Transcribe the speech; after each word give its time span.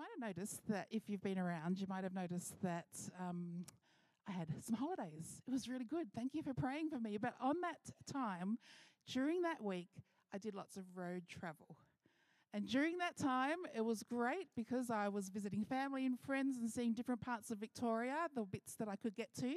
might 0.00 0.08
have 0.18 0.36
noticed 0.36 0.66
that 0.66 0.86
if 0.90 1.10
you've 1.10 1.20
been 1.20 1.38
around, 1.38 1.78
you 1.78 1.86
might 1.86 2.04
have 2.04 2.14
noticed 2.14 2.54
that 2.62 2.86
um, 3.20 3.66
I 4.26 4.32
had 4.32 4.48
some 4.64 4.74
holidays. 4.76 5.42
It 5.46 5.50
was 5.50 5.68
really 5.68 5.84
good. 5.84 6.06
Thank 6.14 6.32
you 6.34 6.42
for 6.42 6.54
praying 6.54 6.88
for 6.88 6.98
me. 6.98 7.18
But 7.18 7.34
on 7.38 7.56
that 7.60 7.76
time, 8.10 8.56
during 9.06 9.42
that 9.42 9.62
week, 9.62 9.90
I 10.32 10.38
did 10.38 10.54
lots 10.54 10.78
of 10.78 10.84
road 10.94 11.24
travel. 11.28 11.76
And 12.54 12.66
during 12.66 12.96
that 12.96 13.18
time, 13.18 13.58
it 13.76 13.82
was 13.82 14.02
great 14.02 14.48
because 14.56 14.90
I 14.90 15.08
was 15.08 15.28
visiting 15.28 15.66
family 15.66 16.06
and 16.06 16.18
friends 16.18 16.56
and 16.56 16.70
seeing 16.70 16.94
different 16.94 17.20
parts 17.20 17.50
of 17.50 17.58
Victoria, 17.58 18.26
the 18.34 18.44
bits 18.44 18.76
that 18.76 18.88
I 18.88 18.96
could 18.96 19.14
get 19.14 19.28
to. 19.40 19.56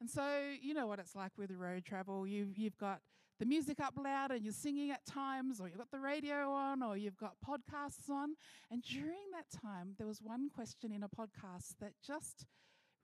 And 0.00 0.08
so, 0.08 0.22
you 0.60 0.74
know 0.74 0.86
what 0.86 1.00
it's 1.00 1.16
like 1.16 1.32
with 1.36 1.50
road 1.50 1.84
travel. 1.84 2.24
You've, 2.24 2.56
you've 2.56 2.78
got 2.78 3.00
the 3.42 3.48
music 3.48 3.80
up 3.80 3.94
loud 3.98 4.30
and 4.30 4.44
you're 4.44 4.52
singing 4.52 4.92
at 4.92 5.04
times, 5.04 5.60
or 5.60 5.66
you've 5.66 5.76
got 5.76 5.90
the 5.90 5.98
radio 5.98 6.52
on, 6.52 6.80
or 6.80 6.96
you've 6.96 7.16
got 7.16 7.32
podcasts 7.44 8.08
on. 8.08 8.36
And 8.70 8.84
during 8.84 9.18
that 9.32 9.50
time, 9.60 9.96
there 9.98 10.06
was 10.06 10.22
one 10.22 10.48
question 10.48 10.92
in 10.92 11.02
a 11.02 11.08
podcast 11.08 11.74
that 11.80 11.94
just 12.06 12.46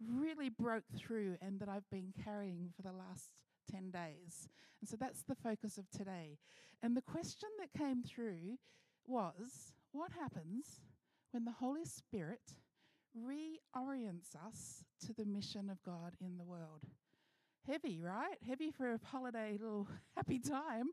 really 0.01 0.49
broke 0.49 0.85
through 0.97 1.39
and 1.43 1.59
that 1.59 1.69
I've 1.69 1.91
been 1.91 2.13
carrying 2.25 2.69
for 2.77 2.83
the 2.83 2.93
last 2.93 3.31
10 3.73 3.91
days. 3.91 4.49
And 4.81 4.89
so 4.89 4.97
that's 4.97 5.25
the 5.25 5.35
focus 5.35 5.77
of 5.77 5.91
today. 5.91 6.39
And 6.85 6.97
the 6.97 7.03
question 7.03 7.49
that 7.59 7.77
came 7.77 8.05
through 8.05 8.59
was 9.09 9.73
what 9.91 10.13
happens 10.13 10.83
when 11.33 11.47
the 11.47 11.51
Holy 11.59 11.85
Spirit 11.85 12.55
reorients 13.13 14.37
us 14.47 14.85
to 15.05 15.13
the 15.13 15.25
mission 15.25 15.69
of 15.69 15.83
God 15.83 16.13
in 16.21 16.39
the 16.39 16.45
world? 16.45 16.85
Heavy, 17.69 18.01
right? 18.03 18.39
Heavy 18.47 18.71
for 18.71 18.95
a 18.95 19.01
holiday 19.13 19.59
little 19.61 19.87
happy 20.17 20.39
time, 20.39 20.87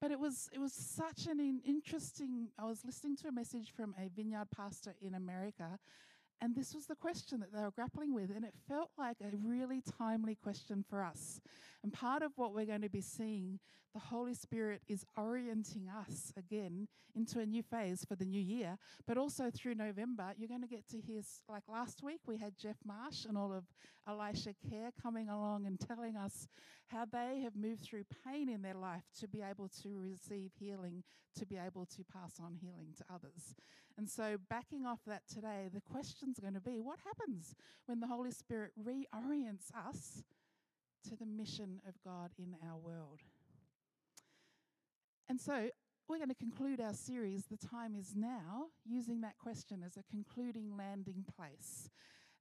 but 0.00 0.12
it 0.12 0.20
was 0.20 0.48
it 0.52 0.60
was 0.60 0.72
such 0.72 1.26
an 1.26 1.40
in 1.40 1.60
interesting. 1.66 2.50
I 2.56 2.66
was 2.66 2.84
listening 2.84 3.16
to 3.16 3.28
a 3.28 3.32
message 3.32 3.72
from 3.76 3.96
a 3.98 4.08
vineyard 4.08 4.46
pastor 4.56 4.94
in 5.02 5.16
America, 5.16 5.76
and 6.40 6.54
this 6.54 6.72
was 6.72 6.86
the 6.86 6.94
question 6.94 7.40
that 7.40 7.52
they 7.52 7.60
were 7.60 7.72
grappling 7.72 8.14
with, 8.14 8.30
and 8.30 8.44
it 8.44 8.54
felt 8.68 8.90
like 8.96 9.16
a 9.20 9.36
really 9.44 9.82
timely 9.98 10.36
question 10.36 10.84
for 10.88 11.02
us. 11.02 11.40
And 11.82 11.92
part 11.92 12.22
of 12.22 12.32
what 12.36 12.54
we're 12.54 12.66
going 12.66 12.82
to 12.82 12.90
be 12.90 13.00
seeing 13.00 13.58
the 13.92 14.00
Holy 14.00 14.34
Spirit 14.34 14.82
is 14.86 15.04
orienting 15.16 15.88
us 15.88 16.32
again 16.36 16.86
into 17.14 17.40
a 17.40 17.46
new 17.46 17.62
phase 17.62 18.04
for 18.04 18.14
the 18.14 18.24
new 18.24 18.40
year. 18.40 18.78
But 19.06 19.18
also 19.18 19.50
through 19.50 19.74
November, 19.74 20.32
you're 20.36 20.48
going 20.48 20.62
to 20.62 20.68
get 20.68 20.88
to 20.90 21.00
hear, 21.00 21.22
like 21.48 21.64
last 21.68 22.02
week, 22.02 22.20
we 22.26 22.36
had 22.36 22.56
Jeff 22.56 22.76
Marsh 22.84 23.24
and 23.24 23.36
all 23.36 23.52
of 23.52 23.64
Elisha 24.08 24.54
Care 24.68 24.90
coming 25.02 25.28
along 25.28 25.66
and 25.66 25.80
telling 25.80 26.16
us 26.16 26.46
how 26.86 27.04
they 27.04 27.40
have 27.42 27.56
moved 27.56 27.82
through 27.82 28.04
pain 28.24 28.48
in 28.48 28.62
their 28.62 28.74
life 28.74 29.04
to 29.18 29.26
be 29.26 29.42
able 29.42 29.68
to 29.82 29.88
receive 29.98 30.52
healing, 30.58 31.02
to 31.36 31.46
be 31.46 31.56
able 31.56 31.86
to 31.86 32.04
pass 32.04 32.34
on 32.40 32.54
healing 32.60 32.94
to 32.96 33.04
others. 33.12 33.54
And 33.98 34.08
so, 34.08 34.36
backing 34.48 34.86
off 34.86 35.00
that 35.06 35.22
today, 35.28 35.68
the 35.72 35.80
question's 35.80 36.38
going 36.38 36.54
to 36.54 36.60
be 36.60 36.80
what 36.80 36.98
happens 37.04 37.54
when 37.86 38.00
the 38.00 38.06
Holy 38.06 38.30
Spirit 38.30 38.72
reorients 38.80 39.74
us 39.86 40.22
to 41.08 41.16
the 41.16 41.26
mission 41.26 41.80
of 41.88 41.94
God 42.04 42.30
in 42.38 42.54
our 42.68 42.76
world? 42.76 43.20
And 45.28 45.40
so 45.40 45.70
we're 46.08 46.18
going 46.18 46.28
to 46.28 46.34
conclude 46.34 46.80
our 46.80 46.92
series, 46.92 47.44
The 47.46 47.56
Time 47.56 47.94
Is 47.94 48.14
Now, 48.16 48.66
using 48.84 49.20
that 49.20 49.38
question 49.38 49.82
as 49.86 49.96
a 49.96 50.02
concluding 50.10 50.76
landing 50.76 51.24
place. 51.36 51.88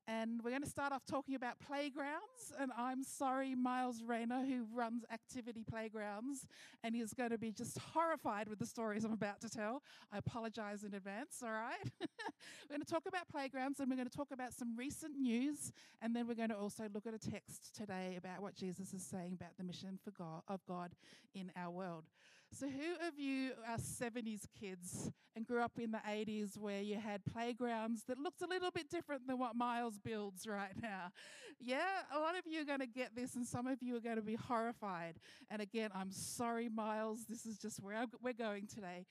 And 0.09 0.41
we're 0.43 0.49
going 0.49 0.63
to 0.63 0.69
start 0.69 0.91
off 0.91 1.05
talking 1.05 1.35
about 1.35 1.59
playgrounds. 1.59 2.51
And 2.59 2.71
I'm 2.75 3.03
sorry, 3.03 3.53
Miles 3.53 4.01
Rayner, 4.01 4.43
who 4.43 4.65
runs 4.73 5.03
Activity 5.13 5.63
Playgrounds, 5.69 6.47
and 6.83 6.95
he's 6.95 7.13
going 7.13 7.29
to 7.29 7.37
be 7.37 7.51
just 7.51 7.77
horrified 7.77 8.49
with 8.49 8.57
the 8.57 8.65
stories 8.65 9.05
I'm 9.05 9.13
about 9.13 9.39
to 9.41 9.49
tell. 9.49 9.83
I 10.11 10.17
apologize 10.17 10.83
in 10.83 10.95
advance, 10.95 11.43
all 11.43 11.51
right? 11.51 11.77
we're 12.01 12.75
going 12.75 12.81
to 12.81 12.91
talk 12.91 13.03
about 13.07 13.27
playgrounds 13.29 13.79
and 13.79 13.87
we're 13.87 13.97
going 13.97 14.09
to 14.09 14.17
talk 14.17 14.31
about 14.31 14.51
some 14.51 14.75
recent 14.75 15.15
news. 15.15 15.71
And 16.01 16.15
then 16.15 16.27
we're 16.27 16.33
going 16.33 16.49
to 16.49 16.57
also 16.57 16.85
look 16.91 17.05
at 17.05 17.13
a 17.13 17.19
text 17.19 17.75
today 17.75 18.15
about 18.17 18.41
what 18.41 18.55
Jesus 18.55 18.95
is 18.95 19.03
saying 19.03 19.33
about 19.39 19.57
the 19.59 19.63
mission 19.63 19.99
for 20.03 20.09
God, 20.09 20.41
of 20.47 20.65
God 20.65 20.95
in 21.35 21.51
our 21.55 21.69
world. 21.69 22.05
So, 22.51 22.67
who 22.67 23.07
of 23.07 23.17
you 23.17 23.51
are 23.67 23.77
70s 23.77 24.47
kids 24.59 25.11
and 25.35 25.45
grew 25.45 25.61
up 25.61 25.73
in 25.79 25.91
the 25.91 26.01
80s 26.05 26.57
where 26.57 26.81
you 26.81 26.95
had 26.97 27.23
playgrounds 27.23 28.03
that 28.07 28.17
looked 28.17 28.41
a 28.41 28.47
little 28.47 28.71
bit 28.71 28.89
different 28.89 29.27
than 29.27 29.37
what 29.37 29.55
Miles 29.55 29.99
builds 29.99 30.47
right 30.47 30.73
now? 30.81 31.11
Yeah, 31.59 32.01
a 32.13 32.19
lot 32.19 32.37
of 32.37 32.45
you 32.45 32.61
are 32.61 32.65
going 32.65 32.79
to 32.79 32.87
get 32.87 33.15
this, 33.15 33.35
and 33.35 33.45
some 33.45 33.67
of 33.67 33.81
you 33.81 33.95
are 33.95 34.01
going 34.01 34.15
to 34.15 34.21
be 34.21 34.35
horrified. 34.35 35.17
And 35.49 35.61
again, 35.61 35.91
I'm 35.93 36.11
sorry, 36.11 36.69
Miles, 36.69 37.25
this 37.29 37.45
is 37.45 37.57
just 37.57 37.81
where 37.81 38.05
we're 38.21 38.33
going 38.33 38.67
today 38.67 39.05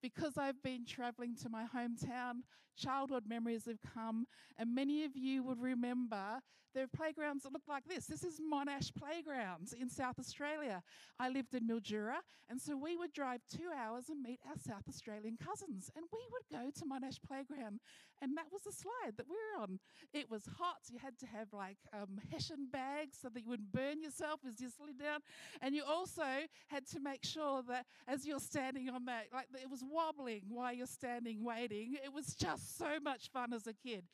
because 0.00 0.36
I've 0.36 0.62
been 0.62 0.84
traveling 0.86 1.34
to 1.42 1.48
my 1.48 1.64
hometown, 1.74 2.42
childhood 2.76 3.24
memories 3.26 3.64
have 3.66 3.78
come, 3.94 4.26
and 4.58 4.74
many 4.74 5.04
of 5.04 5.16
you 5.16 5.42
would 5.42 5.60
remember 5.60 6.40
there 6.74 6.84
are 6.84 6.88
playgrounds 6.88 7.44
that 7.44 7.52
look 7.52 7.68
like 7.68 7.84
this. 7.86 8.06
This 8.06 8.24
is 8.24 8.40
Monash 8.40 8.90
Playgrounds 8.94 9.72
in 9.72 9.88
South 9.88 10.18
Australia. 10.18 10.82
I 11.20 11.28
lived 11.28 11.54
in 11.54 11.68
Mildura, 11.68 12.16
and 12.50 12.60
so 12.60 12.76
we 12.76 12.96
would 12.96 13.12
drive 13.12 13.40
two 13.50 13.70
hours 13.74 14.08
and 14.08 14.20
meet 14.20 14.40
our 14.48 14.58
South 14.58 14.82
Australian 14.88 15.36
cousins, 15.36 15.90
and 15.94 16.04
we 16.12 16.18
would 16.32 16.60
go 16.60 16.70
to 16.70 16.84
Monash 16.84 17.18
Playground, 17.26 17.78
and 18.20 18.36
that 18.36 18.46
was 18.52 18.62
the 18.62 18.72
slide 18.72 19.16
that 19.16 19.26
we 19.28 19.36
were 19.36 19.62
on. 19.62 19.78
It 20.12 20.28
was 20.28 20.42
hot. 20.58 20.78
You 20.90 20.98
had 20.98 21.16
to 21.20 21.26
have 21.26 21.52
like 21.52 21.78
um, 21.92 22.20
Hessian 22.32 22.66
bags 22.72 23.18
so 23.22 23.28
that 23.28 23.44
you 23.44 23.50
wouldn't 23.50 23.72
burn 23.72 24.02
yourself 24.02 24.40
as 24.46 24.60
you 24.60 24.68
slid 24.68 24.98
down, 24.98 25.20
and 25.62 25.74
you 25.76 25.84
also 25.88 26.26
had 26.66 26.86
to 26.88 27.00
make 27.00 27.24
sure 27.24 27.62
that 27.68 27.86
as 28.08 28.26
you're 28.26 28.40
standing 28.40 28.88
on 28.88 29.04
that, 29.04 29.26
like 29.32 29.46
it 29.54 29.70
was 29.70 29.84
wobbling 29.88 30.42
while 30.48 30.72
you're 30.72 30.86
standing 30.86 31.44
waiting. 31.44 31.96
It 32.04 32.12
was 32.12 32.34
just 32.34 32.76
so 32.76 32.98
much 33.00 33.30
fun 33.30 33.52
as 33.52 33.68
a 33.68 33.72
kid. 33.72 34.04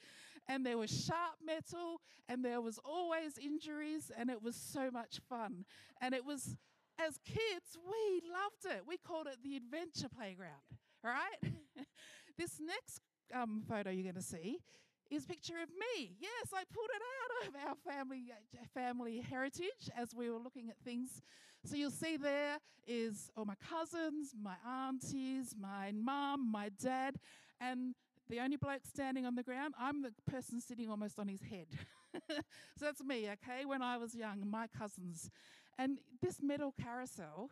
And 0.48 0.66
there 0.66 0.78
was 0.78 0.90
sharp 0.90 1.36
metal, 1.44 2.00
and 2.28 2.44
there 2.44 2.60
was 2.60 2.78
always 2.84 3.38
injuries, 3.38 4.10
and 4.16 4.30
it 4.30 4.42
was 4.42 4.56
so 4.56 4.90
much 4.90 5.20
fun. 5.28 5.64
And 6.00 6.14
it 6.14 6.24
was, 6.24 6.56
as 6.98 7.18
kids, 7.24 7.76
we 7.76 8.22
loved 8.28 8.76
it. 8.76 8.82
We 8.86 8.96
called 8.96 9.26
it 9.26 9.36
the 9.42 9.56
adventure 9.56 10.08
playground, 10.08 10.50
right? 11.04 11.38
this 12.38 12.60
next 12.60 13.00
um, 13.34 13.62
photo 13.68 13.90
you're 13.90 14.02
going 14.02 14.14
to 14.14 14.22
see 14.22 14.58
is 15.10 15.24
a 15.24 15.28
picture 15.28 15.60
of 15.62 15.68
me. 15.68 16.16
Yes, 16.20 16.52
I 16.54 16.64
pulled 16.72 16.90
it 16.94 17.02
out 17.02 17.48
of 17.48 17.68
our 17.68 17.92
family 17.92 18.32
uh, 18.32 18.64
family 18.74 19.20
heritage 19.28 19.90
as 19.96 20.14
we 20.14 20.30
were 20.30 20.38
looking 20.38 20.68
at 20.70 20.76
things 20.84 21.22
so 21.64 21.76
you'll 21.76 21.90
see 21.90 22.16
there 22.16 22.58
is 22.86 23.30
all 23.36 23.44
my 23.44 23.54
cousins, 23.68 24.34
my 24.40 24.54
aunties, 24.66 25.54
my 25.58 25.92
mum, 25.92 26.50
my 26.50 26.70
dad, 26.82 27.16
and 27.60 27.94
the 28.30 28.38
only 28.40 28.56
bloke 28.56 28.86
standing 28.86 29.26
on 29.26 29.34
the 29.34 29.42
ground, 29.42 29.74
I'm 29.78 30.02
the 30.02 30.12
person 30.26 30.60
sitting 30.60 30.88
almost 30.88 31.18
on 31.18 31.28
his 31.28 31.40
head. 31.42 31.66
so 32.30 32.84
that's 32.84 33.02
me, 33.02 33.28
okay, 33.28 33.64
when 33.64 33.82
I 33.82 33.96
was 33.96 34.14
young, 34.14 34.48
my 34.48 34.66
cousins. 34.68 35.30
And 35.78 35.98
this 36.22 36.40
metal 36.42 36.72
carousel 36.80 37.50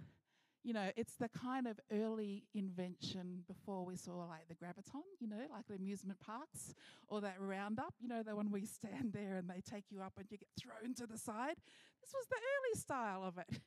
you 0.65 0.73
know, 0.73 0.91
it's 0.97 1.15
the 1.15 1.29
kind 1.29 1.67
of 1.67 1.79
early 1.93 2.45
invention 2.55 3.45
before 3.47 3.85
we 3.85 3.97
saw 3.97 4.27
like 4.27 4.49
the 4.49 4.55
Gravitron, 4.55 5.03
you 5.21 5.29
know, 5.29 5.41
like 5.53 5.67
the 5.69 5.75
amusement 5.75 6.19
parks 6.21 6.75
or 7.09 7.21
that 7.21 7.37
roundup, 7.39 7.95
you 8.01 8.09
know, 8.09 8.23
the 8.23 8.35
one 8.35 8.51
we 8.51 8.67
stand 8.67 9.13
there 9.13 9.37
and 9.37 9.49
they 9.49 9.61
take 9.61 9.85
you 9.91 10.01
up 10.03 10.15
and 10.19 10.27
you 10.31 10.39
get 10.39 10.49
thrown 10.59 10.95
to 10.95 11.07
the 11.07 11.19
side. 11.19 11.57
This 12.01 12.13
was 12.13 12.27
the 12.29 12.37
early 12.37 12.81
style 12.81 13.25
of 13.25 13.39
it. 13.39 13.61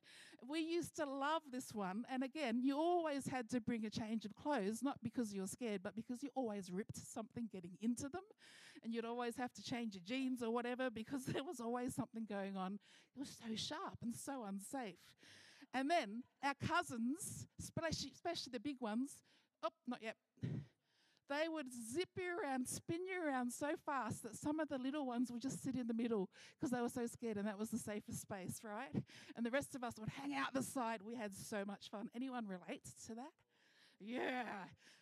We 0.47 0.59
used 0.59 0.95
to 0.95 1.05
love 1.05 1.43
this 1.51 1.73
one. 1.73 2.03
And 2.11 2.23
again, 2.23 2.61
you 2.63 2.75
always 2.75 3.27
had 3.27 3.49
to 3.51 3.61
bring 3.61 3.85
a 3.85 3.89
change 3.91 4.25
of 4.25 4.35
clothes, 4.35 4.81
not 4.81 4.97
because 5.03 5.31
you 5.33 5.41
were 5.41 5.47
scared, 5.47 5.81
but 5.83 5.95
because 5.95 6.23
you 6.23 6.29
always 6.33 6.71
ripped 6.71 6.97
something 6.97 7.47
getting 7.51 7.77
into 7.81 8.09
them. 8.09 8.23
And 8.83 8.93
you'd 8.93 9.05
always 9.05 9.35
have 9.35 9.53
to 9.53 9.63
change 9.63 9.93
your 9.93 10.03
jeans 10.03 10.41
or 10.41 10.51
whatever 10.51 10.89
because 10.89 11.25
there 11.27 11.43
was 11.43 11.59
always 11.59 11.93
something 11.93 12.25
going 12.27 12.57
on. 12.57 12.79
It 13.15 13.19
was 13.19 13.29
so 13.29 13.55
sharp 13.55 13.97
and 14.01 14.15
so 14.15 14.43
unsafe. 14.43 14.97
And 15.73 15.89
then 15.89 16.23
our 16.43 16.53
cousins, 16.55 17.47
especially, 17.59 18.11
the 18.51 18.59
big 18.59 18.77
ones, 18.79 19.11
oh, 19.63 19.69
not 19.87 19.99
yet. 20.01 20.15
They 21.29 21.47
would 21.47 21.67
zip 21.71 22.09
you 22.17 22.37
around, 22.37 22.67
spin 22.67 23.07
you 23.07 23.25
around 23.25 23.53
so 23.53 23.75
fast 23.85 24.23
that 24.23 24.35
some 24.35 24.59
of 24.59 24.67
the 24.67 24.77
little 24.77 25.05
ones 25.05 25.31
would 25.31 25.41
just 25.41 25.63
sit 25.63 25.75
in 25.75 25.87
the 25.87 25.93
middle 25.93 26.29
because 26.59 26.71
they 26.71 26.81
were 26.81 26.89
so 26.89 27.05
scared, 27.07 27.37
and 27.37 27.47
that 27.47 27.57
was 27.57 27.69
the 27.69 27.77
safest 27.77 28.19
space, 28.19 28.59
right? 28.65 29.01
And 29.37 29.45
the 29.45 29.49
rest 29.49 29.73
of 29.73 29.83
us 29.83 29.93
would 29.97 30.09
hang 30.09 30.35
out 30.35 30.53
the 30.53 30.61
side. 30.61 30.99
We 31.01 31.15
had 31.15 31.33
so 31.33 31.63
much 31.65 31.89
fun. 31.89 32.09
Anyone 32.13 32.47
relate 32.47 32.83
to 33.07 33.15
that? 33.15 33.31
Yeah. 34.01 34.43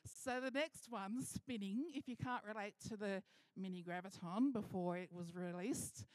So 0.05 0.39
the 0.39 0.51
next 0.51 0.91
one, 0.91 1.23
spinning, 1.23 1.85
if 1.95 2.07
you 2.07 2.15
can't 2.15 2.43
relate 2.47 2.75
to 2.89 2.97
the 2.97 3.23
mini 3.57 3.83
Gravitron 3.83 4.53
before 4.53 4.97
it 4.97 5.09
was 5.11 5.33
released, 5.33 6.05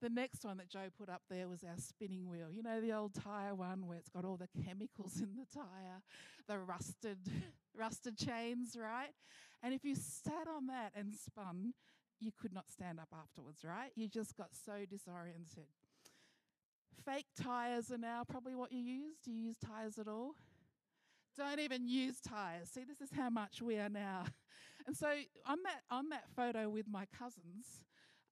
the 0.00 0.08
next 0.08 0.44
one 0.44 0.58
that 0.58 0.68
Joe 0.68 0.88
put 0.98 1.08
up 1.08 1.22
there 1.30 1.48
was 1.48 1.64
our 1.64 1.76
spinning 1.78 2.28
wheel. 2.28 2.48
You 2.52 2.62
know, 2.62 2.80
the 2.80 2.92
old 2.92 3.14
tyre 3.14 3.54
one 3.54 3.86
where 3.86 3.98
it's 3.98 4.08
got 4.08 4.24
all 4.24 4.36
the 4.36 4.48
chemicals 4.64 5.20
in 5.20 5.36
the 5.36 5.46
tyre, 5.52 6.02
the 6.48 6.58
rusted, 6.58 7.18
rusted 7.76 8.16
chains, 8.16 8.76
right? 8.78 9.12
And 9.62 9.74
if 9.74 9.84
you 9.84 9.94
sat 9.94 10.46
on 10.48 10.66
that 10.66 10.92
and 10.94 11.14
spun, 11.14 11.74
you 12.20 12.30
could 12.38 12.52
not 12.52 12.70
stand 12.70 13.00
up 13.00 13.08
afterwards, 13.12 13.64
right? 13.64 13.90
You 13.94 14.08
just 14.08 14.36
got 14.36 14.50
so 14.52 14.84
disoriented. 14.88 15.66
Fake 17.04 17.26
tyres 17.40 17.90
are 17.90 17.98
now 17.98 18.24
probably 18.28 18.54
what 18.54 18.72
you 18.72 18.80
use. 18.80 19.16
Do 19.24 19.30
you 19.30 19.48
use 19.48 19.56
tyres 19.64 19.98
at 19.98 20.08
all? 20.08 20.32
Don't 21.36 21.60
even 21.60 21.86
use 21.86 22.20
tyres. 22.20 22.70
See, 22.70 22.84
this 22.84 23.00
is 23.00 23.14
how 23.14 23.28
much 23.28 23.60
we 23.60 23.76
are 23.76 23.90
now 23.90 24.24
And 24.86 24.96
so 24.96 25.08
on 25.46 25.58
that 25.64 25.82
on 25.90 26.10
that 26.10 26.24
photo 26.34 26.68
with 26.68 26.86
my 26.88 27.06
cousins, 27.18 27.82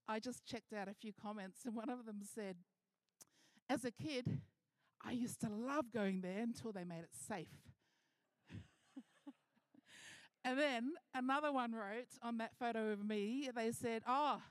I 0.09 0.19
just 0.21 0.45
checked 0.45 0.73
out 0.73 0.89
a 0.89 0.95
few 0.95 1.13
comments, 1.13 1.61
and 1.65 1.75
one 1.75 1.91
of 1.91 2.07
them 2.07 2.21
said, 2.23 2.57
"As 3.69 3.85
a 3.85 3.91
kid, 3.91 4.41
I 5.03 5.13
used 5.13 5.41
to 5.41 5.49
love 5.49 5.93
going 5.93 6.21
there 6.21 6.41
until 6.41 6.73
they 6.73 6.85
made 6.85 7.05
it 7.05 7.15
safe." 7.15 7.49
and 10.45 10.59
then 10.59 10.93
another 11.15 11.53
one 11.53 11.73
wrote 11.73 12.19
on 12.23 12.39
that 12.39 12.57
photo 12.59 12.91
of 12.91 13.05
me, 13.05 13.51
they 13.55 13.73
said, 13.73 14.03
"Oh." 14.07 14.43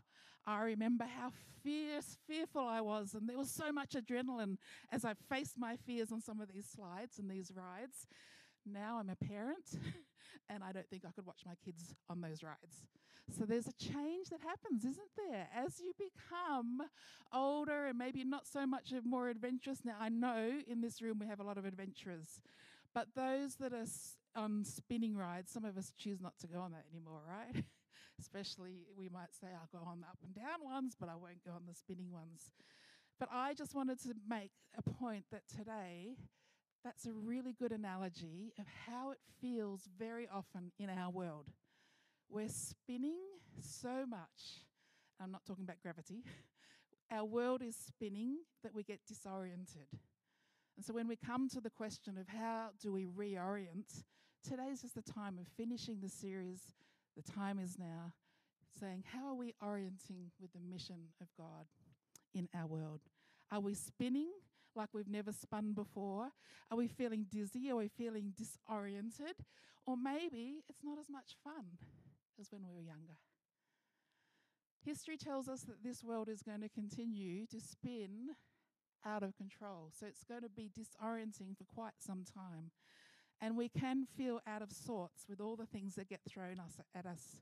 I 0.46 0.64
remember 0.64 1.06
how 1.06 1.32
fierce, 1.64 2.18
fearful 2.28 2.68
I 2.68 2.82
was, 2.82 3.14
and 3.14 3.30
there 3.30 3.38
was 3.38 3.50
so 3.50 3.72
much 3.72 3.92
adrenaline 3.92 4.58
as 4.92 5.06
I 5.06 5.14
faced 5.30 5.58
my 5.58 5.78
fears 5.78 6.12
on 6.12 6.22
some 6.22 6.42
of 6.42 6.52
these 6.52 6.68
slides 6.68 7.18
and 7.18 7.32
these 7.32 7.52
rides. 7.56 8.08
Now 8.66 9.00
I'm 9.00 9.10
a 9.10 9.16
parent, 9.16 9.72
and 10.50 10.64
I 10.64 10.72
don't 10.74 10.90
think 10.90 11.04
I 11.06 11.12
could 11.12 11.26
watch 11.26 11.44
my 11.46 11.56
kids 11.64 11.96
on 12.10 12.22
those 12.22 12.44
rides. 12.44 12.88
So 13.32 13.46
there's 13.46 13.68
a 13.68 13.74
change 13.74 14.30
that 14.30 14.42
happens, 14.42 14.86
isn't 14.86 15.10
there? 15.18 15.48
As 15.56 15.80
you 15.80 15.94
become 15.98 16.82
older 17.34 17.88
and 17.88 17.98
maybe 17.98 18.24
not 18.24 18.46
so 18.46 18.66
much 18.66 18.92
of 18.92 19.06
more 19.06 19.30
adventurous. 19.30 19.80
Now, 19.84 19.96
I 20.00 20.10
know 20.10 20.60
in 20.68 20.82
this 20.82 21.02
room 21.02 21.20
we 21.20 21.28
have 21.28 21.40
a 21.40 21.44
lot 21.44 21.58
of 21.58 21.66
adventurers, 21.66 22.42
but 22.94 23.08
those 23.16 23.56
that 23.56 23.74
are 23.74 23.88
on 24.36 24.64
spinning 24.66 25.16
rides, 25.16 25.52
some 25.52 25.66
of 25.66 25.78
us 25.78 25.94
choose 25.98 26.22
not 26.22 26.38
to 26.40 26.48
go 26.48 26.60
on 26.60 26.72
that 26.72 26.86
anymore, 26.92 27.22
right? 27.28 27.64
Especially, 28.20 28.86
we 28.96 29.10
might 29.10 29.34
say, 29.34 29.48
I'll 29.48 29.80
go 29.80 29.86
on 29.88 30.02
the 30.02 30.08
up 30.08 30.20
and 30.24 30.36
down 30.36 30.64
ones, 30.64 30.96
but 31.00 31.10
I 31.10 31.16
won't 31.16 31.44
go 31.44 31.52
on 31.52 31.64
the 31.68 31.74
spinning 31.74 32.12
ones. 32.12 32.52
But 33.20 33.30
I 33.32 33.54
just 33.54 33.74
wanted 33.74 34.02
to 34.04 34.14
make 34.30 34.52
a 34.78 34.82
point 34.82 35.26
that 35.32 35.44
today, 35.48 36.18
that's 36.84 37.06
a 37.06 37.14
really 37.14 37.54
good 37.54 37.72
analogy 37.72 38.54
of 38.60 38.66
how 38.88 39.12
it 39.12 39.20
feels 39.42 39.88
very 39.98 40.28
often 40.32 40.72
in 40.78 40.90
our 40.90 41.10
world. 41.10 41.50
We're 42.34 42.50
spinning 42.50 43.20
so 43.62 44.08
much. 44.08 44.64
I'm 45.22 45.32
not 45.32 45.46
talking 45.46 45.66
about 45.66 45.80
gravity. 45.84 46.24
Our 47.12 47.26
world 47.26 47.62
is 47.62 47.76
spinning 47.76 48.38
that 48.64 48.74
we 48.74 48.82
get 48.82 49.02
disoriented. 49.08 49.86
And 50.76 50.84
so 50.84 50.96
when 50.96 51.08
we 51.08 51.16
come 51.16 51.48
to 51.50 51.62
the 51.62 51.70
question 51.70 52.18
of 52.18 52.28
how 52.28 52.70
do 52.82 52.92
we 52.92 53.06
reorient, 53.06 54.04
today's 54.44 54.82
just 54.82 54.96
the 54.96 55.04
time 55.04 55.38
of 55.38 55.46
finishing 55.56 56.00
the 56.02 56.10
series 56.10 56.74
the 57.16 57.22
time 57.22 57.60
is 57.60 57.78
now, 57.78 58.14
saying, 58.80 59.04
How 59.14 59.28
are 59.28 59.36
we 59.36 59.54
orienting 59.62 60.32
with 60.42 60.54
the 60.54 60.60
mission 60.60 61.10
of 61.22 61.28
God 61.38 61.68
in 62.34 62.50
our 62.56 62.66
world? 62.66 63.02
Are 63.52 63.60
we 63.60 63.76
spinning 63.76 64.32
like 64.76 64.90
we've 64.92 65.08
never 65.08 65.32
spun 65.32 65.74
before? 65.74 66.30
Are 66.72 66.78
we 66.78 66.88
feeling 66.88 67.28
dizzy? 67.32 67.70
Are 67.70 67.76
we 67.76 67.90
feeling 67.90 68.34
disoriented? 68.36 69.36
Or 69.86 69.96
maybe 69.96 70.64
it's 70.68 70.84
not 70.84 70.98
as 70.98 71.12
much 71.12 71.36
fun 71.44 71.78
as 72.40 72.52
when 72.52 72.64
we 72.66 72.74
were 72.74 72.82
younger. 72.82 73.18
History 74.86 75.18
tells 75.18 75.48
us 75.48 75.62
that 75.62 75.84
this 75.84 76.04
world 76.04 76.28
is 76.28 76.42
going 76.42 76.62
to 76.62 76.70
continue 76.70 77.46
to 77.48 77.60
spin 77.60 78.36
out 79.06 79.24
of 79.24 79.36
control. 79.36 79.92
So 79.98 80.06
it's 80.06 80.24
going 80.24 80.42
to 80.42 80.50
be 80.50 80.70
disorienting 80.70 81.58
for 81.58 81.64
quite 81.74 81.94
some 82.00 82.24
time. 82.26 82.72
And 83.42 83.58
we 83.58 83.70
can 83.70 84.06
feel 84.18 84.42
out 84.48 84.62
of 84.62 84.72
sorts 84.72 85.26
with 85.28 85.40
all 85.40 85.56
the 85.56 85.66
things 85.66 85.96
that 85.96 86.10
get 86.10 86.22
thrown 86.28 86.60
us 86.60 86.80
at 86.96 87.06
us. 87.06 87.42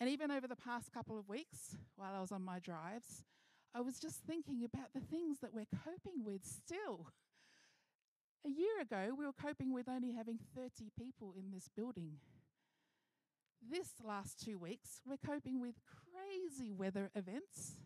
And 0.00 0.08
even 0.08 0.30
over 0.30 0.48
the 0.48 0.56
past 0.56 0.92
couple 0.92 1.18
of 1.18 1.28
weeks, 1.28 1.76
while 1.96 2.14
I 2.14 2.20
was 2.20 2.32
on 2.32 2.42
my 2.42 2.58
drives, 2.58 3.24
I 3.74 3.80
was 3.80 3.98
just 3.98 4.20
thinking 4.26 4.64
about 4.64 4.92
the 4.94 5.00
things 5.00 5.38
that 5.40 5.54
we're 5.54 5.66
coping 5.84 6.24
with 6.24 6.44
still. 6.44 7.06
A 8.44 8.48
year 8.48 8.80
ago, 8.80 9.14
we 9.16 9.26
were 9.26 9.32
coping 9.32 9.72
with 9.72 9.88
only 9.88 10.12
having 10.12 10.38
30 10.56 10.90
people 10.98 11.34
in 11.36 11.50
this 11.52 11.68
building. 11.76 12.14
This 13.68 13.92
last 14.02 14.42
two 14.42 14.58
weeks, 14.58 15.00
we're 15.06 15.18
coping 15.18 15.60
with 15.60 15.74
crazy 15.84 16.72
weather 16.72 17.10
events, 17.14 17.76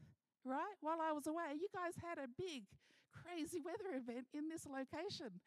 right? 0.45 0.77
While 0.81 1.01
I 1.03 1.13
was 1.13 1.27
away, 1.27 1.55
you 1.61 1.67
guys 1.75 1.95
had 2.01 2.19
a 2.19 2.29
big, 2.39 2.65
crazy 3.13 3.61
weather 3.61 3.97
event 3.97 4.27
in 4.33 4.49
this 4.49 4.67
location. 4.67 5.41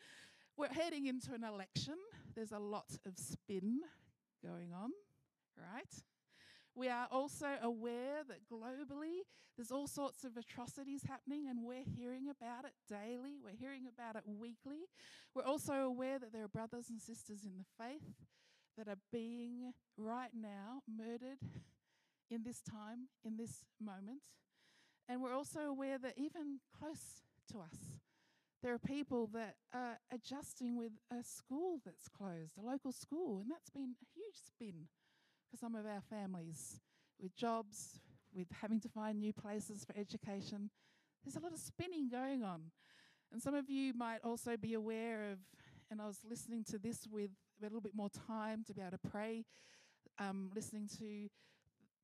We're 0.58 0.68
heading 0.68 1.08
into 1.08 1.34
an 1.34 1.44
election. 1.44 1.96
There's 2.36 2.52
a 2.52 2.60
lot 2.60 2.98
of 3.06 3.18
spin 3.18 3.80
going 4.44 4.74
on, 4.74 4.92
right? 5.58 5.94
We 6.76 6.90
are 6.90 7.08
also 7.10 7.48
aware 7.62 8.24
that 8.28 8.48
globally 8.52 9.22
there's 9.56 9.72
all 9.72 9.88
sorts 9.88 10.24
of 10.24 10.38
atrocities 10.38 11.02
happening, 11.08 11.48
and 11.50 11.64
we're 11.64 11.84
hearing 11.84 12.30
about 12.30 12.66
it 12.66 12.74
daily. 12.88 13.40
We're 13.44 13.58
hearing 13.58 13.88
about 13.88 14.16
it 14.16 14.24
weekly. 14.28 14.86
We're 15.34 15.46
also 15.46 15.74
aware 15.74 16.20
that 16.20 16.32
there 16.32 16.44
are 16.44 16.50
brothers 16.50 16.90
and 16.90 17.02
sisters 17.02 17.44
in 17.44 17.54
the 17.58 17.84
faith 17.84 18.14
that 18.78 18.88
are 18.88 19.00
being 19.12 19.74
right 19.98 20.32
now 20.40 20.82
murdered 20.88 21.40
in 22.30 22.44
this 22.44 22.62
time, 22.62 23.10
in 23.24 23.38
this 23.38 23.66
moment. 23.84 24.20
And 25.10 25.22
we're 25.22 25.34
also 25.34 25.62
aware 25.62 25.98
that 25.98 26.14
even 26.18 26.60
close 26.78 27.22
to 27.52 27.60
us, 27.60 28.00
there 28.62 28.74
are 28.74 28.80
people 28.80 29.30
that 29.34 29.56
are 29.74 30.00
adjusting 30.12 30.78
with 30.78 30.92
a 31.12 31.24
school 31.24 31.80
that's 31.86 32.10
closed, 32.10 32.58
a 32.58 32.62
local 32.62 32.92
school, 32.92 33.40
and 33.42 33.52
that's 33.52 33.70
been 33.70 33.96
a 34.02 34.06
huge 34.14 34.36
spin 34.36 34.88
for 35.50 35.58
some 35.58 35.76
of 35.76 35.86
our 35.86 36.02
families 36.10 36.80
with 37.22 37.36
jobs, 37.36 38.00
with 38.34 38.48
having 38.62 38.80
to 38.82 38.90
find 38.90 39.20
new 39.20 39.34
places 39.34 39.86
for 39.86 39.98
education. 39.98 40.70
There's 41.24 41.36
a 41.36 41.40
lot 41.40 41.54
of 41.54 41.60
spinning 41.60 42.10
going 42.10 42.44
on. 42.44 42.72
And 43.32 43.42
some 43.42 43.54
of 43.54 43.70
you 43.70 43.94
might 43.94 44.20
also 44.24 44.58
be 44.58 44.74
aware 44.74 45.32
of, 45.32 45.40
and 45.92 46.02
I 46.02 46.08
was 46.08 46.20
listening 46.28 46.64
to 46.66 46.78
this 46.78 47.08
with 47.10 47.32
a 47.60 47.64
little 47.64 47.82
bit 47.82 47.94
more 47.96 48.10
time 48.28 48.64
to 48.66 48.74
be 48.74 48.82
able 48.82 48.92
to 48.92 49.10
pray, 49.10 49.46
um, 50.20 50.50
listening 50.56 50.88
to 51.00 51.30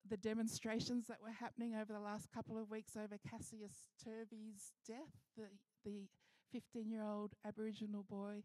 the 0.10 0.18
demonstrations 0.18 1.08
that 1.08 1.18
were 1.22 1.32
happening 1.32 1.76
over 1.76 1.94
the 1.94 2.00
last 2.00 2.28
couple 2.34 2.58
of 2.58 2.70
weeks 2.70 2.98
over 2.98 3.18
Cassius 3.30 3.90
Turvey's 4.04 4.74
death, 4.86 5.14
the, 5.38 5.46
the 5.86 6.08
15 6.52 6.90
year 6.90 7.04
old 7.04 7.34
Aboriginal 7.46 8.04
boy 8.10 8.44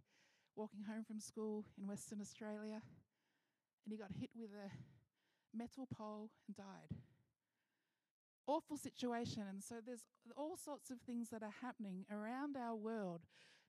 walking 0.55 0.85
home 0.85 1.05
from 1.05 1.21
school 1.21 1.65
in 1.81 1.87
Western 1.87 2.21
Australia, 2.21 2.81
and 3.85 3.93
he 3.93 3.97
got 3.97 4.11
hit 4.19 4.31
with 4.37 4.51
a 4.51 4.71
metal 5.57 5.87
pole 5.87 6.31
and 6.47 6.57
died. 6.57 6.97
Awful 8.47 8.77
situation, 8.77 9.45
and 9.49 9.63
so 9.63 9.77
there's 9.85 10.05
all 10.37 10.57
sorts 10.57 10.91
of 10.91 11.01
things 11.01 11.29
that 11.31 11.43
are 11.43 11.55
happening 11.61 12.07
around 12.11 12.57
our 12.57 12.75
world, 12.75 13.21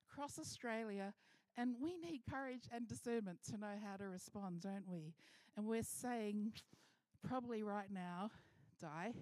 across 0.10 0.40
Australia, 0.40 1.14
and 1.57 1.75
we 1.81 1.98
need 1.98 2.22
courage 2.30 2.63
and 2.74 2.88
discernment 2.88 3.40
to 3.50 3.57
know 3.57 3.75
how 3.84 3.98
to 3.98 4.06
respond, 4.06 4.62
don't 4.62 4.88
we? 4.88 5.13
And 5.57 5.66
we're 5.66 5.84
saying, 5.84 6.54
probably 7.28 7.63
right 7.63 7.92
now, 7.92 8.31
Di, 8.80 9.13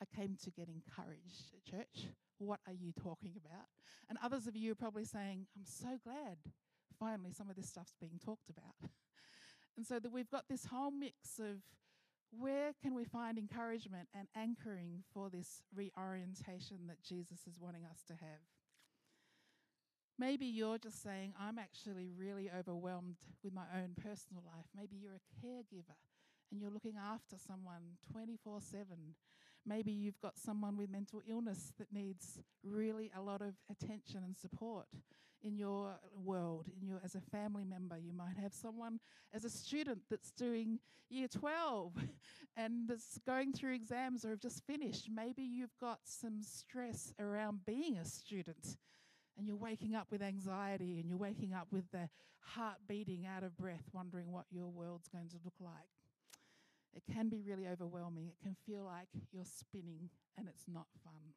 I 0.00 0.16
came 0.16 0.36
to 0.44 0.50
get 0.50 0.68
encouraged 0.68 1.52
at 1.54 1.64
church. 1.64 2.08
What 2.38 2.60
are 2.66 2.72
you 2.72 2.92
talking 2.92 3.32
about? 3.44 3.66
And 4.08 4.18
others 4.22 4.46
of 4.46 4.56
you 4.56 4.72
are 4.72 4.76
probably 4.76 5.04
saying, 5.04 5.46
I'm 5.56 5.64
so 5.64 5.98
glad 6.02 6.38
finally 6.98 7.32
some 7.32 7.48
of 7.48 7.56
this 7.56 7.68
stuff's 7.68 7.94
being 8.00 8.18
talked 8.24 8.50
about. 8.50 8.90
and 9.76 9.86
so 9.86 9.98
that 9.98 10.12
we've 10.12 10.30
got 10.30 10.44
this 10.48 10.66
whole 10.66 10.90
mix 10.90 11.38
of 11.38 11.62
where 12.30 12.72
can 12.82 12.94
we 12.94 13.04
find 13.04 13.38
encouragement 13.38 14.08
and 14.14 14.28
anchoring 14.36 15.02
for 15.14 15.30
this 15.30 15.62
reorientation 15.74 16.86
that 16.86 17.02
Jesus 17.02 17.46
is 17.46 17.58
wanting 17.58 17.84
us 17.84 18.02
to 18.08 18.14
have? 18.14 18.57
Maybe 20.18 20.46
you're 20.46 20.78
just 20.78 21.02
saying, 21.02 21.34
I'm 21.38 21.58
actually 21.58 22.10
really 22.16 22.50
overwhelmed 22.50 23.16
with 23.44 23.52
my 23.52 23.64
own 23.74 23.90
personal 24.02 24.42
life. 24.46 24.66
Maybe 24.76 24.96
you're 24.96 25.14
a 25.14 25.46
caregiver 25.46 25.96
and 26.50 26.60
you're 26.60 26.70
looking 26.70 26.96
after 26.96 27.36
someone 27.38 27.96
24 28.12 28.60
7 28.60 28.86
Maybe 29.68 29.90
you've 29.90 30.20
got 30.20 30.38
someone 30.38 30.78
with 30.78 30.90
mental 30.90 31.20
illness 31.28 31.74
that 31.78 31.92
needs 31.92 32.38
really 32.64 33.10
a 33.14 33.20
lot 33.20 33.42
of 33.42 33.54
attention 33.70 34.22
and 34.24 34.34
support 34.34 34.86
in 35.42 35.56
your 35.56 35.98
world, 36.24 36.66
in 36.80 36.88
your 36.88 37.00
as 37.04 37.14
a 37.14 37.20
family 37.20 37.64
member. 37.64 37.98
You 37.98 38.14
might 38.14 38.38
have 38.40 38.54
someone 38.54 38.98
as 39.34 39.44
a 39.44 39.50
student 39.50 40.00
that's 40.10 40.30
doing 40.30 40.78
year 41.10 41.28
12 41.28 41.92
and 42.56 42.88
that's 42.88 43.18
going 43.26 43.52
through 43.52 43.74
exams 43.74 44.24
or 44.24 44.30
have 44.30 44.40
just 44.40 44.64
finished. 44.66 45.10
Maybe 45.14 45.42
you've 45.42 45.76
got 45.78 46.00
some 46.04 46.42
stress 46.42 47.12
around 47.20 47.66
being 47.66 47.98
a 47.98 48.04
student 48.06 48.78
and 49.38 49.46
you're 49.46 49.56
waking 49.56 49.94
up 49.94 50.08
with 50.10 50.20
anxiety 50.20 50.98
and 50.98 51.08
you're 51.08 51.18
waking 51.18 51.54
up 51.54 51.68
with 51.70 51.90
the 51.92 52.08
heart 52.40 52.78
beating 52.88 53.24
out 53.24 53.44
of 53.44 53.56
breath, 53.56 53.84
wondering 53.92 54.32
what 54.32 54.46
your 54.50 54.66
world's 54.66 55.08
going 55.08 55.28
to 55.28 55.36
look 55.44 55.54
like. 55.60 55.88
It 56.94 57.02
can 57.12 57.28
be 57.28 57.40
really 57.40 57.68
overwhelming. 57.68 58.26
It 58.26 58.42
can 58.42 58.56
feel 58.66 58.82
like 58.82 59.08
you're 59.32 59.44
spinning 59.44 60.10
and 60.36 60.48
it's 60.48 60.64
not 60.66 60.86
fun. 61.04 61.34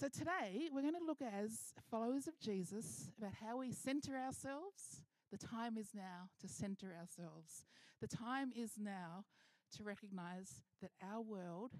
So, 0.00 0.08
today 0.08 0.68
we're 0.72 0.82
going 0.82 0.94
to 0.94 1.04
look 1.04 1.20
as 1.20 1.74
followers 1.90 2.28
of 2.28 2.38
Jesus 2.38 3.10
about 3.18 3.32
how 3.44 3.58
we 3.58 3.72
center 3.72 4.16
ourselves. 4.16 5.02
The 5.30 5.38
time 5.38 5.76
is 5.76 5.88
now 5.94 6.30
to 6.40 6.48
center 6.48 6.94
ourselves. 6.98 7.64
The 8.00 8.06
time 8.06 8.52
is 8.56 8.72
now 8.78 9.24
to 9.76 9.82
recognize 9.82 10.62
that 10.80 10.92
our 11.02 11.20
world, 11.20 11.72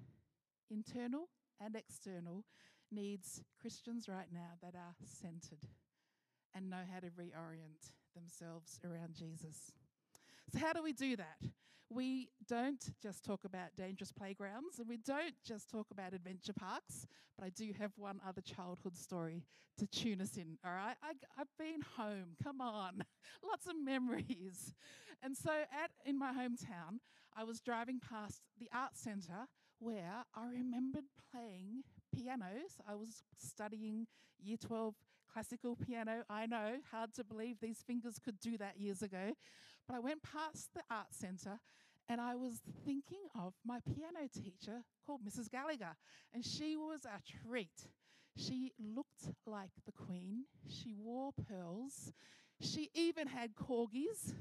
internal 0.68 1.28
and 1.60 1.76
external, 1.76 2.44
needs 2.90 3.42
Christians 3.61 4.09
right 4.09 4.28
now 4.33 4.57
that 4.62 4.75
are 4.75 4.95
centered 5.04 5.68
and 6.54 6.71
know 6.71 6.83
how 6.92 7.00
to 7.00 7.09
reorient 7.09 7.90
themselves 8.14 8.80
around 8.85 9.14
Jesus. 9.14 9.73
So, 10.52 10.59
how 10.59 10.73
do 10.73 10.83
we 10.83 10.92
do 10.92 11.16
that? 11.16 11.38
We 11.90 12.28
don't 12.47 12.85
just 13.02 13.25
talk 13.25 13.45
about 13.45 13.76
dangerous 13.76 14.12
playgrounds 14.12 14.78
and 14.78 14.88
we 14.88 14.99
don't 14.99 15.35
just 15.47 15.71
talk 15.71 15.87
about 15.90 16.12
adventure 16.12 16.52
parks, 16.52 17.07
but 17.37 17.47
I 17.47 17.50
do 17.50 17.73
have 17.78 17.92
one 17.97 18.21
other 18.26 18.42
childhood 18.42 18.97
story 18.97 19.45
to 19.78 19.87
tune 19.87 20.21
us 20.21 20.37
in, 20.37 20.59
all 20.64 20.73
right? 20.73 20.97
I, 21.02 21.12
have 21.37 21.49
been 21.59 21.80
home, 21.97 22.37
come 22.42 22.61
on, 22.61 23.04
lots 23.49 23.66
of 23.66 23.75
memories. 23.83 24.75
And 25.23 25.37
so, 25.37 25.50
at, 25.50 25.90
in 26.04 26.18
my 26.18 26.33
hometown, 26.33 26.99
I 27.37 27.45
was 27.45 27.61
driving 27.61 28.00
past 28.00 28.42
the 28.59 28.68
art 28.75 28.97
centre 28.97 29.47
where 29.78 30.25
I 30.35 30.49
remembered 30.50 31.04
playing 31.33 31.85
pianos. 32.14 32.80
I 32.88 32.94
was 32.94 33.22
studying 33.36 34.06
year 34.42 34.56
12 34.56 34.94
classical 35.32 35.76
piano. 35.76 36.24
I 36.28 36.46
know, 36.46 36.76
hard 36.90 37.14
to 37.14 37.24
believe 37.24 37.60
these 37.60 37.82
fingers 37.86 38.18
could 38.18 38.40
do 38.40 38.56
that 38.58 38.78
years 38.78 39.02
ago. 39.02 39.34
But 39.86 39.96
I 39.96 40.00
went 40.00 40.22
past 40.22 40.70
the 40.74 40.82
art 40.90 41.12
centre 41.12 41.60
and 42.08 42.20
I 42.20 42.34
was 42.34 42.60
thinking 42.84 43.22
of 43.38 43.54
my 43.64 43.80
piano 43.80 44.28
teacher 44.32 44.82
called 45.04 45.20
Mrs. 45.24 45.50
Gallagher, 45.50 45.94
and 46.32 46.44
she 46.44 46.76
was 46.76 47.04
a 47.04 47.20
treat. 47.46 47.88
She 48.34 48.72
looked 48.78 49.34
like 49.46 49.72
the 49.84 49.92
Queen, 49.92 50.44
she 50.68 50.94
wore 50.94 51.32
pearls, 51.32 52.12
she 52.60 52.90
even 52.94 53.26
had 53.26 53.54
corgis, 53.54 54.34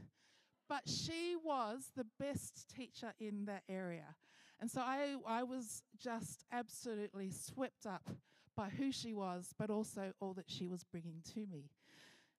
but 0.70 0.84
she 0.86 1.36
was 1.44 1.92
the 1.96 2.06
best 2.20 2.68
teacher 2.74 3.14
in 3.20 3.46
that 3.46 3.64
area. 3.68 4.16
And 4.60 4.72
so 4.72 4.82
I, 4.82 5.16
I 5.28 5.44
was 5.44 5.84
just 6.00 6.44
absolutely 6.52 7.32
swept 7.32 7.86
up 7.86 8.10
by 8.56 8.70
who 8.70 8.92
she 8.92 9.14
was, 9.14 9.54
but 9.58 9.70
also 9.70 10.14
all 10.20 10.34
that 10.34 10.50
she 10.50 10.68
was 10.68 10.84
bringing 10.84 11.22
to 11.34 11.46
me. 11.46 11.70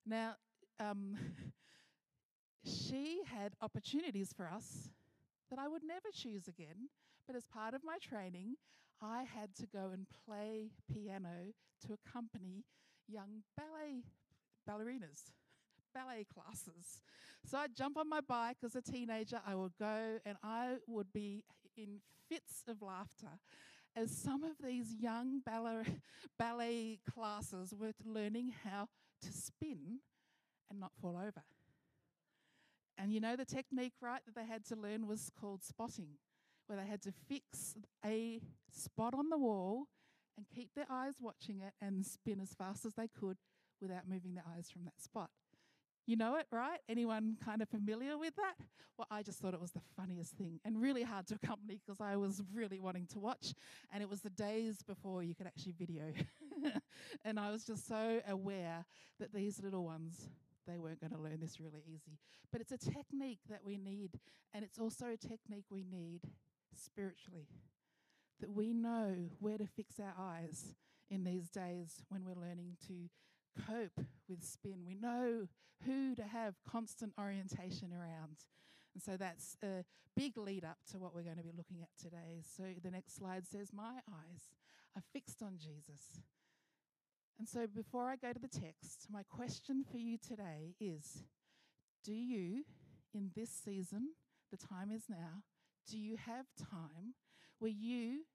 Now, 0.05 0.35
um, 0.79 1.17
she 2.65 3.21
had 3.25 3.53
opportunities 3.61 4.33
for 4.35 4.47
us 4.47 4.89
that 5.49 5.59
I 5.59 5.67
would 5.67 5.83
never 5.83 6.09
choose 6.13 6.47
again, 6.47 6.89
but 7.25 7.35
as 7.35 7.45
part 7.45 7.73
of 7.73 7.83
my 7.83 7.97
training, 8.01 8.55
I 9.01 9.23
had 9.23 9.55
to 9.55 9.67
go 9.67 9.91
and 9.93 10.05
play 10.25 10.71
piano 10.91 11.53
to 11.87 11.93
accompany 11.93 12.65
young 13.07 13.43
ballet 13.55 14.03
ballerinas, 14.67 15.31
ballet 15.93 16.25
classes. 16.33 17.01
So 17.45 17.57
I'd 17.57 17.75
jump 17.75 17.97
on 17.97 18.09
my 18.09 18.21
bike 18.21 18.57
as 18.63 18.75
a 18.75 18.81
teenager, 18.81 19.39
I 19.47 19.55
would 19.55 19.77
go 19.79 20.19
and 20.25 20.37
I 20.43 20.75
would 20.87 21.11
be 21.13 21.43
in 21.81 21.99
fits 22.29 22.63
of 22.67 22.81
laughter 22.81 23.39
as 23.95 24.11
some 24.11 24.43
of 24.43 24.51
these 24.63 24.95
young 24.99 25.41
ballet, 25.45 25.83
ballet 26.37 26.99
classes 27.11 27.73
were 27.77 27.93
learning 28.05 28.53
how 28.63 28.87
to 29.21 29.31
spin 29.31 29.99
and 30.69 30.79
not 30.79 30.91
fall 31.01 31.17
over. 31.17 31.43
And 32.97 33.13
you 33.13 33.19
know 33.19 33.35
the 33.35 33.45
technique, 33.45 33.93
right, 34.01 34.21
that 34.25 34.35
they 34.35 34.45
had 34.45 34.65
to 34.65 34.75
learn 34.75 35.07
was 35.07 35.31
called 35.39 35.63
spotting, 35.63 36.17
where 36.67 36.77
they 36.77 36.85
had 36.85 37.01
to 37.03 37.13
fix 37.27 37.75
a 38.05 38.41
spot 38.71 39.13
on 39.13 39.29
the 39.29 39.37
wall 39.37 39.87
and 40.37 40.45
keep 40.53 40.69
their 40.75 40.85
eyes 40.89 41.15
watching 41.19 41.61
it 41.61 41.73
and 41.81 42.05
spin 42.05 42.39
as 42.41 42.53
fast 42.53 42.85
as 42.85 42.93
they 42.93 43.07
could 43.07 43.37
without 43.81 44.07
moving 44.07 44.35
their 44.35 44.43
eyes 44.55 44.69
from 44.69 44.83
that 44.83 45.01
spot. 45.01 45.29
You 46.05 46.15
know 46.15 46.35
it, 46.35 46.47
right? 46.51 46.79
Anyone 46.87 47.37
kind 47.43 47.61
of 47.61 47.69
familiar 47.69 48.17
with 48.17 48.35
that? 48.35 48.55
Well, 48.97 49.07
I 49.11 49.23
just 49.23 49.39
thought 49.39 49.53
it 49.53 49.61
was 49.61 49.71
the 49.71 49.81
funniest 49.95 50.33
thing 50.33 50.59
and 50.65 50.81
really 50.81 51.03
hard 51.03 51.27
to 51.27 51.35
accompany 51.35 51.79
because 51.85 52.01
I 52.01 52.17
was 52.17 52.41
really 52.53 52.79
wanting 52.79 53.07
to 53.13 53.19
watch. 53.19 53.53
And 53.93 54.03
it 54.03 54.09
was 54.09 54.21
the 54.21 54.29
days 54.29 54.81
before 54.85 55.23
you 55.23 55.35
could 55.35 55.47
actually 55.47 55.73
video. 55.77 56.11
and 57.25 57.39
I 57.39 57.51
was 57.51 57.63
just 57.63 57.87
so 57.87 58.21
aware 58.27 58.85
that 59.19 59.33
these 59.33 59.61
little 59.61 59.85
ones, 59.85 60.29
they 60.67 60.79
weren't 60.79 60.99
going 60.99 61.13
to 61.13 61.19
learn 61.19 61.39
this 61.39 61.59
really 61.59 61.83
easy. 61.87 62.17
But 62.51 62.61
it's 62.61 62.71
a 62.71 62.77
technique 62.77 63.39
that 63.49 63.61
we 63.63 63.77
need. 63.77 64.19
And 64.53 64.65
it's 64.65 64.79
also 64.79 65.05
a 65.05 65.17
technique 65.17 65.65
we 65.69 65.83
need 65.83 66.21
spiritually. 66.75 67.47
That 68.41 68.51
we 68.51 68.73
know 68.73 69.15
where 69.39 69.57
to 69.57 69.65
fix 69.65 69.99
our 69.99 70.13
eyes 70.17 70.75
in 71.09 71.23
these 71.23 71.49
days 71.49 72.03
when 72.09 72.23
we're 72.25 72.41
learning 72.41 72.77
to 72.87 73.09
cope 73.67 74.05
with 74.27 74.43
spin. 74.43 74.85
We 74.85 74.95
know 74.95 75.47
who 75.85 76.15
to 76.15 76.23
have 76.23 76.55
constant 76.69 77.13
orientation 77.19 77.93
around. 77.93 78.45
And 78.93 79.03
so 79.03 79.17
that's 79.17 79.55
a 79.63 79.83
big 80.15 80.37
lead 80.37 80.65
up 80.65 80.77
to 80.91 80.99
what 80.99 81.15
we're 81.15 81.23
going 81.23 81.37
to 81.37 81.43
be 81.43 81.53
looking 81.55 81.81
at 81.81 81.89
today. 82.01 82.43
So 82.57 82.63
the 82.83 82.91
next 82.91 83.15
slide 83.15 83.47
says, 83.47 83.71
My 83.73 83.99
eyes 84.07 84.51
are 84.95 85.03
fixed 85.13 85.41
on 85.41 85.57
Jesus. 85.57 86.21
And 87.37 87.47
so 87.47 87.67
before 87.67 88.09
I 88.09 88.17
go 88.17 88.33
to 88.33 88.39
the 88.39 88.47
text, 88.47 89.07
my 89.09 89.23
question 89.23 89.85
for 89.89 89.97
you 89.97 90.17
today 90.17 90.75
is 90.79 91.23
Do 92.03 92.13
you, 92.13 92.65
in 93.13 93.31
this 93.35 93.49
season, 93.49 94.09
the 94.51 94.57
time 94.57 94.91
is 94.91 95.03
now, 95.09 95.43
do 95.89 95.97
you 95.97 96.17
have 96.17 96.45
time 96.57 97.13
where 97.59 97.71
you, 97.71 98.25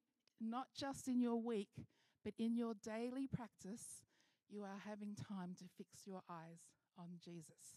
not 0.41 0.67
just 0.75 1.07
in 1.07 1.21
your 1.21 1.35
week, 1.41 1.85
but 2.23 2.33
in 2.39 2.55
your 2.57 2.73
daily 2.83 3.27
practice, 3.27 4.03
you 4.55 4.63
are 4.63 4.81
having 4.87 5.15
time 5.15 5.53
to 5.59 5.65
fix 5.77 6.07
your 6.07 6.21
eyes 6.29 6.61
on 6.97 7.07
Jesus. 7.23 7.75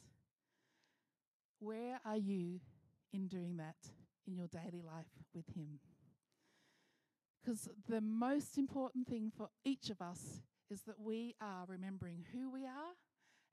Where 1.58 1.98
are 2.04 2.16
you 2.16 2.60
in 3.12 3.26
doing 3.26 3.56
that 3.56 3.74
in 4.28 4.36
your 4.36 4.46
daily 4.46 4.82
life 4.86 5.10
with 5.34 5.46
Him? 5.56 5.80
Because 7.42 7.68
the 7.88 8.00
most 8.00 8.58
important 8.58 9.08
thing 9.08 9.32
for 9.36 9.48
each 9.64 9.90
of 9.90 10.00
us 10.00 10.42
is 10.70 10.82
that 10.82 11.00
we 11.00 11.34
are 11.40 11.64
remembering 11.66 12.24
who 12.32 12.48
we 12.50 12.64
are 12.64 12.94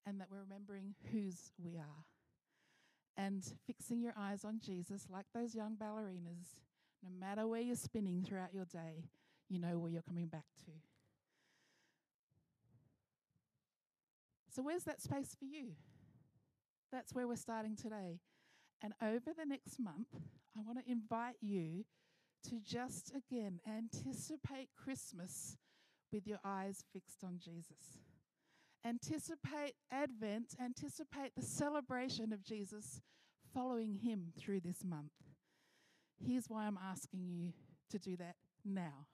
and 0.06 0.20
that 0.20 0.28
we're 0.30 0.42
remembering 0.42 0.94
whose 1.12 1.52
we 1.58 1.78
are. 1.78 2.06
And 3.18 3.44
fixing 3.66 4.02
your 4.02 4.14
eyes 4.18 4.44
on 4.44 4.60
Jesus, 4.64 5.08
like 5.10 5.26
those 5.34 5.56
young 5.56 5.78
ballerinas, 5.82 6.60
no 7.02 7.10
matter 7.18 7.48
where 7.48 7.62
you're 7.62 7.76
spinning 7.76 8.24
throughout 8.24 8.54
your 8.54 8.66
day, 8.66 9.06
you 9.50 9.58
know 9.58 9.80
where 9.80 9.92
you're 9.92 10.02
coming 10.02 10.28
back 10.28 10.46
to. 10.66 10.72
So, 14.56 14.62
where's 14.62 14.86
that 14.86 15.02
space 15.02 15.36
for 15.38 15.44
you? 15.44 15.72
That's 16.90 17.14
where 17.14 17.28
we're 17.28 17.36
starting 17.36 17.76
today. 17.76 18.20
And 18.82 18.94
over 19.02 19.32
the 19.38 19.46
next 19.46 19.80
month, 19.80 20.08
I 20.56 20.62
want 20.66 20.80
to 20.80 20.90
invite 20.90 21.36
you 21.42 21.84
to 22.50 22.62
just 22.64 23.12
again 23.14 23.60
anticipate 23.68 24.70
Christmas 24.82 25.58
with 26.14 26.26
your 26.26 26.40
eyes 26.46 26.86
fixed 26.94 27.22
on 27.26 27.40
Jesus. 27.44 28.00
Anticipate 28.86 29.74
Advent, 29.92 30.56
anticipate 30.64 31.32
the 31.36 31.42
celebration 31.42 32.32
of 32.32 32.42
Jesus 32.42 33.02
following 33.54 33.96
him 33.96 34.32
through 34.40 34.62
this 34.62 34.86
month. 34.86 35.12
Here's 36.26 36.46
why 36.48 36.66
I'm 36.66 36.80
asking 36.82 37.26
you 37.28 37.52
to 37.90 38.00
do 38.00 38.16
that 38.18 38.36
now, 38.64 39.08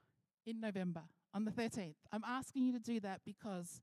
in 0.46 0.60
November, 0.60 1.04
on 1.34 1.46
the 1.46 1.52
13th. 1.52 1.96
I'm 2.12 2.24
asking 2.28 2.64
you 2.64 2.74
to 2.74 2.80
do 2.80 3.00
that 3.00 3.22
because 3.26 3.82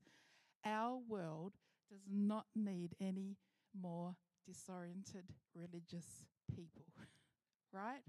our 0.65 0.97
world 1.07 1.53
does 1.89 2.03
not 2.11 2.45
need 2.55 2.95
any 3.01 3.37
more 3.79 4.15
disoriented 4.47 5.25
religious 5.55 6.25
people, 6.53 6.85
right? 7.73 8.01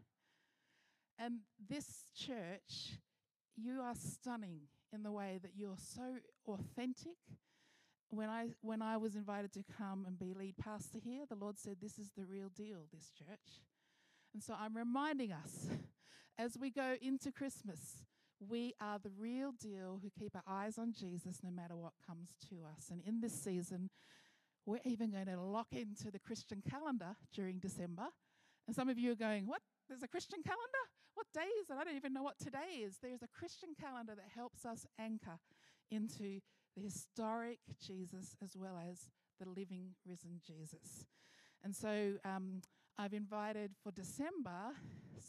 And 1.19 1.41
this 1.69 2.07
church, 2.17 2.99
you 3.57 3.81
are 3.81 3.95
stunning 3.95 4.61
in 4.93 5.03
the 5.03 5.13
way 5.13 5.39
that 5.43 5.53
you're 5.55 5.77
so 5.77 6.17
authentic. 6.49 7.17
When 8.09 8.29
I 8.29 8.49
when 8.61 8.83
I 8.83 8.97
was 8.97 9.15
invited 9.15 9.53
to 9.53 9.65
come 9.77 10.05
and 10.07 10.19
be 10.19 10.35
lead 10.35 10.57
pastor 10.59 10.99
here, 10.99 11.25
the 11.29 11.37
Lord 11.37 11.59
said 11.59 11.77
this 11.81 11.99
is 11.99 12.11
the 12.17 12.25
real 12.25 12.49
deal, 12.49 12.87
this 12.93 13.13
church. 13.17 13.63
And 14.35 14.43
so 14.43 14.55
I'm 14.59 14.77
reminding 14.77 15.33
us 15.33 15.69
as 16.39 16.57
we 16.59 16.71
go 16.71 16.97
into 17.01 17.31
Christmas 17.31 18.03
we 18.49 18.75
are 18.81 18.99
the 18.99 19.11
real 19.19 19.53
deal 19.53 20.01
who 20.03 20.11
keep 20.19 20.35
our 20.35 20.43
eyes 20.47 20.79
on 20.79 20.93
Jesus 20.93 21.41
no 21.43 21.51
matter 21.51 21.77
what 21.77 21.93
comes 22.07 22.31
to 22.49 22.57
us. 22.77 22.91
And 22.91 23.03
in 23.07 23.21
this 23.21 23.35
season, 23.35 23.91
we're 24.67 24.81
even 24.85 25.11
going 25.11 25.27
to 25.27 25.41
lock 25.41 25.69
into 25.73 26.11
the 26.11 26.19
Christian 26.19 26.63
calendar 26.69 27.17
during 27.35 27.59
December. 27.59 28.09
And 28.67 28.75
some 28.75 28.89
of 28.89 28.99
you 28.99 29.13
are 29.13 29.17
going, 29.17 29.47
What? 29.47 29.63
There's 29.89 30.03
a 30.03 30.09
Christian 30.09 30.43
calendar? 30.43 30.85
What 31.15 31.27
day 31.35 31.49
is 31.61 31.69
it? 31.69 31.77
I 31.79 31.85
don't 31.85 31.97
even 31.97 32.13
know 32.13 32.23
what 32.23 32.39
today 32.39 32.83
is. 32.83 32.99
There's 33.03 33.23
a 33.23 33.29
Christian 33.29 33.71
calendar 33.79 34.15
that 34.15 34.31
helps 34.35 34.65
us 34.65 34.87
anchor 34.99 35.39
into 35.91 36.41
the 36.77 36.83
historic 36.83 37.59
Jesus 37.85 38.37
as 38.43 38.57
well 38.57 38.81
as 38.91 39.09
the 39.41 39.49
living, 39.49 39.95
risen 40.07 40.41
Jesus. 40.47 41.05
And 41.65 41.75
so 41.75 42.15
um, 42.25 42.63
I've 43.01 43.15
invited 43.15 43.71
for 43.83 43.91
December 43.93 44.77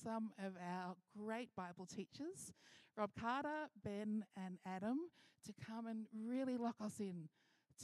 some 0.04 0.32
of 0.46 0.56
our 0.58 0.98
great 1.18 1.56
Bible 1.56 1.86
teachers 1.86 2.52
Rob 2.98 3.12
Carter, 3.18 3.70
Ben, 3.82 4.26
and 4.36 4.58
Adam 4.66 4.98
to 5.46 5.54
come 5.66 5.88
and 5.88 6.06
really 6.14 6.58
lock 6.58 6.76
us 6.84 7.00
in 7.00 7.30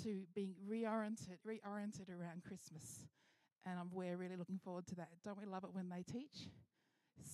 to 0.04 0.24
being 0.36 0.56
reoriented, 0.70 1.38
reoriented 1.48 2.10
around 2.10 2.44
Christmas. 2.46 3.06
And 3.66 3.80
we're 3.94 4.18
really 4.18 4.36
looking 4.36 4.60
forward 4.62 4.88
to 4.88 4.96
that. 4.96 5.08
Don't 5.24 5.40
we 5.40 5.46
love 5.46 5.64
it 5.64 5.70
when 5.72 5.88
they 5.88 6.04
teach? 6.04 6.50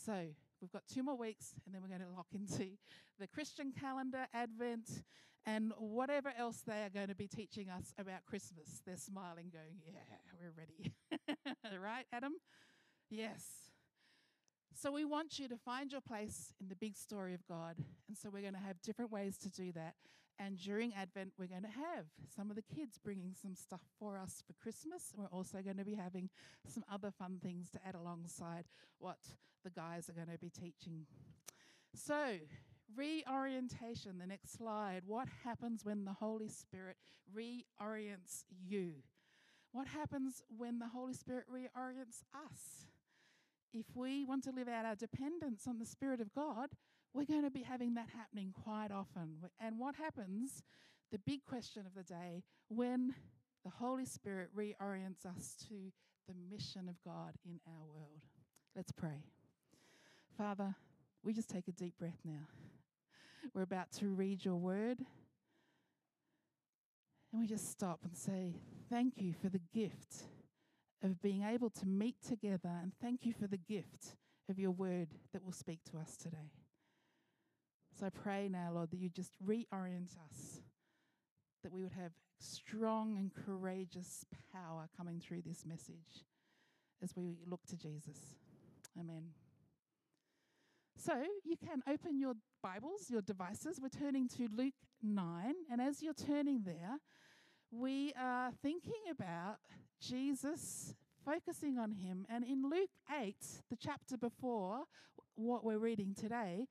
So 0.05 0.27
we've 0.61 0.71
got 0.71 0.83
two 0.87 1.01
more 1.01 1.17
weeks, 1.17 1.55
and 1.65 1.73
then 1.73 1.81
we're 1.81 1.87
going 1.87 2.07
to 2.07 2.15
lock 2.15 2.27
into 2.35 2.73
the 3.19 3.27
Christian 3.27 3.71
calendar, 3.71 4.27
Advent, 4.31 5.01
and 5.47 5.73
whatever 5.79 6.31
else 6.37 6.61
they 6.67 6.83
are 6.83 6.91
going 6.91 7.07
to 7.07 7.15
be 7.15 7.27
teaching 7.27 7.71
us 7.71 7.95
about 7.97 8.25
Christmas. 8.27 8.79
They're 8.85 8.95
smiling, 8.95 9.51
going, 9.51 9.81
Yeah, 9.83 10.01
we're 10.39 10.53
ready. 10.55 10.93
right, 11.81 12.05
Adam? 12.11 12.33
Yes. 13.09 13.43
So 14.75 14.91
we 14.91 15.05
want 15.05 15.39
you 15.39 15.47
to 15.47 15.57
find 15.57 15.91
your 15.91 16.01
place 16.01 16.53
in 16.59 16.67
the 16.67 16.75
big 16.75 16.97
story 16.97 17.33
of 17.33 17.45
God. 17.47 17.75
And 18.07 18.17
so 18.17 18.29
we're 18.31 18.41
going 18.41 18.53
to 18.53 18.59
have 18.59 18.81
different 18.81 19.11
ways 19.11 19.37
to 19.39 19.49
do 19.49 19.71
that. 19.73 19.95
And 20.39 20.57
during 20.57 20.93
Advent, 20.95 21.33
we're 21.37 21.47
going 21.47 21.61
to 21.63 21.67
have 21.67 22.05
some 22.35 22.49
of 22.49 22.55
the 22.55 22.63
kids 22.63 22.97
bringing 22.97 23.35
some 23.39 23.55
stuff 23.55 23.81
for 23.99 24.17
us 24.17 24.43
for 24.45 24.53
Christmas. 24.53 25.13
We're 25.15 25.27
also 25.27 25.59
going 25.59 25.77
to 25.77 25.85
be 25.85 25.93
having 25.93 26.29
some 26.67 26.83
other 26.91 27.11
fun 27.11 27.39
things 27.41 27.69
to 27.71 27.79
add 27.87 27.95
alongside 27.95 28.65
what 28.97 29.19
the 29.63 29.69
guys 29.69 30.09
are 30.09 30.13
going 30.13 30.27
to 30.27 30.39
be 30.39 30.49
teaching. 30.49 31.05
So, 31.95 32.37
reorientation, 32.95 34.17
the 34.17 34.25
next 34.25 34.57
slide. 34.57 35.03
What 35.05 35.27
happens 35.43 35.85
when 35.85 36.03
the 36.03 36.13
Holy 36.13 36.49
Spirit 36.49 36.97
reorients 37.33 38.43
you? 38.65 38.93
What 39.73 39.87
happens 39.87 40.43
when 40.55 40.77
the 40.77 40.87
Holy 40.87 41.13
Spirit 41.13 41.45
reorients 41.51 42.21
us? 42.33 42.87
If 43.73 43.87
we 43.95 44.23
want 44.23 44.43
to 44.43 44.51
live 44.51 44.67
out 44.67 44.85
our 44.85 44.95
dependence 44.95 45.67
on 45.67 45.79
the 45.79 45.85
Spirit 45.85 46.21
of 46.21 46.31
God, 46.31 46.69
we're 47.11 47.25
going 47.25 47.43
to 47.43 47.49
be 47.49 47.63
having 47.63 47.95
that 47.95 48.09
happening 48.15 48.53
quite 48.63 48.91
often. 48.91 49.37
And 49.59 49.79
what 49.79 49.95
happens, 49.95 50.61
the 51.11 51.17
big 51.17 51.43
question 51.43 51.87
of 51.87 51.95
the 51.95 52.03
day, 52.03 52.43
when 52.69 53.15
the 53.63 53.71
Holy 53.71 54.05
Spirit 54.05 54.49
reorients 54.55 55.25
us 55.25 55.55
to 55.67 55.91
the 56.27 56.35
mission 56.51 56.87
of 56.87 56.95
God 57.03 57.33
in 57.43 57.59
our 57.65 57.85
world? 57.91 58.21
Let's 58.75 58.91
pray. 58.91 59.25
Father, 60.37 60.75
we 61.23 61.33
just 61.33 61.49
take 61.49 61.67
a 61.67 61.71
deep 61.71 61.97
breath 61.97 62.19
now. 62.23 62.47
We're 63.55 63.63
about 63.63 63.91
to 63.93 64.07
read 64.09 64.45
your 64.45 64.55
word. 64.55 64.99
And 67.31 67.41
we 67.41 67.47
just 67.47 67.71
stop 67.71 68.01
and 68.03 68.15
say, 68.15 68.53
Thank 68.93 69.17
you 69.17 69.33
for 69.33 69.49
the 69.49 69.61
gift 69.73 70.25
of 71.01 71.19
being 71.19 71.41
able 71.41 71.71
to 71.71 71.87
meet 71.87 72.17
together, 72.21 72.69
and 72.79 72.91
thank 73.01 73.25
you 73.25 73.33
for 73.33 73.47
the 73.47 73.57
gift 73.57 74.17
of 74.51 74.59
your 74.59 74.69
word 74.69 75.07
that 75.33 75.43
will 75.43 75.51
speak 75.51 75.79
to 75.89 75.97
us 75.97 76.15
today. 76.15 76.51
So 77.99 78.05
I 78.05 78.09
pray 78.09 78.49
now, 78.49 78.69
Lord, 78.71 78.91
that 78.91 78.99
you 78.99 79.09
just 79.09 79.33
reorient 79.43 80.11
us, 80.29 80.61
that 81.63 81.71
we 81.71 81.81
would 81.81 81.93
have 81.93 82.11
strong 82.39 83.17
and 83.17 83.31
courageous 83.33 84.25
power 84.53 84.87
coming 84.95 85.19
through 85.19 85.41
this 85.41 85.65
message 85.65 86.23
as 87.01 87.15
we 87.15 87.39
look 87.47 87.65
to 87.69 87.75
Jesus. 87.75 88.35
Amen. 88.99 89.23
So 90.95 91.13
you 91.43 91.57
can 91.57 91.81
open 91.91 92.19
your 92.19 92.35
Bibles, 92.61 93.09
your 93.09 93.23
devices. 93.23 93.79
We're 93.81 93.89
turning 93.89 94.29
to 94.37 94.47
Luke 94.55 94.75
9, 95.01 95.53
and 95.71 95.81
as 95.81 96.03
you're 96.03 96.13
turning 96.13 96.61
there, 96.63 96.99
we 97.73 98.13
are 98.19 98.51
thinking 98.61 99.09
about 99.09 99.57
Jesus, 99.99 100.93
focusing 101.25 101.77
on 101.77 101.91
him. 101.91 102.25
And 102.29 102.43
in 102.43 102.69
Luke 102.69 102.89
8, 103.11 103.35
the 103.69 103.75
chapter 103.75 104.17
before 104.17 104.83
what 105.35 105.63
we're 105.63 105.79
reading 105.79 106.13
today, 106.13 106.67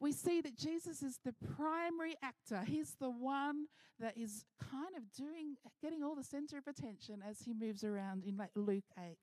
we 0.00 0.10
see 0.10 0.40
that 0.40 0.56
Jesus 0.56 1.02
is 1.02 1.20
the 1.24 1.34
primary 1.54 2.16
actor. 2.22 2.62
He's 2.66 2.96
the 2.98 3.10
one 3.10 3.66
that 4.00 4.18
is 4.18 4.44
kind 4.58 4.96
of 4.96 5.12
doing, 5.16 5.56
getting 5.80 6.02
all 6.02 6.16
the 6.16 6.24
center 6.24 6.58
of 6.58 6.66
attention 6.66 7.22
as 7.28 7.42
he 7.42 7.54
moves 7.54 7.84
around 7.84 8.24
in 8.24 8.36
like 8.36 8.50
Luke 8.56 8.84
8. 8.98 9.16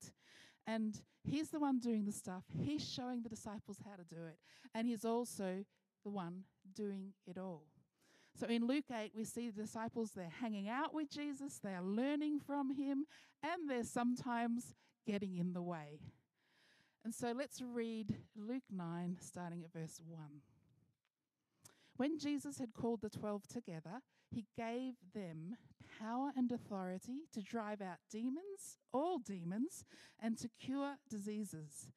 And 0.68 1.02
he's 1.24 1.50
the 1.50 1.60
one 1.60 1.80
doing 1.80 2.06
the 2.06 2.14
stuff. 2.14 2.44
He's 2.64 2.88
showing 2.88 3.24
the 3.24 3.30
disciples 3.30 3.80
how 3.84 3.98
to 3.98 4.04
do 4.04 4.26
it. 4.26 4.38
And 4.74 4.88
he's 4.88 5.04
also 5.04 5.66
the 6.04 6.10
one 6.12 6.44
doing 6.74 7.12
it 7.28 7.38
all. 7.38 7.66
So 8.40 8.48
in 8.48 8.68
Luke 8.68 8.86
8, 8.90 9.12
we 9.14 9.26
see 9.26 9.50
the 9.50 9.64
disciples, 9.64 10.12
they're 10.12 10.32
hanging 10.40 10.70
out 10.70 10.94
with 10.94 11.10
Jesus, 11.10 11.60
they're 11.62 11.82
learning 11.82 12.40
from 12.40 12.74
him, 12.74 13.06
and 13.44 13.70
they're 13.70 13.84
sometimes 13.84 14.74
getting 15.06 15.36
in 15.36 15.52
the 15.52 15.62
way. 15.62 16.00
And 17.04 17.14
so 17.14 17.34
let's 17.36 17.62
read 17.62 18.16
Luke 18.38 18.64
9, 18.72 19.18
starting 19.20 19.66
at 19.66 19.74
verse 19.74 20.00
1. 20.08 20.22
When 21.98 22.18
Jesus 22.18 22.60
had 22.60 22.74
called 22.74 23.02
the 23.02 23.10
twelve 23.10 23.46
together, 23.46 24.00
he 24.32 24.46
gave 24.56 24.94
them 25.14 25.58
power 26.00 26.32
and 26.38 26.50
authority 26.50 27.24
to 27.34 27.42
drive 27.42 27.82
out 27.82 27.98
demons, 28.10 28.78
all 28.94 29.20
demons, 29.20 29.84
and 30.18 30.38
to 30.38 30.48
cure 30.48 30.96
diseases. 31.10 31.90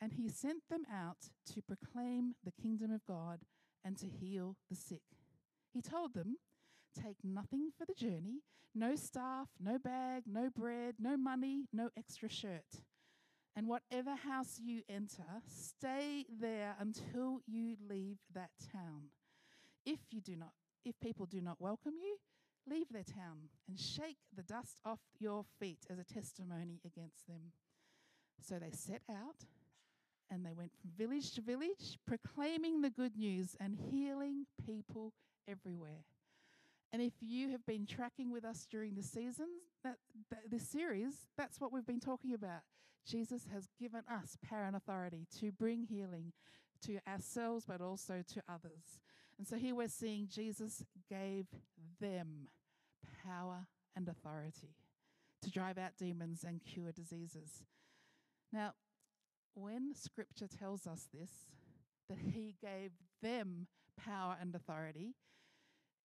And 0.00 0.12
he 0.12 0.28
sent 0.28 0.68
them 0.70 0.84
out 0.92 1.30
to 1.54 1.60
proclaim 1.60 2.36
the 2.44 2.52
kingdom 2.52 2.92
of 2.92 3.04
God 3.04 3.40
and 3.84 3.98
to 3.98 4.06
heal 4.06 4.54
the 4.70 4.76
sick. 4.76 5.17
He 5.78 5.90
told 5.90 6.14
them, 6.14 6.38
Take 7.00 7.18
nothing 7.22 7.70
for 7.78 7.84
the 7.86 7.94
journey 7.94 8.42
no 8.74 8.96
staff, 8.96 9.46
no 9.60 9.78
bag, 9.78 10.24
no 10.26 10.50
bread, 10.50 10.94
no 10.98 11.16
money, 11.16 11.66
no 11.72 11.88
extra 11.96 12.28
shirt. 12.28 12.82
And 13.54 13.68
whatever 13.68 14.16
house 14.16 14.60
you 14.60 14.82
enter, 14.88 15.42
stay 15.46 16.26
there 16.40 16.74
until 16.80 17.40
you 17.46 17.76
leave 17.88 18.18
that 18.34 18.50
town. 18.72 19.10
If 19.86 20.00
you 20.10 20.20
do 20.20 20.34
not 20.34 20.50
if 20.84 20.98
people 21.00 21.26
do 21.26 21.40
not 21.40 21.60
welcome 21.60 21.94
you, 22.02 22.16
leave 22.68 22.88
their 22.90 23.04
town 23.04 23.50
and 23.68 23.78
shake 23.78 24.18
the 24.34 24.42
dust 24.42 24.78
off 24.84 25.00
your 25.20 25.44
feet 25.60 25.86
as 25.88 26.00
a 26.00 26.04
testimony 26.04 26.80
against 26.84 27.28
them. 27.28 27.52
So 28.40 28.58
they 28.58 28.70
set 28.72 29.02
out 29.08 29.44
and 30.28 30.44
they 30.44 30.52
went 30.52 30.72
from 30.80 30.90
village 30.96 31.32
to 31.34 31.40
village, 31.40 31.98
proclaiming 32.04 32.80
the 32.80 32.90
good 32.90 33.16
news 33.16 33.56
and 33.60 33.76
healing 33.92 34.46
people 34.66 35.12
everywhere. 35.48 36.04
And 36.92 37.02
if 37.02 37.12
you 37.20 37.50
have 37.50 37.66
been 37.66 37.86
tracking 37.86 38.32
with 38.32 38.44
us 38.44 38.66
during 38.70 38.94
the 38.94 39.02
seasons, 39.02 39.62
that, 39.84 39.96
that 40.30 40.50
this 40.50 40.66
series, 40.68 41.26
that's 41.36 41.60
what 41.60 41.72
we've 41.72 41.86
been 41.86 42.00
talking 42.00 42.34
about. 42.34 42.62
Jesus 43.06 43.46
has 43.52 43.68
given 43.78 44.02
us 44.10 44.36
power 44.48 44.64
and 44.64 44.76
authority 44.76 45.26
to 45.40 45.52
bring 45.52 45.82
healing 45.82 46.32
to 46.86 46.98
ourselves, 47.08 47.64
but 47.66 47.80
also 47.80 48.22
to 48.34 48.42
others. 48.48 49.00
And 49.38 49.46
so 49.46 49.56
here 49.56 49.74
we're 49.74 49.88
seeing 49.88 50.28
Jesus 50.28 50.84
gave 51.08 51.46
them 52.00 52.48
power 53.24 53.66
and 53.96 54.08
authority 54.08 54.74
to 55.42 55.50
drive 55.50 55.78
out 55.78 55.92
demons 55.98 56.44
and 56.46 56.60
cure 56.62 56.92
diseases. 56.92 57.62
Now, 58.52 58.72
when 59.54 59.94
scripture 59.94 60.48
tells 60.48 60.86
us 60.86 61.08
this, 61.12 61.30
that 62.08 62.18
he 62.32 62.54
gave 62.60 62.90
them 63.22 63.66
power 63.96 64.36
and 64.40 64.54
authority, 64.54 65.14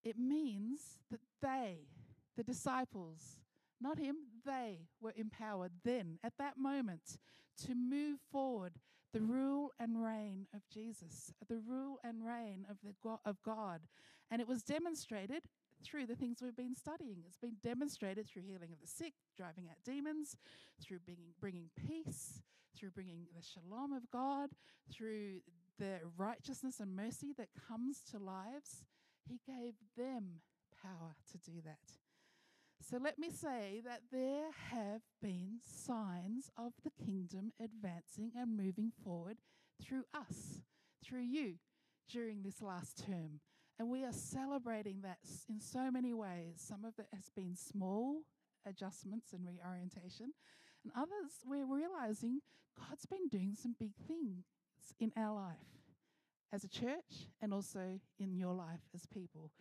it 0.04 0.18
means 0.18 0.98
that 1.12 1.22
they, 1.42 1.88
the 2.36 2.44
disciples, 2.44 3.40
not 3.80 4.00
him, 4.00 4.16
they 4.46 4.88
were 5.02 5.14
empowered 5.16 5.72
then, 5.84 6.20
at 6.24 6.38
that 6.38 6.58
moment, 6.58 7.18
to 7.66 7.76
move 7.76 8.20
forward 8.32 8.74
the 9.14 9.22
rule 9.22 9.72
and 9.80 10.04
reign 10.04 10.48
of 10.56 10.62
Jesus, 10.74 11.34
the 11.48 11.60
rule 11.60 12.00
and 12.04 12.26
reign 12.26 12.66
of, 12.70 12.78
the 12.84 12.94
of 13.26 13.38
God. 13.44 13.82
And 14.32 14.42
it 14.42 14.48
was 14.48 14.64
demonstrated 14.64 15.44
through 15.84 16.08
the 16.08 16.16
things 16.16 16.40
we've 16.42 16.56
been 16.56 16.76
studying. 16.76 17.24
It's 17.28 17.38
been 17.38 17.58
demonstrated 17.62 18.28
through 18.28 18.44
healing 18.44 18.72
of 18.72 18.82
the 18.82 18.88
sick, 18.88 19.14
driving 19.38 19.68
out 19.70 19.78
demons, 19.86 20.36
through 20.82 21.00
bringing, 21.00 21.34
bringing 21.40 21.70
peace, 21.76 22.42
through 22.76 22.92
bringing 22.92 23.28
the 23.36 23.44
shalom 23.44 23.94
of 23.94 24.10
God, 24.10 24.50
through 24.92 25.42
the 25.78 26.00
righteousness 26.18 26.80
and 26.80 26.96
mercy 26.96 27.34
that 27.38 27.50
comes 27.68 28.02
to 28.12 28.18
lives. 28.18 28.86
He 29.28 29.40
gave 29.46 29.74
them 29.98 30.42
power 30.82 31.16
to 31.32 31.38
do 31.38 31.62
that. 31.66 31.98
So 32.82 32.98
let 32.98 33.18
me 33.18 33.30
say 33.30 33.82
that 33.86 34.02
there 34.12 34.52
have 34.72 35.02
been 35.22 35.60
signs 35.64 36.52
of 36.58 36.74
the 36.84 36.92
kingdom 37.06 37.54
advancing 37.62 38.32
and 38.36 38.58
moving 38.58 38.92
forward 39.04 39.38
through 39.82 40.04
us, 40.14 40.62
through 41.04 41.22
you, 41.22 41.56
during 42.12 42.42
this 42.42 42.62
last 42.62 43.06
term. 43.06 43.40
And 43.80 43.90
we 43.90 44.04
are 44.04 44.12
celebrating 44.12 45.02
that 45.02 45.20
in 45.50 45.62
so 45.62 45.90
many 45.90 46.14
ways. 46.14 46.56
Some 46.58 46.84
of 46.84 47.00
it 47.00 47.08
has 47.14 47.30
been 47.36 47.56
small 47.56 48.24
adjustments 48.66 49.32
and 49.34 49.48
reorientation, 49.48 50.34
and 50.84 50.94
others 50.96 51.32
we're 51.46 51.66
realizing 51.66 52.42
God's 52.78 53.06
been 53.06 53.30
doing 53.30 53.56
some 53.56 53.76
big 53.80 53.94
things 54.08 54.46
in 55.00 55.12
our 55.16 55.34
life 55.34 55.83
as 56.54 56.64
a 56.64 56.70
church 56.70 57.28
and 57.42 57.54
also 57.54 58.00
in 58.20 58.38
your 58.38 58.54
life 58.54 58.82
as 58.94 59.06
people. 59.08 59.52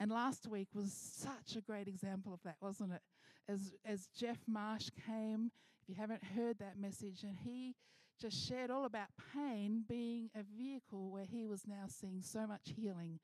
And 0.00 0.10
last 0.10 0.46
week 0.48 0.68
was 0.74 0.92
such 0.92 1.56
a 1.56 1.60
great 1.60 1.88
example 1.88 2.32
of 2.32 2.42
that, 2.44 2.56
wasn't 2.60 2.92
it? 2.92 3.02
As, 3.48 3.74
as 3.84 4.08
Jeff 4.16 4.38
Marsh 4.46 4.90
came, 5.06 5.50
if 5.82 5.88
you 5.88 5.94
haven't 5.94 6.24
heard 6.24 6.58
that 6.58 6.80
message, 6.80 7.22
and 7.22 7.36
he 7.44 7.74
just 8.20 8.48
shared 8.48 8.70
all 8.70 8.84
about 8.84 9.08
pain 9.34 9.84
being 9.88 10.30
a 10.34 10.42
vehicle 10.42 11.10
where 11.10 11.24
he 11.24 11.46
was 11.46 11.66
now 11.66 11.84
seeing 11.86 12.22
so 12.22 12.46
much 12.46 12.72
healing 12.76 13.20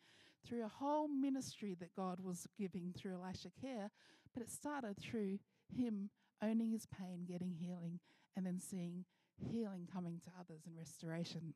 through 0.46 0.64
a 0.64 0.68
whole 0.68 1.08
ministry 1.08 1.74
that 1.80 1.94
God 1.96 2.20
was 2.20 2.46
giving 2.58 2.92
through 2.96 3.14
Elisha 3.14 3.48
Care. 3.60 3.90
But 4.32 4.42
it 4.42 4.50
started 4.50 4.96
through 4.98 5.38
him 5.74 6.10
owning 6.42 6.70
his 6.70 6.87
pain, 6.87 7.24
getting 7.26 7.52
healing, 7.52 8.00
and 8.37 8.44
then 8.44 8.60
seeing 8.60 9.04
healing 9.37 9.88
coming 9.92 10.20
to 10.24 10.30
others 10.38 10.62
and 10.66 10.76
restoration. 10.76 11.54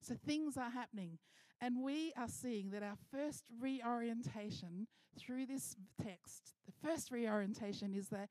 So 0.00 0.14
things 0.14 0.56
are 0.56 0.70
happening. 0.70 1.18
And 1.60 1.82
we 1.82 2.12
are 2.16 2.28
seeing 2.28 2.70
that 2.70 2.82
our 2.82 2.96
first 3.10 3.44
reorientation 3.60 4.86
through 5.18 5.46
this 5.46 5.74
text, 6.00 6.54
the 6.66 6.88
first 6.88 7.10
reorientation 7.10 7.92
is 7.94 8.08
that 8.08 8.28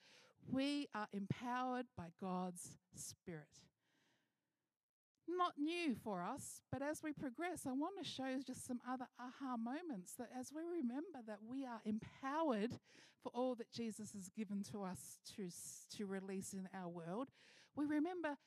We 0.49 0.87
are 0.95 1.07
empowered 1.11 1.87
by 1.97 2.05
God's 2.21 2.77
Spirit. 2.95 3.59
Not 5.27 5.53
new 5.57 5.93
for 5.93 6.23
us, 6.23 6.61
but 6.71 6.81
as 6.81 7.03
we 7.03 7.11
progress, 7.11 7.65
I 7.67 7.73
want 7.73 7.97
to 8.01 8.09
show 8.09 8.37
just 8.45 8.65
some 8.65 8.79
other 8.89 9.07
aha 9.19 9.57
moments 9.57 10.13
that 10.17 10.29
as 10.37 10.53
we 10.55 10.61
remember 10.63 11.19
that 11.27 11.39
we 11.45 11.65
are 11.65 11.81
empowered 11.83 12.79
for 13.21 13.29
all 13.35 13.53
that 13.55 13.71
Jesus 13.73 14.13
has 14.13 14.29
given 14.29 14.63
to 14.71 14.83
us 14.83 15.19
to, 15.35 15.49
to 15.97 16.05
release 16.05 16.53
in 16.53 16.69
our 16.73 16.87
world, 16.87 17.27
we 17.75 17.83
remember 17.85 18.37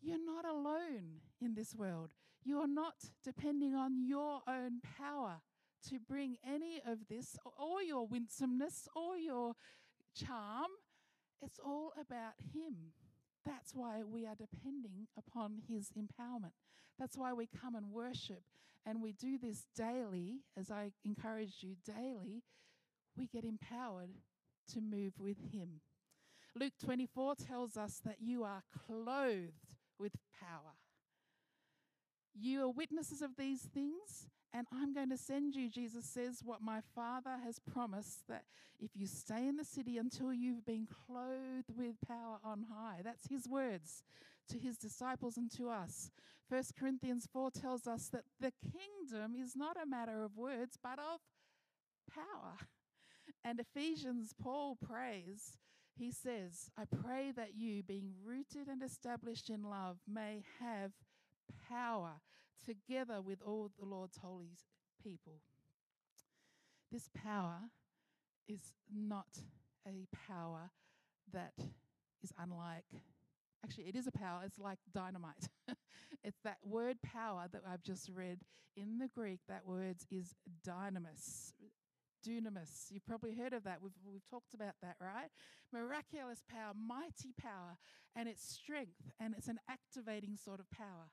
you're 0.00 0.24
not 0.24 0.46
alone 0.46 1.20
in 1.42 1.54
this 1.54 1.74
world. 1.74 2.10
You 2.44 2.58
are 2.58 2.68
not 2.68 2.94
depending 3.22 3.74
on 3.74 4.06
your 4.06 4.40
own 4.48 4.80
power 4.98 5.40
to 5.88 5.98
bring 5.98 6.36
any 6.46 6.80
of 6.86 7.08
this, 7.08 7.36
or 7.58 7.82
your 7.82 8.06
winsomeness, 8.06 8.88
or 8.94 9.16
your 9.16 9.54
charm. 10.14 10.70
It's 11.42 11.58
all 11.58 11.92
about 11.98 12.34
Him. 12.52 12.92
That's 13.46 13.74
why 13.74 14.02
we 14.04 14.26
are 14.26 14.34
depending 14.34 15.08
upon 15.16 15.62
His 15.68 15.90
empowerment. 15.98 16.52
That's 16.98 17.16
why 17.16 17.32
we 17.32 17.46
come 17.46 17.74
and 17.74 17.90
worship. 17.90 18.42
And 18.84 19.02
we 19.02 19.12
do 19.12 19.38
this 19.38 19.66
daily, 19.76 20.40
as 20.58 20.70
I 20.70 20.92
encourage 21.04 21.62
you 21.62 21.76
daily. 21.84 22.42
We 23.16 23.26
get 23.26 23.44
empowered 23.44 24.10
to 24.72 24.80
move 24.80 25.14
with 25.18 25.52
Him. 25.52 25.80
Luke 26.58 26.74
24 26.84 27.36
tells 27.36 27.76
us 27.76 28.00
that 28.04 28.16
you 28.20 28.44
are 28.44 28.62
clothed 28.86 29.76
with 29.98 30.12
power. 30.40 30.74
You 32.34 32.62
are 32.64 32.70
witnesses 32.70 33.22
of 33.22 33.36
these 33.36 33.62
things, 33.62 34.28
and 34.52 34.66
I'm 34.72 34.94
going 34.94 35.10
to 35.10 35.16
send 35.16 35.54
you, 35.54 35.68
Jesus 35.68 36.04
says, 36.04 36.40
what 36.44 36.62
my 36.62 36.80
Father 36.94 37.38
has 37.44 37.58
promised 37.58 38.26
that 38.28 38.44
if 38.78 38.90
you 38.94 39.06
stay 39.06 39.46
in 39.46 39.56
the 39.56 39.64
city 39.64 39.98
until 39.98 40.32
you've 40.32 40.64
been 40.64 40.86
clothed 41.06 41.76
with 41.76 41.96
power 42.06 42.38
on 42.44 42.66
high, 42.72 43.00
that's 43.04 43.28
his 43.28 43.48
words 43.48 44.02
to 44.48 44.58
his 44.58 44.76
disciples 44.76 45.36
and 45.36 45.50
to 45.52 45.68
us. 45.68 46.10
1 46.48 46.62
Corinthians 46.78 47.28
4 47.32 47.50
tells 47.50 47.86
us 47.86 48.08
that 48.08 48.24
the 48.40 48.52
kingdom 48.60 49.34
is 49.40 49.54
not 49.54 49.76
a 49.80 49.86
matter 49.86 50.24
of 50.24 50.36
words, 50.36 50.76
but 50.82 50.98
of 50.98 51.20
power. 52.12 52.56
And 53.42 53.58
Ephesians, 53.58 54.34
Paul 54.42 54.76
prays, 54.84 55.56
he 55.96 56.10
says, 56.10 56.70
I 56.76 56.84
pray 56.84 57.32
that 57.36 57.54
you, 57.56 57.82
being 57.82 58.12
rooted 58.22 58.68
and 58.68 58.82
established 58.82 59.48
in 59.48 59.62
love, 59.62 59.98
may 60.06 60.42
have 60.60 60.92
power 61.68 62.20
together 62.64 63.20
with 63.20 63.40
all 63.44 63.70
the 63.78 63.86
Lord's 63.86 64.18
holy 64.18 64.56
people. 65.02 65.40
This 66.92 67.08
power 67.14 67.70
is 68.48 68.74
not 68.92 69.38
a 69.86 70.06
power 70.28 70.70
that 71.32 71.54
is 72.22 72.32
unlike, 72.38 72.84
actually, 73.64 73.84
it 73.84 73.96
is 73.96 74.06
a 74.06 74.12
power, 74.12 74.42
it's 74.44 74.58
like 74.58 74.78
dynamite. 74.92 75.48
it's 76.24 76.40
that 76.44 76.58
word 76.64 76.96
power 77.02 77.46
that 77.52 77.62
I've 77.70 77.82
just 77.82 78.10
read. 78.12 78.40
In 78.76 78.98
the 78.98 79.08
Greek, 79.08 79.40
that 79.48 79.66
word 79.66 79.96
is 80.10 80.34
dynamis. 80.66 81.52
Dunamis. 82.26 82.90
You've 82.90 83.06
probably 83.06 83.34
heard 83.34 83.52
of 83.52 83.64
that. 83.64 83.78
We've, 83.82 83.92
we've 84.04 84.26
talked 84.30 84.54
about 84.54 84.74
that, 84.82 84.96
right? 85.00 85.30
Miraculous 85.72 86.42
power, 86.48 86.72
mighty 86.74 87.34
power, 87.40 87.76
and 88.14 88.28
it's 88.28 88.46
strength, 88.46 89.10
and 89.18 89.34
it's 89.36 89.48
an 89.48 89.58
activating 89.68 90.36
sort 90.36 90.60
of 90.60 90.70
power. 90.70 91.10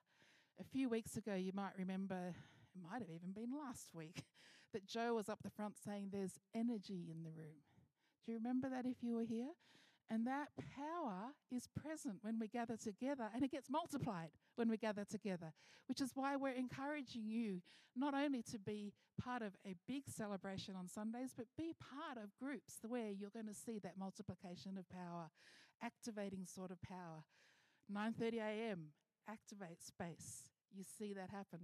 A 0.60 0.64
few 0.64 0.88
weeks 0.88 1.16
ago, 1.16 1.34
you 1.34 1.52
might 1.54 1.78
remember, 1.78 2.34
it 2.74 2.82
might 2.82 3.00
have 3.00 3.10
even 3.10 3.30
been 3.32 3.52
last 3.56 3.94
week, 3.94 4.24
that 4.72 4.86
Joe 4.86 5.14
was 5.14 5.28
up 5.28 5.38
the 5.42 5.50
front 5.50 5.74
saying 5.84 6.08
there's 6.10 6.40
energy 6.52 7.06
in 7.10 7.22
the 7.22 7.30
room. 7.30 7.62
Do 8.24 8.32
you 8.32 8.38
remember 8.38 8.68
that 8.68 8.84
if 8.84 8.96
you 9.00 9.14
were 9.14 9.24
here? 9.24 9.50
And 10.10 10.26
that 10.26 10.48
power 10.74 11.34
is 11.52 11.68
present 11.68 12.16
when 12.22 12.38
we 12.40 12.48
gather 12.48 12.76
together, 12.76 13.28
and 13.32 13.44
it 13.44 13.52
gets 13.52 13.70
multiplied 13.70 14.30
when 14.56 14.68
we 14.68 14.76
gather 14.76 15.04
together, 15.04 15.52
which 15.86 16.00
is 16.00 16.10
why 16.14 16.34
we're 16.34 16.54
encouraging 16.54 17.28
you 17.28 17.60
not 17.94 18.14
only 18.14 18.42
to 18.42 18.58
be 18.58 18.92
part 19.22 19.42
of 19.42 19.52
a 19.66 19.74
big 19.86 20.08
celebration 20.08 20.74
on 20.74 20.88
Sundays, 20.88 21.34
but 21.36 21.46
be 21.56 21.74
part 21.78 22.16
of 22.16 22.36
groups 22.36 22.78
where 22.86 23.10
you're 23.10 23.30
going 23.30 23.46
to 23.46 23.54
see 23.54 23.78
that 23.78 23.98
multiplication 23.98 24.78
of 24.78 24.88
power, 24.88 25.30
activating 25.82 26.44
sort 26.44 26.70
of 26.70 26.80
power. 26.82 27.22
9:30 27.92 28.40
a.m 28.40 28.88
activate 29.28 29.82
space. 29.82 30.50
You 30.74 30.84
see 30.98 31.14
that 31.14 31.30
happen. 31.30 31.60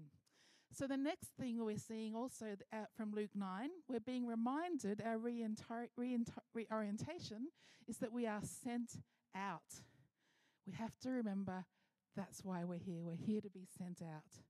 So, 0.72 0.86
the 0.86 0.96
next 0.96 1.28
thing 1.38 1.64
we're 1.64 1.78
seeing 1.78 2.16
also 2.16 2.56
uh, 2.72 2.86
from 2.96 3.12
Luke 3.12 3.30
9, 3.34 3.68
we're 3.88 4.00
being 4.00 4.26
reminded 4.26 5.02
our 5.04 5.18
reorientation 5.18 7.48
is 7.86 7.98
that 7.98 8.12
we 8.12 8.26
are 8.26 8.40
sent 8.42 8.96
out. 9.36 9.82
We 10.66 10.72
have 10.72 10.98
to 11.02 11.10
remember 11.10 11.64
that's 12.16 12.44
why 12.44 12.64
we're 12.64 12.78
here. 12.78 13.04
We're 13.04 13.16
here 13.16 13.40
to 13.40 13.50
be 13.50 13.66
sent 13.78 14.00
out. 14.02 14.40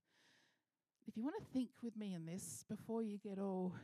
If 1.07 1.17
you 1.17 1.23
want 1.23 1.37
to 1.39 1.53
think 1.53 1.71
with 1.83 1.97
me 1.97 2.15
in 2.15 2.25
this 2.25 2.65
before 2.69 3.03
you 3.03 3.19
get 3.19 3.39
all, 3.39 3.75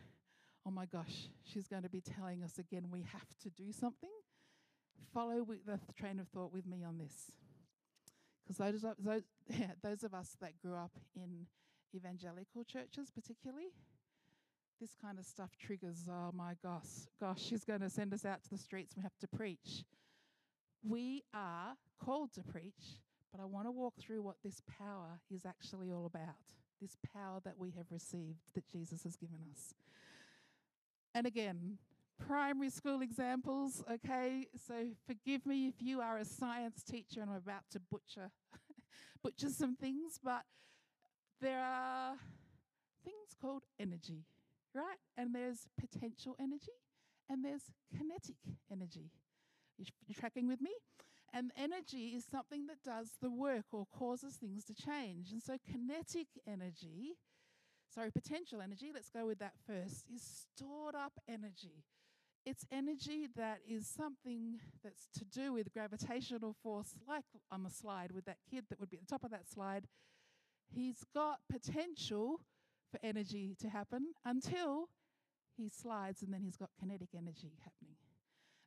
oh 0.66 0.71
my 0.71 0.87
gosh, 0.87 1.29
she's 1.45 1.69
going 1.69 1.83
to 1.83 1.90
be 1.90 2.01
telling 2.01 2.43
us 2.43 2.59
again 2.59 2.87
we 2.90 3.05
have 3.12 3.37
to 3.43 3.51
do 3.51 3.73
something, 3.73 4.11
follow 5.12 5.47
the 5.66 5.79
train 5.99 6.21
of 6.21 6.29
thought 6.29 6.53
with 6.53 6.66
me 6.66 6.85
on 6.85 6.99
this. 6.99 7.33
Because 8.51 8.83
those, 8.83 8.95
those, 8.99 9.23
yeah, 9.49 9.73
those 9.83 10.03
of 10.03 10.13
us 10.13 10.37
that 10.41 10.61
grew 10.61 10.75
up 10.75 10.91
in 11.15 11.47
evangelical 11.95 12.65
churches, 12.65 13.11
particularly, 13.15 13.69
this 14.81 14.91
kind 15.01 15.19
of 15.19 15.25
stuff 15.25 15.51
triggers, 15.61 16.09
oh 16.11 16.33
my 16.35 16.55
gosh, 16.63 17.07
gosh, 17.21 17.41
she's 17.41 17.65
going 17.65 17.81
to 17.81 17.91
send 17.91 18.13
us 18.13 18.25
out 18.25 18.43
to 18.43 18.51
the 18.51 18.59
streets. 18.59 18.97
We 18.97 19.03
have 19.03 19.19
to 19.21 19.29
preach. 19.29 19.85
We 20.83 21.23
are 21.33 21.77
called 22.05 22.33
to 22.35 22.43
preach, 22.43 22.99
but 23.31 23.41
I 23.41 23.45
want 23.45 23.67
to 23.67 23.71
walk 23.71 23.95
through 24.01 24.23
what 24.23 24.37
this 24.43 24.63
power 24.79 25.21
is 25.33 25.47
actually 25.47 25.93
all 25.93 26.07
about. 26.07 26.35
This 26.81 26.97
power 27.15 27.41
that 27.45 27.59
we 27.59 27.71
have 27.77 27.87
received 27.91 28.41
that 28.55 28.67
Jesus 28.67 29.05
has 29.05 29.15
given 29.15 29.39
us. 29.53 29.75
And 31.15 31.27
again, 31.27 31.79
primary 32.26 32.70
school 32.70 33.02
examples, 33.02 33.83
okay? 33.90 34.46
So 34.66 34.74
forgive 35.06 35.46
me 35.46 35.68
if 35.68 35.80
you 35.80 36.00
are 36.00 36.18
a 36.18 36.24
science 36.24 36.83
teacher 36.83 37.20
and 37.20 37.30
I'm 37.30 37.37
about 37.37 37.64
to 37.72 37.80
butcher 37.80 38.30
butcher 39.22 39.48
some 39.48 39.76
things, 39.76 40.18
but 40.22 40.42
there 41.40 41.62
are 41.62 42.14
things 43.04 43.35
called 43.40 43.64
energy, 43.78 44.24
right? 44.74 44.98
And 45.16 45.35
there's 45.35 45.68
potential 45.78 46.37
energy 46.40 46.72
and 47.28 47.44
there's 47.44 47.64
kinetic 47.96 48.37
energy. 48.70 49.11
You're 49.78 50.14
tracking 50.18 50.48
with 50.48 50.61
me? 50.61 50.72
And 51.33 51.52
energy 51.56 52.09
is 52.16 52.24
something 52.24 52.66
that 52.66 52.83
does 52.85 53.12
the 53.22 53.30
work 53.30 53.66
or 53.72 53.87
causes 53.96 54.35
things 54.35 54.64
to 54.64 54.74
change. 54.74 55.30
And 55.30 55.40
so 55.42 55.56
kinetic 55.70 56.26
energy, 56.46 57.16
sorry, 57.94 58.11
potential 58.11 58.61
energy, 58.61 58.90
let's 58.92 59.11
go 59.11 59.26
with 59.26 59.38
that 59.38 59.54
first, 59.64 60.06
is 60.12 60.46
stored 60.56 60.96
up 60.96 61.12
energy. 61.28 61.85
It's 62.46 62.64
energy 62.72 63.29
that 63.37 63.59
is 63.68 63.87
something 63.87 64.61
that's 64.83 65.09
to 65.18 65.24
do 65.24 65.53
with 65.53 65.72
gravitational 65.72 66.57
force, 66.62 66.94
like 67.07 67.24
on 67.50 67.62
the 67.62 67.70
slide 67.70 68.12
with 68.12 68.24
that 68.24 68.38
kid 68.50 68.64
that 68.70 68.81
would 68.81 68.90
be 68.90 68.96
at 68.96 69.03
the 69.03 69.11
top 69.11 69.24
of 69.24 69.31
that 69.31 69.48
slide. 69.48 69.87
He's 70.74 71.05
got 71.14 71.40
potential 71.50 72.40
for 72.90 72.98
energy 73.03 73.57
to 73.61 73.68
happen 73.68 74.14
until 74.24 74.88
he 75.57 75.68
slides, 75.68 76.22
and 76.22 76.33
then 76.33 76.42
he's 76.42 76.57
got 76.57 76.70
kinetic 76.79 77.11
energy 77.14 77.53
happening. 77.62 77.96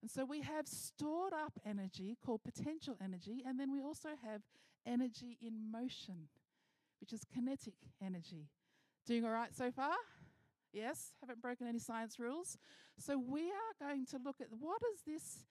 And 0.01 0.11
so 0.11 0.25
we 0.25 0.41
have 0.41 0.67
stored 0.67 1.33
up 1.33 1.53
energy 1.65 2.17
called 2.23 2.41
potential 2.43 2.95
energy, 3.03 3.43
and 3.45 3.59
then 3.59 3.71
we 3.71 3.81
also 3.81 4.09
have 4.23 4.41
energy 4.85 5.37
in 5.41 5.71
motion, 5.71 6.27
which 6.99 7.13
is 7.13 7.25
kinetic 7.33 7.75
energy. 8.05 8.49
Doing 9.07 9.25
all 9.25 9.31
right 9.31 9.55
so 9.55 9.71
far? 9.71 9.95
Yes, 10.73 11.13
haven't 11.21 11.41
broken 11.41 11.67
any 11.67 11.79
science 11.79 12.19
rules. 12.19 12.57
So 12.97 13.17
we 13.17 13.43
are 13.43 13.87
going 13.87 14.05
to 14.07 14.17
look 14.23 14.41
at 14.41 14.47
what 14.49 14.81
is 14.93 15.01
this 15.05 15.45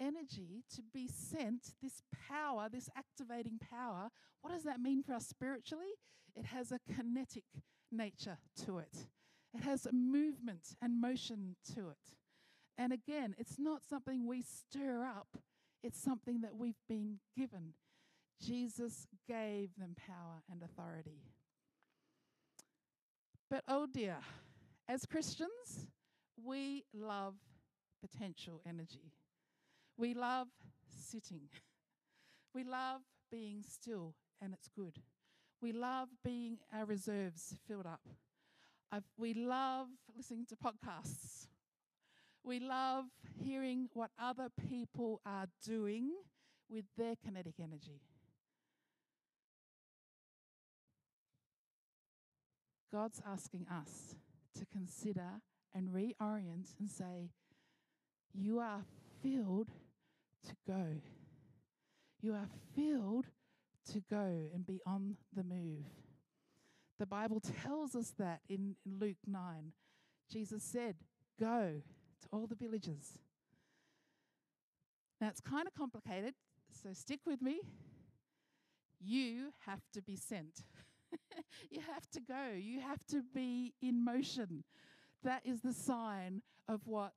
energy 0.00 0.64
to 0.74 0.82
be 0.92 1.06
sent, 1.06 1.74
this 1.82 2.02
power, 2.28 2.68
this 2.70 2.88
activating 2.96 3.58
power, 3.58 4.08
what 4.40 4.52
does 4.52 4.64
that 4.64 4.80
mean 4.80 5.02
for 5.02 5.14
us 5.14 5.26
spiritually? 5.26 5.94
It 6.34 6.46
has 6.46 6.72
a 6.72 6.80
kinetic 6.92 7.44
nature 7.90 8.38
to 8.64 8.78
it. 8.78 9.06
It 9.54 9.62
has 9.62 9.86
a 9.86 9.92
movement 9.92 10.74
and 10.80 11.00
motion 11.00 11.56
to 11.74 11.90
it. 11.90 12.16
And 12.78 12.92
again, 12.92 13.34
it's 13.38 13.58
not 13.58 13.82
something 13.88 14.26
we 14.26 14.42
stir 14.42 15.04
up, 15.04 15.36
it's 15.82 16.02
something 16.02 16.40
that 16.40 16.56
we've 16.56 16.80
been 16.88 17.18
given. 17.36 17.74
Jesus 18.40 19.06
gave 19.28 19.76
them 19.76 19.94
power 19.94 20.42
and 20.50 20.62
authority. 20.62 21.22
But 23.50 23.62
oh 23.68 23.86
dear, 23.86 24.16
as 24.88 25.06
Christians, 25.06 25.86
we 26.44 26.84
love 26.92 27.34
potential 28.00 28.60
energy. 28.66 29.12
We 29.96 30.14
love 30.14 30.48
sitting. 30.88 31.48
We 32.54 32.64
love 32.64 33.00
being 33.30 33.62
still, 33.66 34.14
and 34.38 34.52
it's 34.52 34.68
good. 34.68 34.98
We 35.62 35.72
love 35.72 36.08
being 36.22 36.58
our 36.70 36.84
reserves 36.84 37.56
filled 37.66 37.86
up. 37.86 38.02
I've, 38.92 39.04
we 39.16 39.32
love 39.32 39.86
listening 40.14 40.44
to 40.50 40.56
podcasts. 40.56 41.46
We 42.44 42.60
love 42.60 43.06
hearing 43.42 43.88
what 43.94 44.10
other 44.20 44.48
people 44.68 45.22
are 45.24 45.46
doing 45.64 46.10
with 46.68 46.84
their 46.98 47.14
kinetic 47.24 47.54
energy. 47.58 48.02
God's 52.92 53.22
asking 53.26 53.66
us 53.70 54.16
to 54.58 54.66
consider 54.66 55.40
and 55.74 55.88
reorient 55.88 56.74
and 56.78 56.88
say, 56.88 57.30
You 58.34 58.58
are 58.58 58.84
filled 59.22 59.68
to 60.46 60.54
go. 60.66 60.86
You 62.20 62.34
are 62.34 62.48
filled 62.74 63.26
to 63.92 64.02
go 64.10 64.48
and 64.54 64.66
be 64.66 64.80
on 64.86 65.16
the 65.34 65.42
move. 65.42 65.84
The 66.98 67.06
Bible 67.06 67.40
tells 67.64 67.94
us 67.94 68.12
that 68.18 68.40
in, 68.48 68.76
Luke 68.86 69.16
9. 69.26 69.72
Jesus 70.30 70.62
said, 70.62 70.96
Go 71.38 71.82
to 72.20 72.28
all 72.32 72.46
the 72.46 72.54
villages. 72.54 73.18
Now 75.20 75.28
it's 75.28 75.40
kind 75.40 75.66
of 75.66 75.74
complicated, 75.74 76.34
so 76.82 76.90
stick 76.92 77.20
with 77.26 77.42
me. 77.42 77.60
You 79.00 79.52
have 79.66 79.80
to 79.94 80.02
be 80.02 80.16
sent. 80.16 80.62
you 81.70 81.80
have 81.92 82.08
to 82.10 82.20
go. 82.20 82.54
You 82.56 82.80
have 82.80 83.04
to 83.08 83.22
be 83.34 83.74
in 83.82 84.04
motion. 84.04 84.64
That 85.22 85.42
is 85.44 85.60
the 85.60 85.72
sign 85.72 86.42
of 86.68 86.80
what 86.86 87.14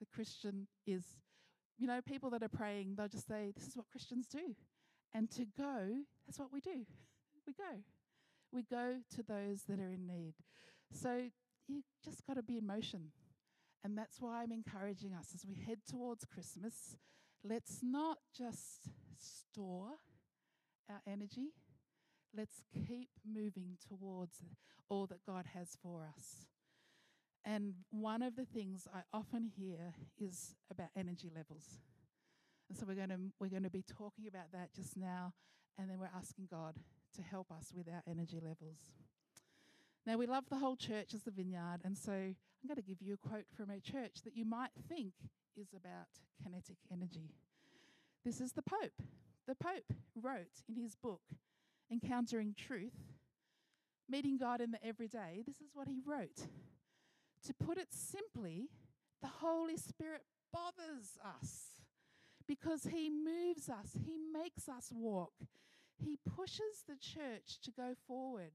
the 0.00 0.06
Christian 0.06 0.66
is. 0.86 1.04
You 1.78 1.86
know, 1.86 2.00
people 2.00 2.30
that 2.30 2.42
are 2.42 2.48
praying, 2.48 2.94
they'll 2.96 3.08
just 3.08 3.28
say, 3.28 3.52
This 3.54 3.66
is 3.68 3.76
what 3.76 3.86
Christians 3.90 4.26
do. 4.26 4.54
And 5.14 5.30
to 5.32 5.46
go, 5.56 6.02
that's 6.26 6.38
what 6.38 6.52
we 6.52 6.60
do. 6.60 6.84
We 7.46 7.54
go. 7.54 7.80
We 8.52 8.62
go 8.62 8.96
to 9.16 9.22
those 9.22 9.62
that 9.70 9.80
are 9.80 9.90
in 9.90 10.06
need. 10.06 10.34
So 10.92 11.30
you 11.66 11.82
just 12.04 12.26
got 12.26 12.34
to 12.34 12.42
be 12.42 12.58
in 12.58 12.66
motion. 12.66 13.10
And 13.82 13.96
that's 13.96 14.20
why 14.20 14.42
I'm 14.42 14.52
encouraging 14.52 15.14
us 15.14 15.28
as 15.34 15.46
we 15.46 15.54
head 15.54 15.78
towards 15.88 16.26
Christmas. 16.26 16.96
Let's 17.42 17.80
not 17.82 18.18
just 18.36 18.90
store 19.18 19.92
our 20.90 21.00
energy, 21.06 21.52
let's 22.36 22.62
keep 22.86 23.08
moving 23.26 23.76
towards 23.88 24.42
all 24.88 25.06
that 25.06 25.24
God 25.26 25.46
has 25.54 25.76
for 25.82 26.02
us. 26.04 26.46
And 27.44 27.74
one 27.90 28.22
of 28.22 28.36
the 28.36 28.44
things 28.44 28.86
I 28.94 29.00
often 29.12 29.44
hear 29.44 29.94
is 30.18 30.54
about 30.70 30.88
energy 30.96 31.30
levels. 31.34 31.80
And 32.68 32.76
so 32.76 32.84
we're 32.86 32.94
going 32.94 33.08
to 33.08 33.18
we're 33.40 33.48
going 33.48 33.62
to 33.62 33.70
be 33.70 33.82
talking 33.82 34.26
about 34.26 34.52
that 34.52 34.74
just 34.74 34.96
now 34.96 35.32
and 35.78 35.88
then 35.88 35.98
we're 35.98 36.10
asking 36.14 36.48
God 36.50 36.74
to 37.14 37.22
help 37.22 37.50
us 37.50 37.72
with 37.74 37.88
our 37.88 38.02
energy 38.06 38.40
levels. 38.42 38.78
Now, 40.04 40.16
we 40.16 40.26
love 40.26 40.44
the 40.48 40.56
whole 40.56 40.76
church 40.76 41.14
as 41.14 41.22
the 41.22 41.30
vineyard, 41.30 41.80
and 41.84 41.96
so 41.96 42.12
I'm 42.12 42.66
going 42.66 42.76
to 42.76 42.82
give 42.82 43.00
you 43.00 43.14
a 43.14 43.28
quote 43.28 43.46
from 43.54 43.70
a 43.70 43.80
church 43.80 44.22
that 44.24 44.36
you 44.36 44.44
might 44.44 44.70
think 44.88 45.12
is 45.56 45.68
about 45.74 46.08
kinetic 46.42 46.78
energy. 46.92 47.34
This 48.24 48.40
is 48.40 48.52
the 48.52 48.62
Pope. 48.62 49.02
The 49.46 49.54
Pope 49.54 49.92
wrote 50.14 50.62
in 50.68 50.76
his 50.76 50.96
book, 50.96 51.22
Encountering 51.90 52.54
Truth, 52.56 52.94
Meeting 54.08 54.38
God 54.38 54.60
in 54.60 54.70
the 54.70 54.84
Everyday, 54.84 55.42
this 55.46 55.56
is 55.56 55.70
what 55.74 55.88
he 55.88 56.00
wrote. 56.04 56.46
To 57.46 57.54
put 57.54 57.78
it 57.78 57.88
simply, 57.90 58.68
the 59.20 59.28
Holy 59.28 59.76
Spirit 59.76 60.22
bothers 60.52 61.18
us 61.24 61.82
because 62.46 62.84
he 62.84 63.10
moves 63.10 63.68
us, 63.68 63.96
he 64.04 64.16
makes 64.32 64.68
us 64.68 64.90
walk, 64.94 65.32
he 65.98 66.18
pushes 66.36 66.84
the 66.86 66.96
church 66.96 67.58
to 67.62 67.70
go 67.70 67.94
forward 68.06 68.52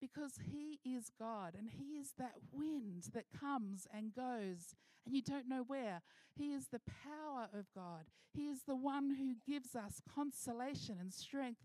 because 0.00 0.38
He 0.50 0.80
is 0.84 1.10
God 1.18 1.54
and 1.56 1.68
He 1.68 1.96
is 1.96 2.12
that 2.18 2.34
wind 2.52 3.08
that 3.14 3.26
comes 3.38 3.86
and 3.92 4.14
goes 4.14 4.74
and 5.04 5.14
you 5.14 5.22
don't 5.22 5.48
know 5.48 5.64
where. 5.66 6.02
He 6.34 6.52
is 6.52 6.68
the 6.68 6.80
power 6.80 7.48
of 7.52 7.66
God. 7.74 8.04
He 8.32 8.48
is 8.48 8.62
the 8.66 8.76
one 8.76 9.16
who 9.16 9.34
gives 9.50 9.74
us 9.74 10.02
consolation 10.14 10.98
and 11.00 11.12
strength 11.12 11.62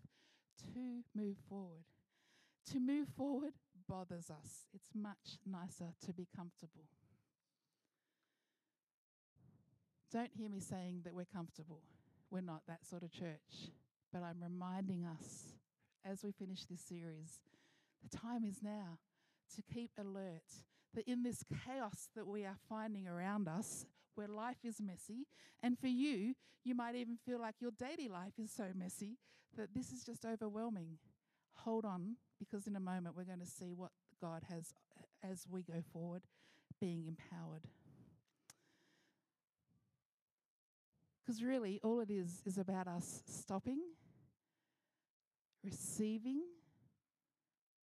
to 0.58 1.04
move 1.14 1.36
forward. 1.48 1.84
To 2.72 2.80
move 2.80 3.08
forward 3.16 3.52
bothers 3.88 4.30
us. 4.30 4.66
It's 4.74 4.90
much 4.94 5.38
nicer 5.46 5.92
to 6.06 6.12
be 6.12 6.26
comfortable. 6.34 6.84
Don't 10.12 10.30
hear 10.32 10.48
me 10.48 10.60
saying 10.60 11.00
that 11.04 11.14
we're 11.14 11.24
comfortable. 11.24 11.82
We're 12.30 12.40
not 12.40 12.62
that 12.68 12.86
sort 12.86 13.02
of 13.02 13.12
church. 13.12 13.72
But 14.12 14.22
I'm 14.22 14.42
reminding 14.42 15.04
us 15.04 15.54
as 16.04 16.22
we 16.22 16.32
finish 16.32 16.64
this 16.64 16.80
series 16.80 17.40
the 18.02 18.16
time 18.16 18.44
is 18.44 18.62
now 18.62 18.98
to 19.56 19.62
keep 19.62 19.90
alert. 19.98 20.42
That 20.94 21.08
in 21.08 21.22
this 21.22 21.42
chaos 21.64 22.08
that 22.14 22.26
we 22.26 22.44
are 22.44 22.56
finding 22.68 23.08
around 23.08 23.48
us, 23.48 23.86
where 24.14 24.28
life 24.28 24.58
is 24.62 24.80
messy, 24.80 25.26
and 25.62 25.78
for 25.78 25.88
you, 25.88 26.34
you 26.64 26.74
might 26.74 26.94
even 26.94 27.16
feel 27.26 27.40
like 27.40 27.56
your 27.60 27.72
daily 27.72 28.08
life 28.08 28.34
is 28.38 28.52
so 28.52 28.66
messy 28.74 29.16
that 29.56 29.74
this 29.74 29.92
is 29.92 30.04
just 30.04 30.24
overwhelming. 30.24 30.98
Hold 31.58 31.84
on, 31.84 32.16
because 32.38 32.66
in 32.66 32.76
a 32.76 32.80
moment 32.80 33.16
we're 33.16 33.24
going 33.24 33.40
to 33.40 33.46
see 33.46 33.74
what 33.74 33.90
God 34.20 34.42
has 34.50 34.72
as 35.22 35.46
we 35.50 35.62
go 35.62 35.82
forward, 35.92 36.22
being 36.80 37.06
empowered. 37.06 37.62
Because 41.24 41.42
really, 41.42 41.80
all 41.82 42.00
it 42.00 42.10
is 42.10 42.42
is 42.44 42.58
about 42.58 42.86
us 42.86 43.22
stopping, 43.26 43.80
receiving, 45.64 46.42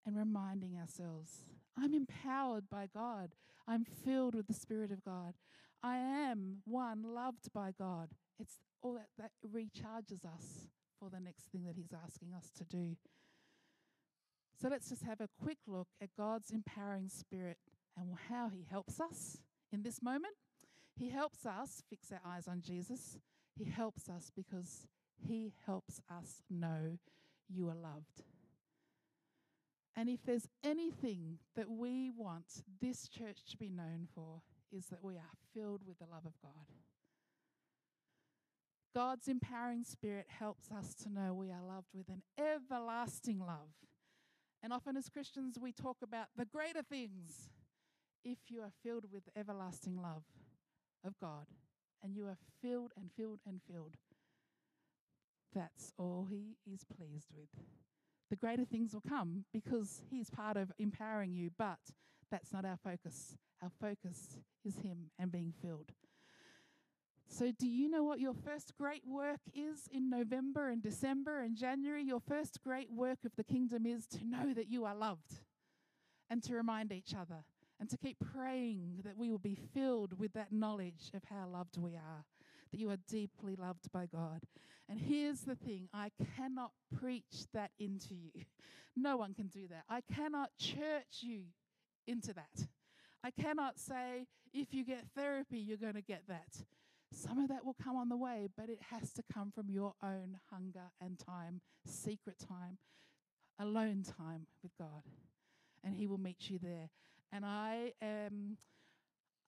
and 0.06 0.16
reminding 0.16 0.76
ourselves 0.78 1.40
I'm 1.78 1.92
empowered 1.92 2.70
by 2.70 2.86
God. 2.92 3.34
I'm 3.68 3.84
filled 3.84 4.34
with 4.34 4.46
the 4.46 4.54
Spirit 4.54 4.90
of 4.90 5.04
God. 5.04 5.34
I 5.82 5.98
am 5.98 6.62
one 6.64 7.02
loved 7.02 7.52
by 7.52 7.72
God. 7.78 8.10
It's 8.38 8.60
all 8.80 8.94
that, 8.94 9.08
that 9.18 9.32
recharges 9.46 10.24
us 10.24 10.68
for 10.98 11.10
the 11.10 11.20
next 11.20 11.44
thing 11.52 11.64
that 11.64 11.76
He's 11.76 11.92
asking 11.92 12.34
us 12.34 12.50
to 12.56 12.64
do. 12.64 12.96
So 14.60 14.68
let's 14.68 14.88
just 14.88 15.04
have 15.04 15.20
a 15.20 15.28
quick 15.42 15.58
look 15.66 15.88
at 16.00 16.16
God's 16.16 16.50
empowering 16.50 17.08
Spirit 17.08 17.58
and 17.96 18.14
how 18.28 18.48
He 18.48 18.66
helps 18.70 19.00
us 19.00 19.38
in 19.72 19.82
this 19.82 20.02
moment. 20.02 20.34
He 20.98 21.10
helps 21.10 21.44
us 21.44 21.82
fix 21.90 22.10
our 22.10 22.20
eyes 22.26 22.48
on 22.48 22.62
Jesus. 22.62 23.18
He 23.54 23.64
helps 23.64 24.08
us 24.08 24.30
because 24.34 24.86
He 25.18 25.52
helps 25.66 26.00
us 26.10 26.42
know 26.48 26.98
you 27.48 27.68
are 27.68 27.74
loved. 27.74 28.24
And 29.94 30.08
if 30.10 30.24
there's 30.24 30.48
anything 30.62 31.38
that 31.54 31.70
we 31.70 32.10
want 32.10 32.62
this 32.80 33.08
church 33.08 33.44
to 33.50 33.56
be 33.56 33.70
known 33.70 34.08
for, 34.14 34.42
is 34.70 34.86
that 34.86 35.02
we 35.02 35.14
are 35.16 35.22
filled 35.54 35.82
with 35.86 35.98
the 35.98 36.04
love 36.04 36.26
of 36.26 36.34
God. 36.42 36.66
God's 38.96 39.28
empowering 39.28 39.84
spirit 39.84 40.24
helps 40.26 40.70
us 40.70 40.94
to 41.02 41.12
know 41.12 41.34
we 41.34 41.50
are 41.50 41.60
loved 41.62 41.88
with 41.94 42.08
an 42.08 42.22
everlasting 42.38 43.38
love. 43.38 43.68
And 44.62 44.72
often 44.72 44.96
as 44.96 45.10
Christians, 45.10 45.58
we 45.60 45.70
talk 45.70 45.98
about 46.02 46.28
the 46.34 46.46
greater 46.46 46.82
things. 46.82 47.50
If 48.24 48.38
you 48.48 48.62
are 48.62 48.72
filled 48.82 49.04
with 49.12 49.24
everlasting 49.36 50.00
love 50.00 50.22
of 51.04 51.12
God, 51.20 51.44
and 52.02 52.16
you 52.16 52.26
are 52.26 52.38
filled 52.62 52.92
and 52.96 53.10
filled 53.14 53.40
and 53.46 53.60
filled, 53.70 53.96
that's 55.54 55.92
all 55.98 56.28
He 56.30 56.56
is 56.66 56.80
pleased 56.84 57.28
with 57.36 57.50
the 58.30 58.36
greater 58.36 58.64
things 58.64 58.94
will 58.94 59.02
come 59.06 59.44
because 59.52 60.00
He's 60.10 60.30
part 60.30 60.56
of 60.56 60.72
empowering 60.78 61.34
you, 61.34 61.50
but 61.58 61.80
that's 62.30 62.50
not 62.50 62.64
our 62.64 62.78
focus. 62.82 63.36
Our 63.62 63.70
focus 63.78 64.38
is 64.64 64.78
Him 64.78 65.10
and 65.18 65.30
being 65.30 65.52
filled. 65.60 65.92
So, 67.28 67.50
do 67.50 67.66
you 67.66 67.90
know 67.90 68.04
what 68.04 68.20
your 68.20 68.34
first 68.34 68.72
great 68.78 69.02
work 69.06 69.40
is 69.54 69.88
in 69.90 70.08
November 70.08 70.68
and 70.68 70.82
December 70.82 71.40
and 71.40 71.56
January? 71.56 72.02
Your 72.02 72.20
first 72.20 72.62
great 72.62 72.90
work 72.90 73.18
of 73.24 73.32
the 73.36 73.44
kingdom 73.44 73.84
is 73.84 74.06
to 74.08 74.24
know 74.24 74.54
that 74.54 74.70
you 74.70 74.84
are 74.84 74.94
loved 74.94 75.40
and 76.30 76.42
to 76.44 76.54
remind 76.54 76.92
each 76.92 77.14
other 77.14 77.44
and 77.78 77.90
to 77.90 77.98
keep 77.98 78.16
praying 78.32 79.00
that 79.04 79.18
we 79.18 79.30
will 79.30 79.38
be 79.38 79.58
filled 79.74 80.18
with 80.18 80.32
that 80.32 80.52
knowledge 80.52 81.10
of 81.14 81.22
how 81.28 81.46
loved 81.46 81.76
we 81.76 81.94
are, 81.94 82.24
that 82.70 82.80
you 82.80 82.90
are 82.90 82.96
deeply 83.08 83.54
loved 83.56 83.92
by 83.92 84.06
God. 84.06 84.40
And 84.88 85.00
here's 85.00 85.40
the 85.40 85.56
thing 85.56 85.88
I 85.92 86.10
cannot 86.36 86.70
preach 86.98 87.46
that 87.52 87.72
into 87.78 88.14
you. 88.14 88.44
No 88.96 89.16
one 89.16 89.34
can 89.34 89.48
do 89.48 89.68
that. 89.68 89.84
I 89.88 90.00
cannot 90.00 90.50
church 90.58 91.20
you 91.20 91.42
into 92.06 92.32
that. 92.32 92.68
I 93.22 93.30
cannot 93.30 93.78
say, 93.78 94.26
if 94.54 94.72
you 94.72 94.84
get 94.84 95.04
therapy, 95.14 95.58
you're 95.58 95.76
going 95.76 95.94
to 95.94 96.02
get 96.02 96.22
that. 96.28 96.64
Some 97.12 97.38
of 97.38 97.48
that 97.48 97.64
will 97.64 97.76
come 97.82 97.96
on 97.96 98.08
the 98.08 98.16
way, 98.16 98.48
but 98.56 98.68
it 98.68 98.80
has 98.90 99.12
to 99.14 99.22
come 99.32 99.50
from 99.50 99.70
your 99.70 99.94
own 100.02 100.38
hunger 100.50 100.90
and 101.00 101.18
time, 101.18 101.60
secret 101.86 102.36
time, 102.38 102.78
alone 103.58 104.02
time 104.02 104.46
with 104.62 104.72
God. 104.78 105.02
And 105.84 105.94
He 105.94 106.06
will 106.06 106.18
meet 106.18 106.50
you 106.50 106.58
there. 106.60 106.90
And 107.32 107.44
I 107.44 107.92
am 108.02 108.58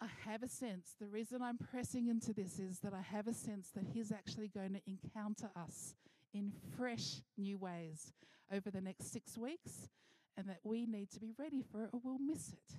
I 0.00 0.06
have 0.24 0.44
a 0.44 0.48
sense, 0.48 0.94
the 1.00 1.08
reason 1.08 1.42
I'm 1.42 1.58
pressing 1.58 2.06
into 2.06 2.32
this 2.32 2.60
is 2.60 2.78
that 2.80 2.94
I 2.94 3.02
have 3.02 3.26
a 3.26 3.34
sense 3.34 3.70
that 3.74 3.84
He's 3.92 4.12
actually 4.12 4.48
going 4.48 4.74
to 4.74 4.80
encounter 4.86 5.50
us 5.56 5.96
in 6.32 6.52
fresh 6.76 7.22
new 7.36 7.58
ways 7.58 8.12
over 8.52 8.70
the 8.70 8.80
next 8.80 9.12
six 9.12 9.36
weeks, 9.36 9.88
and 10.36 10.48
that 10.48 10.60
we 10.62 10.86
need 10.86 11.10
to 11.10 11.20
be 11.20 11.32
ready 11.36 11.62
for 11.62 11.82
it 11.82 11.90
or 11.92 12.00
we'll 12.02 12.18
miss 12.18 12.52
it. 12.52 12.76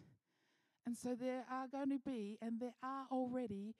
And 0.85 0.97
so 0.97 1.13
there 1.13 1.43
are 1.51 1.67
going 1.67 1.89
to 1.89 1.99
be, 1.99 2.37
and 2.41 2.61
there 2.61 2.75
are 2.81 3.05
already, 3.11 3.75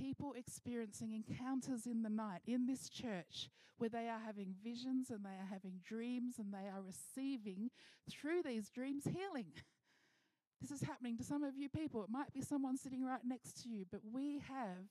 people 0.00 0.34
experiencing 0.36 1.12
encounters 1.12 1.86
in 1.86 2.02
the 2.02 2.10
night 2.10 2.40
in 2.46 2.66
this 2.66 2.88
church 2.88 3.50
where 3.78 3.88
they 3.88 4.08
are 4.08 4.20
having 4.24 4.54
visions 4.62 5.10
and 5.10 5.24
they 5.24 5.30
are 5.30 5.48
having 5.50 5.80
dreams 5.84 6.34
and 6.38 6.52
they 6.52 6.68
are 6.68 6.82
receiving 6.82 7.70
through 8.10 8.42
these 8.42 8.70
dreams 8.70 9.04
healing. 9.04 9.52
This 10.60 10.72
is 10.72 10.82
happening 10.82 11.16
to 11.18 11.22
some 11.22 11.44
of 11.44 11.56
you 11.56 11.68
people. 11.68 12.02
It 12.02 12.10
might 12.10 12.32
be 12.34 12.40
someone 12.40 12.76
sitting 12.76 13.04
right 13.04 13.20
next 13.24 13.62
to 13.62 13.68
you, 13.68 13.84
but 13.92 14.00
we 14.12 14.42
have 14.48 14.88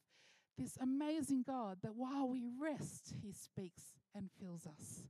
this 0.58 0.78
amazing 0.80 1.44
God 1.46 1.80
that 1.84 1.98
while 1.98 2.30
we 2.30 2.46
rest, 2.58 3.14
He 3.22 3.34
speaks 3.34 3.84
and 4.16 4.30
fills 4.40 4.66
us. 4.66 5.02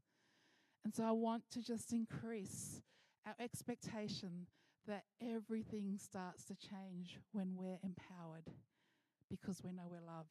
And 0.83 0.95
so 0.95 1.03
I 1.03 1.11
want 1.11 1.43
to 1.51 1.61
just 1.61 1.93
increase 1.93 2.81
our 3.27 3.35
expectation 3.39 4.47
that 4.87 5.03
everything 5.21 5.99
starts 6.01 6.43
to 6.45 6.55
change 6.55 7.19
when 7.33 7.55
we're 7.55 7.77
empowered 7.83 8.51
because 9.29 9.61
we 9.63 9.71
know 9.71 9.87
we're 9.89 10.01
loved. 10.01 10.29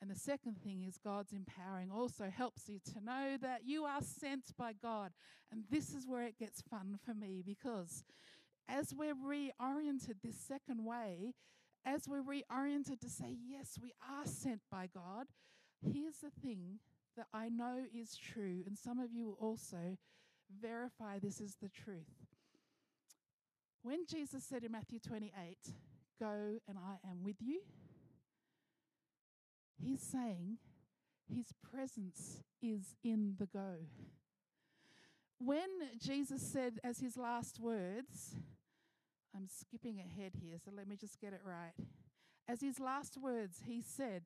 And 0.00 0.10
the 0.10 0.18
second 0.18 0.56
thing 0.62 0.82
is 0.82 0.96
God's 0.96 1.32
empowering 1.32 1.90
also 1.90 2.30
helps 2.34 2.68
you 2.68 2.78
to 2.92 3.04
know 3.04 3.36
that 3.42 3.66
you 3.66 3.84
are 3.84 4.00
sent 4.00 4.56
by 4.56 4.72
God. 4.72 5.12
And 5.52 5.64
this 5.70 5.92
is 5.92 6.06
where 6.06 6.22
it 6.22 6.38
gets 6.38 6.62
fun 6.62 6.98
for 7.04 7.12
me 7.12 7.42
because 7.44 8.02
as 8.68 8.94
we're 8.94 9.14
reoriented 9.14 10.22
this 10.22 10.36
second 10.38 10.84
way, 10.84 11.34
as 11.84 12.08
we're 12.08 12.22
reoriented 12.22 13.00
to 13.00 13.10
say, 13.10 13.36
yes, 13.46 13.78
we 13.80 13.92
are 14.08 14.26
sent 14.26 14.60
by 14.70 14.88
God, 14.92 15.26
here's 15.82 16.18
the 16.18 16.30
thing 16.30 16.78
that 17.16 17.26
I 17.34 17.48
know 17.48 17.84
is 17.92 18.16
true, 18.16 18.62
and 18.66 18.78
some 18.78 18.98
of 18.98 19.12
you 19.12 19.26
will 19.26 19.38
also 19.40 19.96
verify 20.60 21.18
this 21.18 21.40
is 21.40 21.56
the 21.60 21.68
truth. 21.68 22.26
When 23.82 24.06
Jesus 24.06 24.44
said 24.44 24.62
in 24.62 24.72
Matthew 24.72 25.00
28, 25.00 25.56
Go 26.20 26.58
and 26.68 26.76
I 26.76 26.98
am 27.08 27.24
with 27.24 27.36
you, 27.40 27.60
he's 29.82 30.02
saying 30.02 30.58
his 31.34 31.46
presence 31.72 32.42
is 32.62 32.94
in 33.02 33.36
the 33.38 33.46
go. 33.46 33.76
When 35.38 35.68
Jesus 35.98 36.42
said 36.42 36.78
as 36.84 36.98
his 36.98 37.16
last 37.16 37.58
words, 37.60 38.36
I'm 39.34 39.46
skipping 39.48 40.00
ahead 40.00 40.32
here, 40.40 40.58
so 40.62 40.70
let 40.76 40.88
me 40.88 40.96
just 40.96 41.20
get 41.20 41.32
it 41.32 41.40
right. 41.44 41.72
As 42.48 42.60
his 42.60 42.80
last 42.80 43.16
words, 43.16 43.62
he 43.66 43.80
said, 43.80 44.22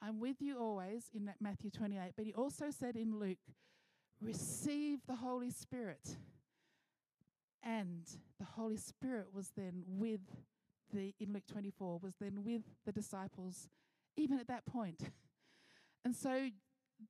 I'm 0.00 0.20
with 0.20 0.40
you 0.40 0.58
always 0.58 1.10
in 1.12 1.30
Matthew 1.40 1.70
28, 1.70 2.12
but 2.16 2.24
he 2.24 2.32
also 2.32 2.66
said 2.70 2.96
in 2.96 3.18
Luke, 3.18 3.38
receive 4.22 5.00
the 5.06 5.16
Holy 5.16 5.50
Spirit. 5.50 6.16
And 7.62 8.06
the 8.38 8.46
Holy 8.46 8.78
Spirit 8.78 9.26
was 9.34 9.50
then 9.56 9.82
with 9.86 10.20
the, 10.94 11.14
in 11.20 11.32
Luke 11.32 11.46
24, 11.50 11.98
was 12.02 12.14
then 12.20 12.42
with 12.44 12.62
the 12.86 12.92
disciples, 12.92 13.68
even 14.16 14.38
at 14.38 14.48
that 14.48 14.66
point. 14.66 15.10
And 16.04 16.14
so 16.14 16.48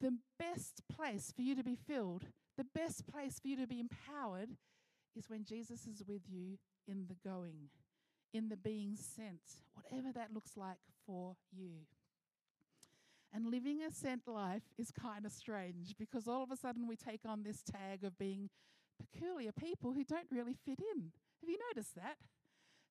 the 0.01 0.19
best 0.39 0.83
place 0.95 1.33
for 1.35 1.43
you 1.43 1.55
to 1.55 1.65
be 1.65 1.77
filled, 1.77 2.27
the 2.57 2.67
best 2.75 3.07
place 3.07 3.39
for 3.41 3.49
you 3.49 3.57
to 3.57 3.67
be 3.67 3.81
empowered 3.81 4.51
is 5.17 5.29
when 5.29 5.45
Jesus 5.45 5.87
is 5.87 6.03
with 6.07 6.23
you 6.29 6.59
in 6.87 7.07
the 7.09 7.17
going, 7.29 7.71
in 8.33 8.49
the 8.49 8.57
being 8.57 8.97
sent, 8.97 9.41
whatever 9.75 10.13
that 10.13 10.33
looks 10.33 10.57
like 10.57 10.79
for 11.07 11.37
you. 11.53 11.87
And 13.33 13.47
living 13.47 13.81
a 13.83 13.93
sent 13.93 14.27
life 14.27 14.65
is 14.77 14.91
kind 14.91 15.25
of 15.25 15.33
strange 15.33 15.95
because 15.99 16.27
all 16.27 16.43
of 16.43 16.51
a 16.51 16.57
sudden 16.57 16.89
we 16.89 16.97
take 16.97 17.21
on 17.25 17.43
this 17.43 17.63
tag 17.63 18.03
of 18.03 18.19
being 18.19 18.51
peculiar 18.99 19.53
people 19.53 19.93
who 19.93 20.05
don't 20.05 20.27
really 20.31 20.57
fit 20.65 20.81
in. 20.95 21.13
Have 21.41 21.49
you 21.49 21.59
noticed 21.73 21.95
that? 21.95 22.17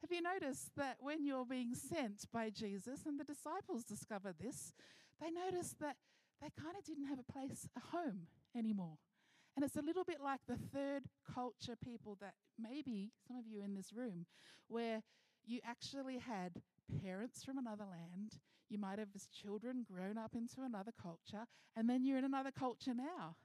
Have 0.02 0.12
you 0.12 0.22
noticed 0.22 0.76
that 0.78 0.98
when 1.00 1.26
you're 1.26 1.46
being 1.46 1.76
sent 1.76 2.26
by 2.32 2.50
Jesus, 2.50 3.06
and 3.06 3.20
the 3.20 3.24
disciples 3.24 3.84
discover 3.84 4.34
this, 4.34 4.74
they 5.22 5.30
notice 5.30 5.76
that 5.82 5.98
they 6.42 6.48
kind 6.62 6.76
of 6.78 6.86
didn't 6.86 7.08
have 7.08 7.20
a 7.20 7.32
place, 7.32 7.68
a 7.76 7.98
home 7.98 8.28
anymore. 8.56 8.98
And 9.56 9.66
it's 9.66 9.76
a 9.76 9.82
little 9.82 10.06
bit 10.06 10.22
like 10.24 10.40
the 10.48 10.58
third 10.74 11.04
culture 11.34 11.76
people 11.76 12.18
that 12.22 12.34
maybe 12.58 13.12
some 13.28 13.38
of 13.38 13.46
you 13.46 13.62
in 13.62 13.76
this 13.76 13.92
room, 13.94 14.26
where 14.68 15.02
you 15.46 15.60
actually 15.66 16.18
had 16.18 16.62
parents 17.04 17.44
from 17.44 17.58
another 17.58 17.84
land, 17.84 18.40
you 18.70 18.78
might 18.78 19.00
have 19.00 19.10
as 19.14 19.28
children 19.28 19.86
grown 19.86 20.18
up 20.18 20.34
into 20.34 20.62
another 20.62 20.94
culture, 21.02 21.46
and 21.76 21.90
then 21.90 22.06
you're 22.06 22.18
in 22.18 22.24
another 22.24 22.52
culture 22.52 22.94
now. 22.94 23.36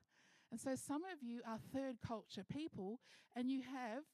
And 0.52 0.60
so 0.60 0.76
some 0.76 1.02
of 1.04 1.20
you 1.20 1.40
are 1.46 1.58
third 1.74 1.96
culture 2.06 2.44
people, 2.44 3.00
and 3.34 3.50
you 3.50 3.62
have 3.62 4.04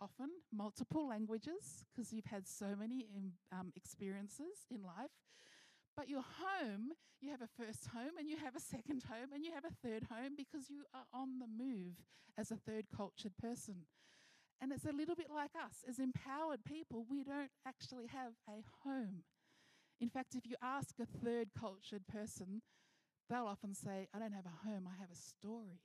often 0.00 0.28
multiple 0.52 1.06
languages 1.08 1.84
because 1.92 2.12
you've 2.12 2.26
had 2.26 2.48
so 2.48 2.74
many 2.78 3.06
um, 3.52 3.72
experiences 3.76 4.66
in 4.70 4.82
life. 4.82 5.10
But 5.96 6.08
your 6.08 6.22
home, 6.22 6.92
you 7.20 7.30
have 7.30 7.42
a 7.42 7.48
first 7.62 7.88
home 7.88 8.16
and 8.18 8.28
you 8.28 8.36
have 8.38 8.56
a 8.56 8.60
second 8.60 9.04
home 9.04 9.32
and 9.34 9.44
you 9.44 9.52
have 9.52 9.64
a 9.64 9.74
third 9.86 10.04
home 10.10 10.34
because 10.36 10.70
you 10.70 10.84
are 10.94 11.04
on 11.12 11.38
the 11.38 11.46
move 11.46 11.96
as 12.38 12.50
a 12.50 12.56
third 12.56 12.86
cultured 12.94 13.36
person. 13.36 13.86
And 14.60 14.72
it's 14.72 14.84
a 14.84 14.92
little 14.92 15.14
bit 15.14 15.28
like 15.34 15.52
us. 15.56 15.84
As 15.88 15.98
empowered 15.98 16.64
people, 16.64 17.06
we 17.10 17.24
don't 17.24 17.50
actually 17.66 18.06
have 18.06 18.32
a 18.48 18.62
home. 18.84 19.24
In 20.00 20.08
fact, 20.08 20.34
if 20.34 20.46
you 20.46 20.56
ask 20.62 20.96
a 21.00 21.06
third 21.06 21.48
cultured 21.58 22.06
person, 22.06 22.62
they'll 23.28 23.46
often 23.46 23.74
say, 23.74 24.08
I 24.14 24.18
don't 24.18 24.32
have 24.32 24.46
a 24.46 24.68
home, 24.68 24.86
I 24.86 24.98
have 25.00 25.10
a 25.10 25.16
story. 25.16 25.80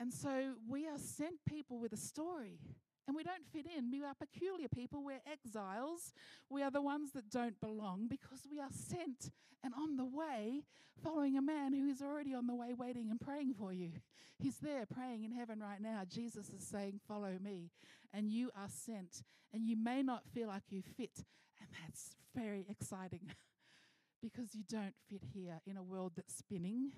And 0.00 0.12
so 0.12 0.54
we 0.68 0.86
are 0.86 0.98
sent 0.98 1.44
people 1.46 1.78
with 1.78 1.92
a 1.92 1.96
story 1.96 2.60
and 3.08 3.16
we 3.16 3.22
don't 3.24 3.46
fit 3.52 3.66
in. 3.66 3.90
We 3.90 4.04
are 4.04 4.14
peculiar 4.14 4.68
people. 4.68 5.02
We're 5.02 5.22
exiles. 5.30 6.12
We 6.50 6.62
are 6.62 6.70
the 6.70 6.82
ones 6.82 7.12
that 7.12 7.30
don't 7.30 7.58
belong 7.58 8.06
because 8.08 8.42
we 8.48 8.60
are 8.60 8.70
sent 8.70 9.30
and 9.64 9.72
on 9.74 9.96
the 9.96 10.04
way 10.04 10.62
following 11.02 11.36
a 11.36 11.42
man 11.42 11.72
who 11.72 11.88
is 11.88 12.02
already 12.02 12.34
on 12.34 12.46
the 12.46 12.54
way 12.54 12.74
waiting 12.74 13.10
and 13.10 13.18
praying 13.18 13.54
for 13.54 13.72
you. 13.72 13.92
He's 14.38 14.58
there 14.58 14.84
praying 14.86 15.24
in 15.24 15.32
heaven 15.32 15.58
right 15.58 15.80
now. 15.80 16.02
Jesus 16.08 16.50
is 16.50 16.64
saying, 16.64 17.00
Follow 17.08 17.38
me. 17.42 17.70
And 18.12 18.30
you 18.30 18.50
are 18.54 18.68
sent. 18.68 19.22
And 19.52 19.66
you 19.66 19.76
may 19.76 20.02
not 20.02 20.22
feel 20.32 20.48
like 20.48 20.64
you 20.70 20.82
fit. 20.82 21.24
And 21.60 21.68
that's 21.82 22.10
very 22.36 22.66
exciting 22.68 23.32
because 24.22 24.54
you 24.54 24.62
don't 24.68 24.94
fit 25.08 25.22
here 25.32 25.60
in 25.66 25.76
a 25.76 25.82
world 25.82 26.12
that's 26.14 26.36
spinning. 26.36 26.92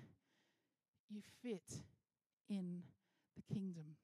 You 1.09 1.21
fit 1.41 1.81
in 2.51 2.83
the 3.35 3.53
kingdom. 3.53 3.95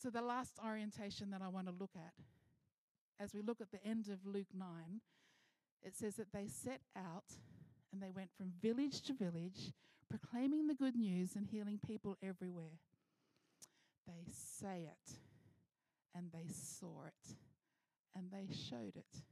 So, 0.00 0.08
the 0.08 0.22
last 0.22 0.58
orientation 0.64 1.30
that 1.32 1.42
I 1.42 1.48
want 1.48 1.66
to 1.66 1.74
look 1.78 1.90
at, 1.96 2.12
as 3.18 3.34
we 3.34 3.42
look 3.42 3.60
at 3.60 3.72
the 3.72 3.84
end 3.84 4.08
of 4.08 4.24
Luke 4.24 4.54
9, 4.54 5.00
it 5.82 5.96
says 5.96 6.14
that 6.14 6.32
they 6.32 6.46
set 6.46 6.80
out 6.96 7.24
and 7.92 8.00
they 8.00 8.10
went 8.10 8.30
from 8.36 8.52
village 8.62 9.02
to 9.02 9.14
village, 9.14 9.72
proclaiming 10.08 10.68
the 10.68 10.74
good 10.74 10.94
news 10.94 11.34
and 11.34 11.46
healing 11.46 11.80
people 11.84 12.16
everywhere. 12.22 12.78
They 14.06 14.30
say 14.32 14.88
it, 14.88 15.12
and 16.14 16.30
they 16.32 16.46
saw 16.52 17.06
it, 17.06 17.34
and 18.14 18.30
they 18.30 18.54
showed 18.54 18.96
it. 18.96 19.22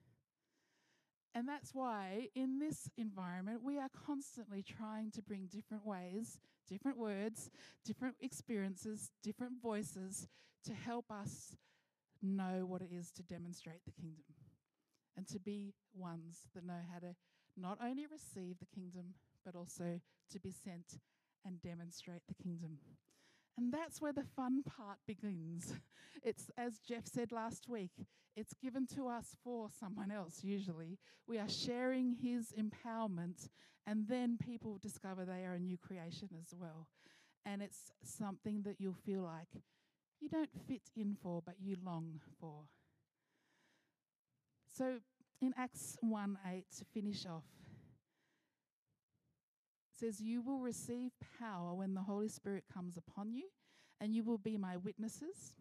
And 1.34 1.48
that's 1.48 1.74
why, 1.74 2.28
in 2.36 2.60
this 2.60 2.88
environment, 2.96 3.60
we 3.64 3.78
are 3.78 3.90
constantly 4.06 4.62
trying 4.62 5.10
to 5.12 5.22
bring 5.22 5.48
different 5.50 5.84
ways, 5.84 6.38
different 6.68 6.96
words, 6.96 7.50
different 7.84 8.14
experiences, 8.20 9.10
different 9.22 9.54
voices 9.60 10.28
to 10.64 10.72
help 10.72 11.10
us 11.10 11.56
know 12.22 12.64
what 12.66 12.82
it 12.82 12.90
is 12.92 13.10
to 13.12 13.22
demonstrate 13.24 13.84
the 13.84 13.90
kingdom 13.90 14.24
and 15.16 15.26
to 15.28 15.40
be 15.40 15.74
ones 15.94 16.48
that 16.54 16.64
know 16.64 16.80
how 16.92 17.00
to 17.00 17.14
not 17.56 17.78
only 17.82 18.06
receive 18.06 18.58
the 18.58 18.66
kingdom, 18.74 19.14
but 19.44 19.56
also 19.56 20.00
to 20.30 20.40
be 20.40 20.52
sent 20.52 21.00
and 21.44 21.60
demonstrate 21.60 22.22
the 22.28 22.42
kingdom. 22.42 22.78
And 23.56 23.72
that's 23.72 24.00
where 24.00 24.12
the 24.12 24.24
fun 24.36 24.62
part 24.62 24.98
begins. 25.06 25.74
It's, 26.22 26.50
as 26.56 26.78
Jeff 26.78 27.06
said 27.06 27.32
last 27.32 27.68
week, 27.68 27.90
it's 28.34 28.54
given 28.54 28.86
to 28.94 29.08
us 29.08 29.36
for 29.44 29.68
someone 29.78 30.10
else, 30.10 30.42
usually. 30.42 30.98
We 31.26 31.38
are 31.38 31.48
sharing 31.50 32.12
his 32.12 32.54
empowerment, 32.58 33.48
and 33.86 34.08
then 34.08 34.38
people 34.38 34.78
discover 34.80 35.26
they 35.26 35.44
are 35.44 35.54
a 35.54 35.60
new 35.60 35.76
creation 35.76 36.30
as 36.40 36.54
well. 36.58 36.86
And 37.44 37.60
it's 37.60 37.92
something 38.02 38.62
that 38.62 38.76
you'll 38.78 38.94
feel 38.94 39.20
like 39.20 39.62
you 40.18 40.30
don't 40.30 40.48
fit 40.66 40.88
in 40.96 41.14
for, 41.22 41.42
but 41.44 41.56
you 41.60 41.76
long 41.84 42.20
for. 42.40 42.62
So 44.78 45.00
in 45.42 45.52
Acts 45.58 45.98
1 46.00 46.38
8, 46.46 46.64
to 46.78 46.84
finish 46.86 47.26
off, 47.26 47.44
says, 49.98 50.20
You 50.20 50.42
will 50.42 50.60
receive 50.60 51.12
power 51.38 51.74
when 51.74 51.94
the 51.94 52.02
Holy 52.02 52.28
Spirit 52.28 52.64
comes 52.72 52.96
upon 52.96 53.32
you, 53.32 53.48
and 54.00 54.14
you 54.14 54.24
will 54.24 54.38
be 54.38 54.56
my 54.56 54.76
witnesses. 54.76 55.54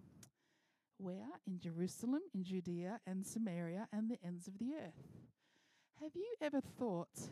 Where? 0.97 1.27
In 1.47 1.59
Jerusalem, 1.59 2.21
in 2.34 2.43
Judea, 2.43 2.99
and 3.05 3.25
Samaria, 3.25 3.88
and 3.91 4.09
the 4.09 4.17
ends 4.25 4.47
of 4.47 4.57
the 4.57 4.73
earth. 4.75 5.07
Have 6.01 6.11
you 6.15 6.36
ever 6.41 6.61
thought 6.61 7.29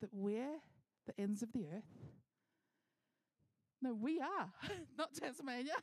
that 0.00 0.10
we're 0.12 0.60
the 1.06 1.20
ends 1.20 1.42
of 1.42 1.52
the 1.52 1.66
earth? 1.66 2.04
No, 3.82 3.94
we 3.94 4.20
are, 4.20 4.50
not 4.98 5.14
Tasmania. 5.14 5.74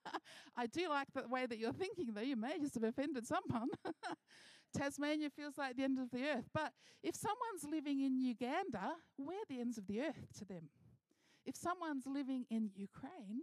I 0.56 0.66
do 0.66 0.88
like 0.88 1.08
the 1.14 1.28
way 1.28 1.44
that 1.46 1.58
you're 1.58 1.72
thinking, 1.72 2.14
though. 2.14 2.22
You 2.22 2.36
may 2.36 2.58
just 2.58 2.74
have 2.74 2.84
offended 2.84 3.26
someone. 3.26 3.68
Tasmania 4.76 5.30
feels 5.30 5.56
like 5.56 5.76
the 5.76 5.84
end 5.84 5.98
of 5.98 6.10
the 6.10 6.24
earth. 6.24 6.48
But 6.52 6.72
if 7.02 7.14
someone's 7.14 7.64
living 7.70 8.00
in 8.00 8.20
Uganda, 8.20 8.92
we're 9.18 9.44
the 9.48 9.60
ends 9.60 9.78
of 9.78 9.86
the 9.86 10.00
earth 10.00 10.28
to 10.38 10.44
them. 10.44 10.68
If 11.44 11.56
someone's 11.56 12.06
living 12.06 12.44
in 12.50 12.70
Ukraine, 12.74 13.42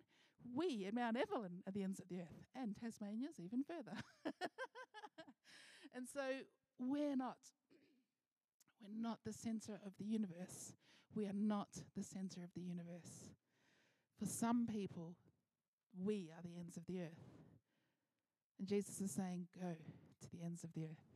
we 0.53 0.85
at 0.85 0.93
Mount 0.93 1.17
Evelyn 1.17 1.63
are 1.65 1.71
the 1.71 1.83
ends 1.83 1.99
of 1.99 2.09
the 2.09 2.19
earth, 2.19 2.45
and 2.55 2.75
Tasmania's 2.75 3.39
even 3.39 3.63
further. 3.63 3.97
and 5.95 6.05
so 6.11 6.21
we're 6.79 7.15
not. 7.15 7.37
We're 8.81 9.01
not 9.01 9.19
the 9.25 9.31
center 9.31 9.79
of 9.85 9.93
the 9.97 10.05
universe. 10.05 10.73
We 11.15 11.25
are 11.25 11.33
not 11.33 11.69
the 11.95 12.03
center 12.03 12.43
of 12.43 12.49
the 12.53 12.61
universe. 12.61 13.31
For 14.19 14.25
some 14.25 14.67
people, 14.67 15.15
we 15.97 16.29
are 16.35 16.41
the 16.41 16.59
ends 16.59 16.75
of 16.75 16.85
the 16.85 17.01
earth. 17.01 17.23
And 18.59 18.67
Jesus 18.67 18.99
is 18.99 19.11
saying, 19.11 19.47
Go 19.59 19.75
to 20.21 20.29
the 20.31 20.43
ends 20.43 20.63
of 20.63 20.73
the 20.73 20.83
earth. 20.83 21.12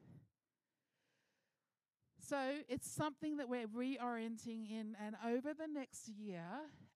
So 2.28 2.38
it's 2.67 2.91
something 2.91 3.38
that 3.38 3.47
we're 3.47 3.67
reorienting 3.67 4.69
in, 4.69 4.97
and 5.01 5.15
over 5.25 5.53
the 5.53 5.67
next 5.73 6.09
year, 6.09 6.43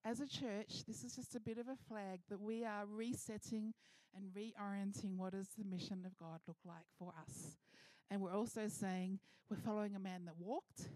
as 0.03 0.19
a 0.19 0.27
church, 0.27 0.83
this 0.85 1.05
is 1.05 1.15
just 1.15 1.35
a 1.35 1.39
bit 1.39 1.57
of 1.57 1.69
a 1.69 1.77
flag 1.87 2.19
that 2.29 2.41
we 2.41 2.65
are 2.65 2.85
resetting 2.85 3.73
and 4.13 4.25
reorienting 4.35 5.15
what 5.15 5.31
does 5.31 5.47
the 5.57 5.63
mission 5.63 6.03
of 6.05 6.17
God 6.17 6.41
look 6.49 6.57
like 6.65 6.83
for 6.99 7.13
us. 7.17 7.55
And 8.09 8.19
we're 8.19 8.33
also 8.33 8.67
saying 8.67 9.19
we're 9.49 9.55
following 9.55 9.95
a 9.95 9.99
man 9.99 10.25
that 10.25 10.35
walked 10.37 10.89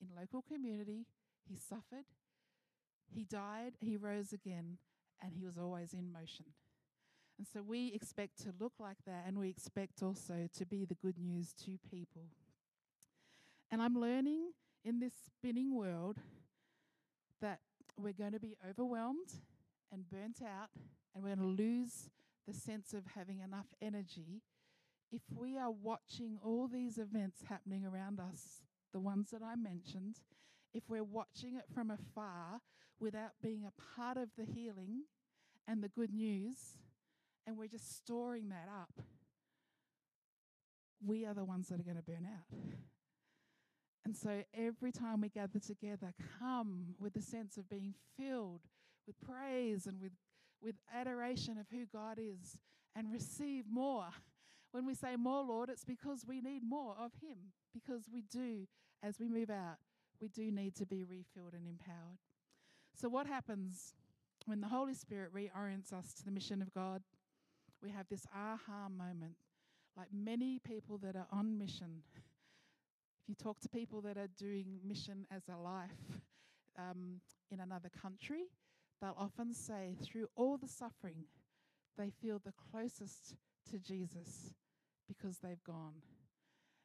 in 0.00 0.08
local 0.18 0.40
community, 0.40 1.04
he 1.46 1.58
suffered, 1.58 2.06
he 3.14 3.24
died, 3.24 3.74
he 3.78 3.98
rose 3.98 4.32
again, 4.32 4.78
and 5.22 5.34
he 5.34 5.44
was 5.44 5.58
always 5.58 5.92
in 5.92 6.10
motion. 6.10 6.46
And 7.36 7.46
so 7.46 7.60
we 7.60 7.92
expect 7.92 8.42
to 8.44 8.54
look 8.58 8.72
like 8.80 9.04
that, 9.06 9.24
and 9.26 9.38
we 9.38 9.50
expect 9.50 10.02
also 10.02 10.48
to 10.56 10.64
be 10.64 10.86
the 10.86 10.94
good 10.94 11.18
news 11.18 11.52
to 11.66 11.78
people. 11.90 12.30
And 13.76 13.82
I'm 13.82 14.00
learning 14.00 14.52
in 14.86 15.00
this 15.00 15.12
spinning 15.26 15.76
world 15.76 16.16
that 17.42 17.60
we're 17.98 18.14
going 18.14 18.32
to 18.32 18.40
be 18.40 18.56
overwhelmed 18.66 19.34
and 19.92 20.08
burnt 20.08 20.40
out, 20.42 20.70
and 21.14 21.22
we're 21.22 21.36
going 21.36 21.46
to 21.46 21.62
lose 21.62 22.08
the 22.48 22.54
sense 22.54 22.94
of 22.94 23.02
having 23.14 23.40
enough 23.40 23.66
energy 23.82 24.40
if 25.12 25.20
we 25.30 25.58
are 25.58 25.70
watching 25.70 26.38
all 26.42 26.68
these 26.68 26.96
events 26.96 27.42
happening 27.50 27.84
around 27.84 28.18
us, 28.18 28.62
the 28.94 28.98
ones 28.98 29.28
that 29.30 29.42
I 29.42 29.56
mentioned, 29.56 30.20
if 30.72 30.84
we're 30.88 31.04
watching 31.04 31.56
it 31.56 31.66
from 31.74 31.90
afar 31.90 32.62
without 32.98 33.32
being 33.42 33.66
a 33.66 33.94
part 33.98 34.16
of 34.16 34.30
the 34.38 34.46
healing 34.46 35.02
and 35.68 35.82
the 35.84 35.90
good 35.90 36.14
news, 36.14 36.78
and 37.46 37.58
we're 37.58 37.68
just 37.68 37.94
storing 37.94 38.48
that 38.48 38.70
up, 38.72 39.04
we 41.06 41.26
are 41.26 41.34
the 41.34 41.44
ones 41.44 41.68
that 41.68 41.78
are 41.78 41.84
going 41.84 41.96
to 41.96 42.02
burn 42.02 42.26
out. 42.26 42.58
And 44.06 44.16
so 44.16 44.44
every 44.56 44.92
time 44.92 45.20
we 45.20 45.28
gather 45.28 45.58
together, 45.58 46.14
come 46.38 46.94
with 47.00 47.16
a 47.16 47.20
sense 47.20 47.56
of 47.56 47.68
being 47.68 47.92
filled 48.16 48.60
with 49.04 49.16
praise 49.20 49.88
and 49.88 50.00
with, 50.00 50.12
with 50.62 50.76
adoration 50.94 51.58
of 51.58 51.66
who 51.72 51.86
God 51.92 52.16
is 52.16 52.56
and 52.94 53.12
receive 53.12 53.64
more. 53.68 54.06
When 54.72 54.84
we 54.84 54.94
say 54.94 55.16
more, 55.16 55.42
Lord, 55.42 55.70
it's 55.70 55.86
because 55.86 56.24
we 56.28 56.40
need 56.42 56.62
more 56.62 56.94
of 57.00 57.12
Him, 57.22 57.38
because 57.72 58.10
we 58.12 58.22
do, 58.30 58.66
as 59.02 59.18
we 59.18 59.26
move 59.26 59.48
out, 59.48 59.78
we 60.20 60.28
do 60.28 60.50
need 60.50 60.76
to 60.76 60.84
be 60.84 61.02
refilled 61.02 61.54
and 61.54 61.66
empowered. 61.66 62.18
So, 62.94 63.08
what 63.08 63.26
happens 63.26 63.94
when 64.44 64.60
the 64.60 64.68
Holy 64.68 64.92
Spirit 64.92 65.32
reorients 65.32 65.94
us 65.94 66.12
to 66.14 66.24
the 66.24 66.30
mission 66.30 66.60
of 66.60 66.74
God? 66.74 67.02
We 67.82 67.90
have 67.90 68.06
this 68.10 68.26
aha 68.34 68.88
moment, 68.90 69.36
like 69.96 70.08
many 70.12 70.58
people 70.58 70.98
that 70.98 71.16
are 71.16 71.28
on 71.32 71.56
mission 71.56 72.02
if 73.26 73.30
you 73.30 73.34
talk 73.44 73.58
to 73.58 73.68
people 73.68 74.00
that 74.02 74.16
are 74.16 74.28
doing 74.38 74.78
mission 74.86 75.26
as 75.32 75.42
a 75.48 75.60
life 75.60 76.20
um, 76.78 77.20
in 77.50 77.58
another 77.58 77.90
country, 78.00 78.44
they'll 79.02 79.16
often 79.18 79.52
say, 79.52 79.96
through 80.00 80.28
all 80.36 80.56
the 80.56 80.68
suffering, 80.68 81.24
they 81.98 82.08
feel 82.22 82.38
the 82.38 82.52
closest 82.70 83.34
to 83.68 83.80
Jesus 83.80 84.52
because 85.08 85.38
they've 85.38 85.64
gone. 85.64 85.94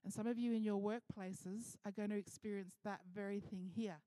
And 0.04 0.12
some 0.12 0.26
of 0.26 0.40
you 0.40 0.54
in 0.54 0.64
your 0.64 0.82
workplaces 0.82 1.76
are 1.86 1.92
going 1.92 2.10
to 2.10 2.18
experience 2.18 2.74
that 2.84 3.02
very 3.14 3.40
thing 3.40 3.70
here 3.76 4.00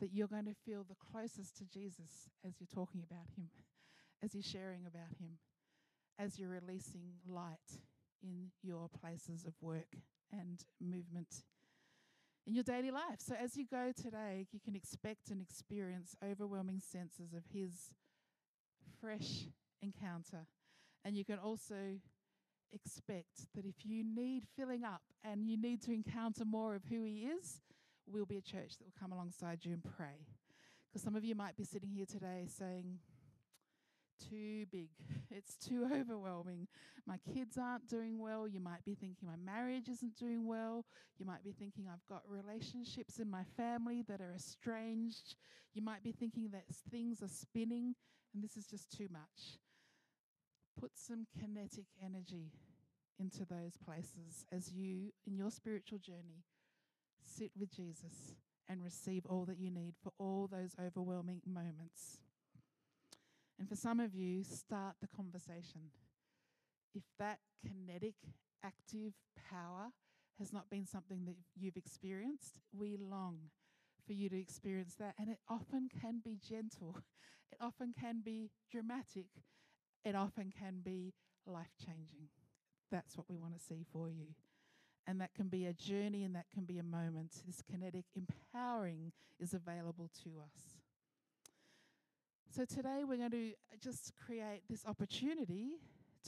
that 0.00 0.14
you're 0.14 0.28
going 0.28 0.46
to 0.46 0.54
feel 0.64 0.82
the 0.88 0.96
closest 1.12 1.58
to 1.58 1.66
Jesus 1.66 2.30
as 2.42 2.54
you're 2.58 2.74
talking 2.74 3.02
about 3.02 3.26
Him, 3.36 3.50
as 4.22 4.34
you're 4.34 4.42
sharing 4.42 4.86
about 4.86 5.12
Him, 5.20 5.36
as 6.18 6.38
you're 6.38 6.48
releasing 6.48 7.02
light 7.28 7.80
in 8.22 8.46
your 8.62 8.88
places 8.98 9.44
of 9.44 9.52
work 9.60 9.98
and 10.32 10.64
movement 10.80 11.42
in 12.46 12.54
your 12.54 12.64
daily 12.64 12.90
life. 12.90 13.18
So 13.18 13.34
as 13.34 13.56
you 13.56 13.66
go 13.70 13.92
today, 13.96 14.46
you 14.52 14.60
can 14.60 14.74
expect 14.74 15.30
and 15.30 15.40
experience 15.40 16.16
overwhelming 16.24 16.80
senses 16.80 17.32
of 17.32 17.44
His 17.52 17.92
fresh 19.00 19.46
encounter. 19.82 20.46
And 21.04 21.16
you 21.16 21.24
can 21.24 21.38
also 21.38 21.98
expect 22.72 23.48
that 23.54 23.64
if 23.64 23.84
you 23.84 24.04
need 24.04 24.44
filling 24.56 24.84
up 24.84 25.02
and 25.24 25.48
you 25.48 25.56
need 25.56 25.82
to 25.82 25.92
encounter 25.92 26.44
more 26.44 26.74
of 26.74 26.84
who 26.84 27.04
He 27.04 27.26
is, 27.26 27.60
we'll 28.06 28.26
be 28.26 28.38
a 28.38 28.42
church 28.42 28.76
that 28.78 28.84
will 28.84 29.00
come 29.00 29.12
alongside 29.12 29.64
you 29.64 29.72
and 29.72 29.84
pray. 29.96 30.26
Because 30.88 31.02
some 31.02 31.14
of 31.14 31.24
you 31.24 31.34
might 31.34 31.56
be 31.56 31.64
sitting 31.64 31.90
here 31.90 32.06
today 32.06 32.46
saying, 32.48 32.98
too 34.28 34.66
big. 34.70 34.88
It's 35.32 35.54
too 35.56 35.88
overwhelming. 35.94 36.66
My 37.06 37.18
kids 37.32 37.56
aren't 37.56 37.88
doing 37.88 38.18
well. 38.18 38.48
You 38.48 38.58
might 38.58 38.84
be 38.84 38.96
thinking 38.96 39.28
my 39.28 39.36
marriage 39.36 39.88
isn't 39.88 40.16
doing 40.16 40.44
well. 40.44 40.84
You 41.18 41.24
might 41.24 41.44
be 41.44 41.52
thinking 41.52 41.86
I've 41.86 42.04
got 42.08 42.22
relationships 42.28 43.20
in 43.20 43.30
my 43.30 43.44
family 43.56 44.02
that 44.08 44.20
are 44.20 44.34
estranged. 44.34 45.36
You 45.72 45.82
might 45.82 46.02
be 46.02 46.10
thinking 46.10 46.50
that 46.50 46.64
things 46.90 47.22
are 47.22 47.28
spinning 47.28 47.94
and 48.34 48.42
this 48.42 48.56
is 48.56 48.66
just 48.66 48.90
too 48.90 49.06
much. 49.10 49.58
Put 50.78 50.92
some 50.96 51.26
kinetic 51.38 51.86
energy 52.04 52.50
into 53.20 53.44
those 53.44 53.76
places 53.76 54.44
as 54.50 54.72
you, 54.72 55.12
in 55.26 55.36
your 55.36 55.50
spiritual 55.50 55.98
journey, 55.98 56.42
sit 57.24 57.52
with 57.58 57.70
Jesus 57.70 58.34
and 58.68 58.82
receive 58.82 59.26
all 59.26 59.44
that 59.44 59.58
you 59.58 59.70
need 59.70 59.94
for 60.02 60.12
all 60.18 60.48
those 60.50 60.74
overwhelming 60.84 61.40
moments. 61.46 62.18
And 63.60 63.68
for 63.68 63.76
some 63.76 64.00
of 64.00 64.14
you, 64.14 64.42
start 64.42 64.96
the 65.02 65.06
conversation. 65.14 65.92
If 66.94 67.02
that 67.18 67.40
kinetic, 67.62 68.14
active 68.64 69.12
power 69.50 69.92
has 70.38 70.50
not 70.50 70.70
been 70.70 70.86
something 70.86 71.26
that 71.26 71.36
you've 71.54 71.76
experienced, 71.76 72.58
we 72.72 72.96
long 72.96 73.50
for 74.06 74.14
you 74.14 74.30
to 74.30 74.40
experience 74.40 74.94
that. 74.98 75.14
And 75.18 75.28
it 75.28 75.40
often 75.46 75.90
can 76.00 76.20
be 76.24 76.38
gentle, 76.42 76.96
it 77.52 77.58
often 77.60 77.92
can 77.92 78.22
be 78.24 78.50
dramatic, 78.70 79.26
it 80.06 80.14
often 80.14 80.50
can 80.58 80.80
be 80.82 81.12
life 81.46 81.74
changing. 81.78 82.30
That's 82.90 83.16
what 83.16 83.28
we 83.28 83.36
want 83.36 83.54
to 83.58 83.60
see 83.60 83.84
for 83.92 84.08
you. 84.08 84.34
And 85.06 85.20
that 85.20 85.34
can 85.34 85.48
be 85.48 85.66
a 85.66 85.74
journey 85.74 86.24
and 86.24 86.34
that 86.34 86.50
can 86.52 86.64
be 86.64 86.78
a 86.78 86.82
moment. 86.82 87.42
This 87.46 87.62
kinetic 87.70 88.06
empowering 88.16 89.12
is 89.38 89.52
available 89.52 90.10
to 90.24 90.30
us. 90.40 90.79
So 92.52 92.64
today 92.64 93.04
we're 93.06 93.16
going 93.16 93.30
to 93.30 93.52
just 93.80 94.12
create 94.26 94.62
this 94.68 94.84
opportunity 94.84 95.78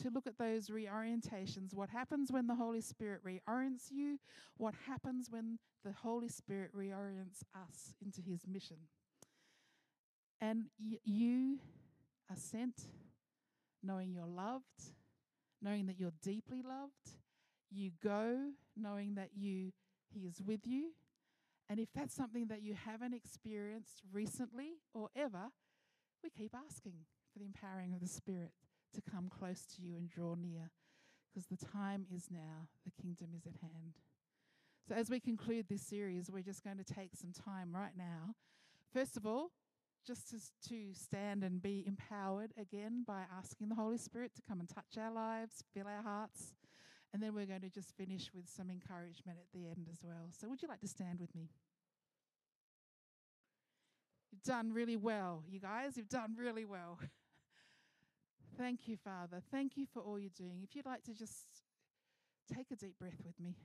to 0.00 0.08
look 0.08 0.28
at 0.28 0.38
those 0.38 0.68
reorientations. 0.68 1.74
What 1.74 1.88
happens 1.88 2.30
when 2.30 2.46
the 2.46 2.54
Holy 2.54 2.80
Spirit 2.80 3.22
reorients 3.24 3.90
you? 3.90 4.20
What 4.56 4.72
happens 4.86 5.30
when 5.30 5.58
the 5.84 5.90
Holy 5.90 6.28
Spirit 6.28 6.70
reorients 6.76 7.42
us 7.56 7.94
into 8.00 8.20
his 8.20 8.46
mission? 8.46 8.76
And 10.40 10.66
y- 10.80 10.98
you 11.02 11.58
are 12.30 12.36
sent 12.36 12.82
knowing 13.82 14.12
you're 14.12 14.24
loved, 14.24 14.92
knowing 15.60 15.86
that 15.86 15.98
you're 15.98 16.14
deeply 16.22 16.62
loved. 16.62 17.16
You 17.68 17.90
go 18.00 18.52
knowing 18.76 19.16
that 19.16 19.30
you 19.34 19.72
he 20.14 20.20
is 20.20 20.40
with 20.40 20.68
you. 20.68 20.92
And 21.68 21.80
if 21.80 21.88
that's 21.92 22.14
something 22.14 22.46
that 22.46 22.62
you 22.62 22.74
haven't 22.74 23.12
experienced 23.12 24.02
recently 24.12 24.74
or 24.94 25.08
ever, 25.16 25.48
we 26.22 26.30
keep 26.30 26.54
asking 26.54 27.06
for 27.32 27.38
the 27.38 27.46
empowering 27.46 27.94
of 27.94 28.00
the 28.00 28.08
Spirit 28.08 28.52
to 28.94 29.00
come 29.00 29.28
close 29.28 29.64
to 29.76 29.82
you 29.82 29.96
and 29.96 30.08
draw 30.08 30.34
near 30.34 30.70
because 31.32 31.46
the 31.46 31.66
time 31.66 32.06
is 32.14 32.28
now, 32.30 32.68
the 32.84 33.02
kingdom 33.02 33.30
is 33.34 33.46
at 33.46 33.60
hand. 33.60 33.94
So, 34.88 34.94
as 34.94 35.08
we 35.08 35.20
conclude 35.20 35.66
this 35.68 35.82
series, 35.82 36.30
we're 36.30 36.42
just 36.42 36.64
going 36.64 36.78
to 36.78 36.84
take 36.84 37.14
some 37.14 37.32
time 37.32 37.74
right 37.74 37.96
now. 37.96 38.34
First 38.92 39.16
of 39.16 39.26
all, 39.26 39.50
just 40.06 40.30
to, 40.30 40.68
to 40.68 40.92
stand 40.92 41.44
and 41.44 41.62
be 41.62 41.84
empowered 41.86 42.52
again 42.60 43.04
by 43.06 43.22
asking 43.36 43.68
the 43.68 43.76
Holy 43.76 43.98
Spirit 43.98 44.32
to 44.34 44.42
come 44.42 44.60
and 44.60 44.68
touch 44.68 44.98
our 44.98 45.12
lives, 45.12 45.62
fill 45.72 45.86
our 45.86 46.02
hearts. 46.02 46.54
And 47.14 47.22
then 47.22 47.34
we're 47.34 47.46
going 47.46 47.60
to 47.60 47.70
just 47.70 47.96
finish 47.96 48.30
with 48.34 48.48
some 48.48 48.70
encouragement 48.70 49.38
at 49.38 49.52
the 49.52 49.66
end 49.66 49.86
as 49.90 50.00
well. 50.02 50.30
So, 50.32 50.48
would 50.48 50.60
you 50.60 50.68
like 50.68 50.80
to 50.80 50.88
stand 50.88 51.20
with 51.20 51.34
me? 51.34 51.48
You've 54.32 54.42
done 54.42 54.72
really 54.72 54.96
well, 54.96 55.44
you 55.48 55.60
guys. 55.60 55.96
You've 55.96 56.08
done 56.08 56.34
really 56.38 56.64
well. 56.64 56.98
Thank 58.58 58.88
you, 58.88 58.96
Father. 58.96 59.42
Thank 59.50 59.76
you 59.76 59.86
for 59.92 60.00
all 60.00 60.18
you're 60.18 60.30
doing. 60.36 60.62
If 60.62 60.74
you'd 60.74 60.86
like 60.86 61.02
to 61.04 61.14
just 61.14 61.46
take 62.52 62.70
a 62.70 62.76
deep 62.76 62.98
breath 62.98 63.20
with 63.24 63.38
me, 63.38 63.56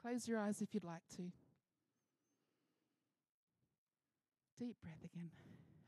close 0.00 0.28
your 0.28 0.38
eyes 0.38 0.60
if 0.60 0.74
you'd 0.74 0.84
like 0.84 1.02
to. 1.16 1.32
Deep 4.58 4.76
breath 4.82 5.02
again. 5.04 5.30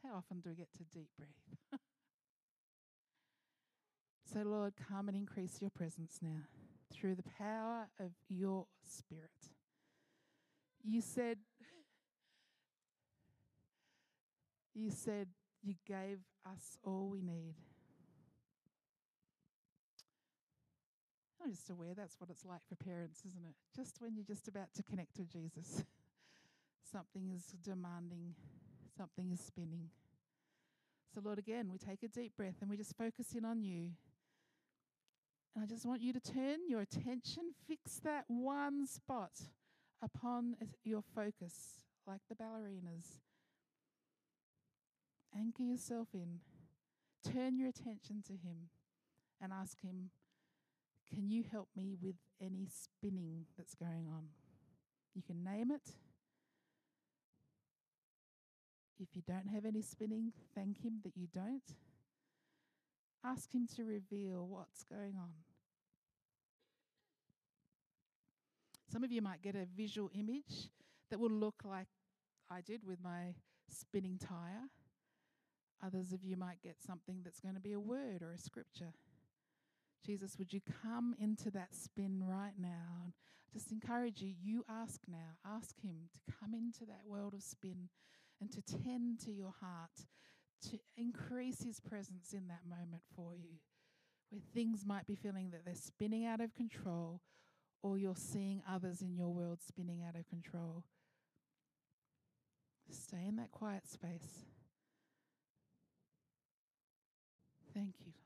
How 0.03 0.17
often 0.17 0.41
do 0.41 0.49
we 0.51 0.57
get 0.57 0.73
to 0.79 0.85
deep 0.85 1.09
breathe? 1.17 1.81
so, 4.33 4.41
Lord, 4.41 4.75
come 4.89 5.09
and 5.09 5.17
increase 5.17 5.61
your 5.61 5.71
presence 5.71 6.19
now 6.23 6.49
through 6.93 7.15
the 7.15 7.25
power 7.39 7.89
of 8.01 8.13
your 8.29 8.67
Spirit. 8.83 9.31
You 10.83 11.01
said, 11.01 11.39
you 14.75 14.91
said 14.91 15.29
you 15.63 15.75
gave 15.87 16.19
us 16.47 16.79
all 16.83 17.09
we 17.11 17.23
need. 17.23 17.55
I'm 21.43 21.51
just 21.51 21.69
aware 21.69 21.95
that's 21.95 22.19
what 22.19 22.31
it's 22.31 22.45
like 22.45 22.63
for 22.69 22.75
parents, 22.77 23.23
isn't 23.27 23.45
it? 23.45 23.55
Just 23.77 24.01
when 24.01 24.15
you're 24.15 24.25
just 24.25 24.49
about 24.49 24.73
to 24.75 24.83
connect 24.83 25.19
with 25.19 25.31
Jesus, 25.31 25.85
something 26.93 27.31
is 27.35 27.45
demanding, 27.63 28.35
something 28.97 29.31
is 29.31 29.41
spinning. 29.41 29.91
So, 31.15 31.21
Lord, 31.23 31.39
again, 31.39 31.69
we 31.71 31.79
take 31.79 32.03
a 32.03 32.09
deep 32.09 32.37
breath 32.37 32.57
and 32.61 32.71
we 32.71 32.77
just 32.77 32.97
focus 32.97 33.35
in 33.37 33.45
on 33.45 33.63
you. 33.63 33.91
And 35.55 35.63
I 35.63 35.67
just 35.67 35.85
want 35.87 36.01
you 36.01 36.13
to 36.15 36.21
turn 36.21 36.61
your 36.67 36.81
attention, 36.81 37.53
fix 37.69 38.01
that 38.01 38.25
one 38.27 38.87
spot 38.87 39.33
upon 40.03 40.57
your 40.83 41.03
focus, 41.15 41.79
like 42.07 42.21
the 42.29 42.35
ballerinas. 42.35 43.21
Anchor 45.37 45.63
yourself 45.63 46.09
in. 46.15 46.41
Turn 47.25 47.59
your 47.59 47.69
attention 47.69 48.23
to 48.27 48.33
Him 48.33 48.69
and 49.41 49.53
ask 49.53 49.81
Him, 49.81 50.11
Can 51.13 51.29
you 51.29 51.45
help 51.51 51.69
me 51.77 51.97
with 52.01 52.17
any 52.41 52.69
spinning 52.69 53.47
that's 53.57 53.75
going 53.75 54.07
on? 54.09 54.29
You 55.15 55.23
can 55.23 55.43
name 55.43 55.71
it. 55.71 55.91
If 59.01 59.09
you 59.15 59.23
don't 59.27 59.49
have 59.49 59.65
any 59.65 59.83
spinning, 59.83 60.33
thank 60.55 60.85
Him 60.85 61.01
that 61.03 61.17
you 61.17 61.27
don't. 61.33 61.75
Ask 63.25 63.53
Him 63.55 63.67
to 63.77 63.85
reveal 63.85 64.47
what's 64.47 64.85
going 64.85 65.17
on. 65.17 65.33
Some 68.91 69.03
of 69.03 69.11
you 69.11 69.23
might 69.23 69.43
get 69.43 69.57
a 69.57 69.67
visual 69.77 70.11
image 70.15 70.71
that 71.11 71.19
will 71.19 71.31
look 71.31 71.63
like 71.65 71.89
I 72.49 72.61
did 72.61 72.85
with 72.87 72.99
my 73.03 73.35
spinning 73.69 74.19
tire. 74.19 74.69
Others 75.83 76.13
of 76.13 76.25
you 76.25 76.37
might 76.37 76.63
get 76.63 76.77
something 76.85 77.21
that's 77.25 77.41
going 77.41 77.55
to 77.55 77.61
be 77.61 77.73
a 77.73 77.81
word 77.81 78.23
or 78.23 78.33
a 78.33 78.39
scripture. 78.39 78.93
Jesus, 80.05 80.39
would 80.39 80.53
you 80.53 80.61
come 80.83 81.15
into 81.19 81.51
that 81.51 81.75
spin 81.75 82.23
right 82.27 82.55
now? 82.59 83.03
And 83.03 83.13
Just 83.53 83.73
encourage 83.73 84.21
you, 84.21 84.35
you 84.43 84.65
ask 84.69 85.01
now. 85.09 85.37
Ask 85.47 85.81
Him 85.81 86.09
to 86.13 86.35
come 86.41 86.55
into 86.55 86.85
that 86.87 87.07
world 87.07 87.35
of 87.35 87.43
spin 87.43 87.89
and 88.41 88.51
to 88.53 88.61
tend 88.61 89.21
to 89.21 89.33
your 89.33 89.55
heart, 89.61 90.07
to 90.71 90.79
increase 90.97 91.63
His 91.63 91.81
presence 91.81 92.33
in 92.33 92.49
that 92.49 92.67
moment 92.69 93.03
for 93.15 93.35
you, 93.35 93.59
where 94.31 94.43
things 94.55 94.85
might 94.87 95.07
be 95.07 95.15
feeling 95.15 95.51
that 95.51 95.65
they're 95.65 95.75
spinning 95.75 96.27
out 96.27 96.41
of 96.41 96.55
control 96.55 97.21
or 97.83 97.99
you're 97.99 98.17
seeing 98.17 98.63
others 98.69 99.03
in 99.03 99.15
your 99.15 99.29
world 99.29 99.59
spinning 99.67 100.03
out 100.03 100.17
of 100.17 100.27
control. 100.27 100.85
Stay 102.91 103.27
in 103.27 103.37
that 103.37 103.51
quiet 103.51 103.87
space. 103.87 104.47
Thank 107.75 107.95
you, 108.07 108.13
Lord. 108.15 108.25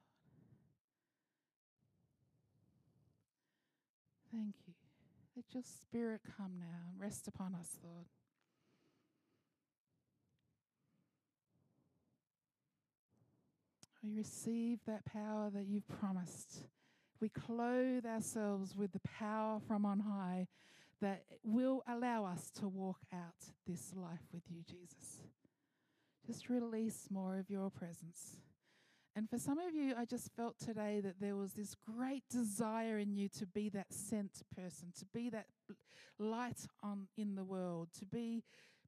Thank 4.31 4.55
you. 4.67 4.75
Let 5.35 5.55
your 5.55 5.63
spirit 5.63 6.21
come 6.37 6.53
now 6.61 6.91
and 6.91 7.01
rest 7.01 7.29
upon 7.29 7.55
us, 7.55 7.79
Lord. 7.83 8.05
We 14.03 14.13
receive 14.13 14.81
that 14.87 15.05
power 15.07 15.51
that 15.55 15.67
you've 15.67 15.89
promised. 15.89 16.65
We 17.21 17.31
clothe 17.31 18.07
ourselves 18.07 18.77
with 18.77 18.93
the 18.93 19.01
power 19.01 19.61
from 19.67 19.85
on 19.85 20.01
high 20.01 20.47
that 21.01 21.25
will 21.43 21.83
allow 21.89 22.25
us 22.25 22.51
to 22.59 22.69
walk 22.69 23.01
out 23.13 23.53
this 23.67 23.93
life 23.97 24.27
with 24.33 24.43
you, 24.51 24.63
Jesus. 24.69 25.23
Just 26.27 26.49
release 26.49 27.09
more 27.11 27.39
of 27.39 27.49
your 27.51 27.71
presence. 27.71 28.37
And 29.19 29.29
for 29.29 29.37
some 29.37 29.59
of 29.59 29.75
you, 29.75 29.95
I 29.99 30.05
just 30.05 30.31
felt 30.37 30.61
today 30.61 31.01
that 31.01 31.19
there 31.21 31.35
was 31.35 31.55
this 31.55 31.75
great 31.75 32.23
desire 32.31 32.99
in 32.99 33.17
you 33.17 33.29
to 33.31 33.47
be 33.47 33.69
that 33.71 33.93
sent 33.93 34.43
person, 34.55 34.93
to 34.97 35.05
be 35.07 35.29
that 35.31 35.47
light 36.21 36.69
on 36.85 37.09
in 37.17 37.35
the 37.35 37.43
world, 37.43 37.89
to 37.99 38.07
be 38.07 38.45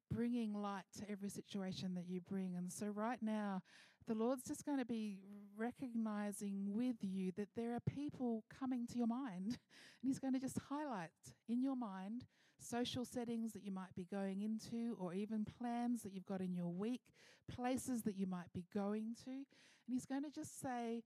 bringing 0.09 0.53
light 0.53 0.85
to 0.99 1.11
every 1.11 1.27
situation 1.27 1.95
that 1.95 2.05
you 2.07 2.21
bring. 2.21 2.55
And 2.55 2.71
so 2.71 2.85
right 2.85 3.21
now, 3.21 3.61
the 4.07 4.13
Lord's 4.13 4.43
just 4.43 4.65
going 4.65 4.77
to 4.77 4.85
be 4.85 5.17
recognizing 5.57 6.63
with 6.73 6.95
you 7.01 7.33
that 7.35 7.49
there 7.57 7.75
are 7.75 7.81
people 7.81 8.45
coming 8.57 8.87
to 8.87 8.97
your 8.97 9.07
mind. 9.07 9.57
And 10.01 10.09
He's 10.09 10.19
going 10.19 10.33
to 10.33 10.39
just 10.39 10.57
highlight 10.69 11.09
in 11.49 11.61
your 11.61 11.75
mind 11.75 12.23
social 12.63 13.05
settings 13.05 13.53
that 13.53 13.63
you 13.63 13.71
might 13.71 13.95
be 13.95 14.05
going 14.05 14.41
into, 14.41 14.95
or 14.99 15.13
even 15.13 15.45
plans 15.59 16.03
that 16.03 16.13
you've 16.13 16.25
got 16.25 16.41
in 16.41 16.53
your 16.53 16.69
week, 16.69 17.01
places 17.47 18.03
that 18.03 18.15
you 18.15 18.27
might 18.27 18.53
be 18.53 18.65
going 18.73 19.15
to. 19.25 19.31
And 19.31 19.45
He's 19.93 20.05
going 20.05 20.23
to 20.23 20.31
just 20.31 20.61
say 20.61 21.03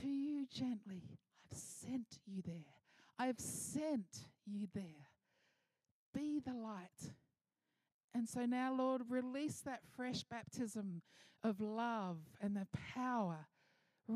to 0.00 0.08
you 0.08 0.46
gently, 0.46 1.02
I've 1.50 1.58
sent 1.58 2.18
you 2.26 2.42
there. 2.44 2.74
I've 3.18 3.40
sent 3.40 4.26
you 4.46 4.68
there. 4.74 5.08
Be 6.14 6.40
the 6.40 6.54
light. 6.54 7.12
And 8.14 8.28
so 8.28 8.44
now, 8.44 8.74
Lord, 8.74 9.02
release 9.08 9.60
that 9.60 9.80
fresh 9.96 10.22
baptism 10.24 11.02
of 11.42 11.60
love 11.60 12.18
and 12.40 12.54
the 12.56 12.66
power 12.94 13.46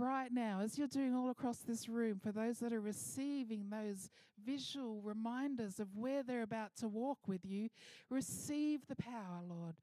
right 0.00 0.32
now, 0.32 0.60
as 0.62 0.78
you're 0.78 0.88
doing 0.88 1.14
all 1.14 1.30
across 1.30 1.58
this 1.58 1.88
room, 1.88 2.20
for 2.22 2.32
those 2.32 2.58
that 2.58 2.72
are 2.72 2.80
receiving 2.80 3.70
those 3.70 4.10
visual 4.44 5.00
reminders 5.02 5.80
of 5.80 5.88
where 5.94 6.22
they're 6.22 6.42
about 6.42 6.76
to 6.76 6.88
walk 6.88 7.18
with 7.26 7.44
you, 7.44 7.68
receive 8.10 8.86
the 8.88 8.96
power, 8.96 9.42
Lord. 9.48 9.76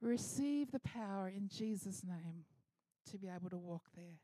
Receive 0.00 0.72
the 0.72 0.80
power 0.80 1.28
in 1.28 1.48
Jesus' 1.48 2.02
name 2.02 2.44
to 3.10 3.18
be 3.18 3.28
able 3.28 3.50
to 3.50 3.58
walk 3.58 3.88
there. 3.96 4.18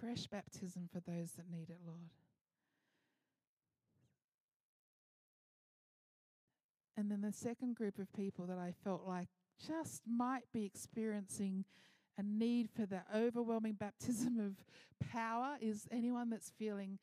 Fresh 0.00 0.26
baptism 0.28 0.88
for 0.92 1.00
those 1.00 1.32
that 1.32 1.50
need 1.50 1.70
it, 1.70 1.80
Lord. 1.86 2.10
And 6.96 7.10
then 7.10 7.20
the 7.20 7.32
second 7.32 7.74
group 7.74 7.98
of 7.98 8.12
people 8.12 8.46
that 8.46 8.58
I 8.58 8.72
felt 8.84 9.02
like 9.06 9.28
just 9.66 10.02
might 10.06 10.44
be 10.52 10.64
experiencing 10.64 11.64
a 12.18 12.22
need 12.22 12.68
for 12.70 12.86
that 12.86 13.06
overwhelming 13.14 13.74
baptism 13.74 14.38
of 14.38 14.64
power 15.08 15.56
is 15.60 15.86
anyone 15.90 16.30
that's 16.30 16.50
feeling 16.58 16.98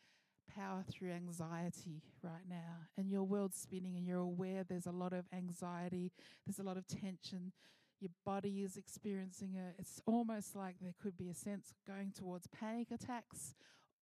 power 0.56 0.84
through 0.90 1.12
anxiety 1.12 2.02
right 2.22 2.48
now 2.50 2.88
and 2.98 3.10
your 3.10 3.24
world's 3.24 3.58
spinning 3.58 3.96
and 3.96 4.06
you're 4.06 4.18
aware 4.18 4.64
there's 4.64 4.86
a 4.86 4.92
lot 4.92 5.14
of 5.14 5.26
anxiety, 5.34 6.12
there's 6.46 6.60
a 6.60 6.64
lot 6.64 6.78
of 6.78 6.86
tension, 6.88 7.54
your 8.02 8.12
body 8.26 8.64
is 8.64 8.78
experiencing 8.78 9.54
it. 9.56 9.76
It's 9.78 10.02
almost 10.08 10.56
like 10.56 10.76
there 10.82 10.96
could 11.02 11.18
be 11.18 11.30
a 11.30 11.36
sense 11.36 11.74
going 11.88 12.12
towards 12.12 12.48
panic 12.48 12.88
attacks. 12.92 13.54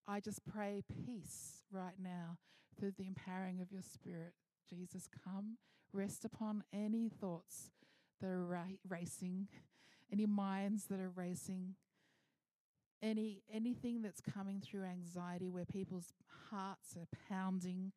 I 0.08 0.22
just 0.22 0.46
pray 0.46 0.84
peace 1.06 1.64
right 1.70 2.00
now 2.02 2.38
through 2.80 2.94
the 2.98 3.08
empowering 3.08 3.60
of 3.62 3.72
your 3.72 3.82
spirit. 3.82 4.34
Jesus, 4.70 5.08
come, 5.26 5.58
rest 5.92 6.24
upon 6.24 6.64
any 6.72 7.10
thoughts 7.10 7.72
that 8.22 8.28
are 8.30 8.46
ra- 8.46 8.78
racing, 8.88 9.50
any 10.12 10.26
minds 10.26 10.86
that 10.86 11.00
are 11.00 11.12
racing, 11.16 11.76
any 13.02 13.44
anything 13.54 14.02
that's 14.02 14.22
coming 14.22 14.62
through 14.62 14.84
anxiety 14.84 15.50
where 15.50 15.66
people's 15.66 16.14
hearts 16.50 16.96
are 16.98 17.08
pounding. 17.30 17.92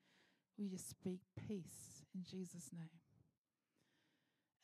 We 0.59 0.69
just 0.69 0.89
speak 0.89 1.21
peace 1.49 2.05
in 2.15 2.25
Jesus' 2.25 2.71
name. 2.73 3.01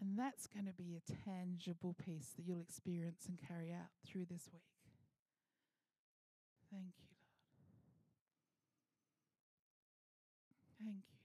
And 0.01 0.17
that's 0.17 0.47
going 0.47 0.67
to 0.67 0.73
be 0.73 0.97
a 0.97 1.29
tangible 1.29 1.95
peace 2.05 2.31
that 2.37 2.45
you'll 2.47 2.61
experience 2.61 3.27
and 3.27 3.37
carry 3.49 3.73
out 3.73 3.91
through 4.07 4.27
this 4.31 4.49
week. 4.53 4.63
Thank 6.71 6.95
you, 7.01 7.09
Lord. 10.79 10.95
Thank 10.95 11.05
you. 11.11 11.18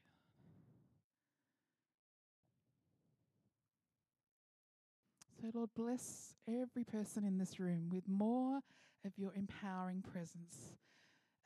So, 5.44 5.52
Lord, 5.54 5.72
bless 5.76 6.36
every 6.48 6.86
person 6.86 7.26
in 7.26 7.38
this 7.38 7.60
room 7.60 7.90
with 7.92 8.08
more 8.08 8.62
of 9.06 9.12
your 9.18 9.34
empowering 9.36 10.02
presence. 10.02 10.56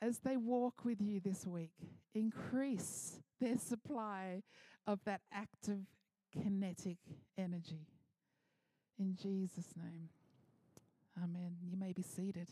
As 0.00 0.20
they 0.20 0.36
walk 0.36 0.84
with 0.84 1.00
you 1.00 1.18
this 1.18 1.44
week, 1.44 1.72
increase 2.14 3.18
their 3.40 3.58
supply 3.58 4.44
of 4.86 5.00
that 5.04 5.22
active 5.32 5.80
kinetic 6.32 6.98
energy. 7.36 7.88
In 9.00 9.16
Jesus' 9.20 9.74
name. 9.76 10.10
Amen. 11.20 11.56
You 11.68 11.76
may 11.76 11.92
be 11.92 12.02
seated. 12.02 12.50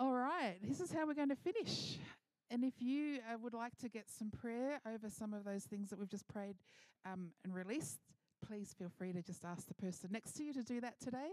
All 0.00 0.14
right, 0.14 0.56
this 0.64 0.80
is 0.80 0.90
how 0.90 1.06
we're 1.06 1.14
going 1.14 1.28
to 1.28 1.36
finish. 1.36 1.98
And 2.52 2.64
if 2.64 2.82
you 2.82 3.20
uh, 3.32 3.38
would 3.38 3.54
like 3.54 3.78
to 3.78 3.88
get 3.88 4.10
some 4.10 4.30
prayer 4.30 4.78
over 4.86 5.08
some 5.08 5.32
of 5.32 5.42
those 5.42 5.64
things 5.64 5.88
that 5.88 5.98
we've 5.98 6.10
just 6.10 6.28
prayed 6.28 6.56
um, 7.10 7.28
and 7.44 7.54
released, 7.54 7.98
please 8.46 8.74
feel 8.78 8.90
free 8.90 9.10
to 9.14 9.22
just 9.22 9.42
ask 9.42 9.66
the 9.68 9.74
person 9.74 10.10
next 10.12 10.32
to 10.32 10.44
you 10.44 10.52
to 10.52 10.62
do 10.62 10.78
that 10.82 11.00
today. 11.00 11.30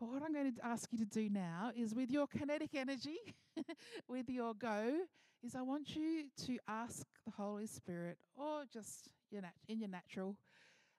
But 0.00 0.08
what 0.08 0.20
I'm 0.20 0.32
going 0.32 0.52
to 0.52 0.66
ask 0.66 0.88
you 0.90 0.98
to 0.98 1.04
do 1.04 1.28
now 1.28 1.70
is 1.76 1.94
with 1.94 2.10
your 2.10 2.26
kinetic 2.26 2.74
energy, 2.74 3.18
with 4.08 4.28
your 4.28 4.52
go, 4.52 4.96
is 5.44 5.54
I 5.54 5.62
want 5.62 5.94
you 5.94 6.24
to 6.46 6.58
ask 6.66 7.06
the 7.24 7.30
Holy 7.30 7.68
Spirit, 7.68 8.18
or 8.34 8.64
just 8.72 9.08
your 9.30 9.42
nat- 9.42 9.54
in 9.68 9.78
your 9.78 9.90
natural, 9.90 10.34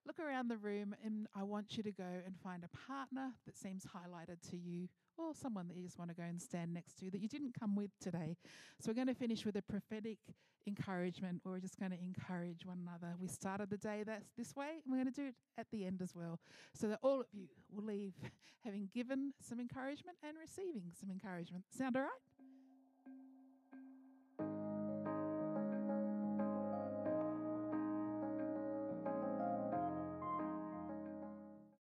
look 0.06 0.20
around 0.20 0.48
the 0.48 0.58
room 0.58 0.96
and 1.04 1.28
I 1.36 1.44
want 1.44 1.76
you 1.76 1.84
to 1.84 1.92
go 1.92 2.22
and 2.26 2.34
find 2.42 2.64
a 2.64 2.88
partner 2.88 3.34
that 3.46 3.58
seems 3.58 3.86
highlighted 3.86 4.38
to 4.52 4.58
you 4.58 4.88
or 5.20 5.34
someone 5.34 5.68
that 5.68 5.78
you 5.78 5.84
just 5.84 6.00
want 6.00 6.10
to 6.10 6.16
go 6.16 6.24
and 6.24 6.42
stand 6.42 6.74
next 6.74 7.00
to 7.00 7.10
that 7.12 7.20
you 7.22 7.28
didn't 7.28 7.54
come 7.60 7.76
with 7.76 7.92
today. 8.00 8.38
So 8.80 8.90
we're 8.90 8.96
going 8.96 9.08
to 9.08 9.14
finish 9.14 9.46
with 9.46 9.56
a 9.56 9.62
prophetic 9.62 10.18
encouragement. 10.68 11.42
where 11.44 11.54
We're 11.54 11.60
just 11.60 11.80
going 11.80 11.92
to 11.92 11.98
encourage 12.00 12.66
one 12.66 12.80
another. 12.88 13.16
We 13.20 13.28
started 13.28 13.70
the 13.70 13.78
day 13.78 14.04
that's 14.06 14.32
this 14.38 14.56
way, 14.56 14.82
and 14.84 14.92
we're 14.92 15.04
going 15.04 15.14
to 15.14 15.22
do 15.22 15.28
it 15.28 15.36
at 15.58 15.68
the 15.72 15.86
end 15.86 16.02
as 16.02 16.16
well, 16.16 16.40
so 16.74 16.88
that 16.88 17.00
all 17.02 17.20
of 17.22 17.28
you 17.34 17.48
will 17.72 17.84
leave 17.84 18.14
having 18.64 18.90
given 18.94 19.34
some 19.42 19.60
encouragement 19.60 20.18
and 20.24 20.38
receiving 20.40 20.92
some 21.00 21.10
encouragement. 21.10 21.66
Sound 21.76 21.96
all 21.96 22.04
right? 22.04 22.29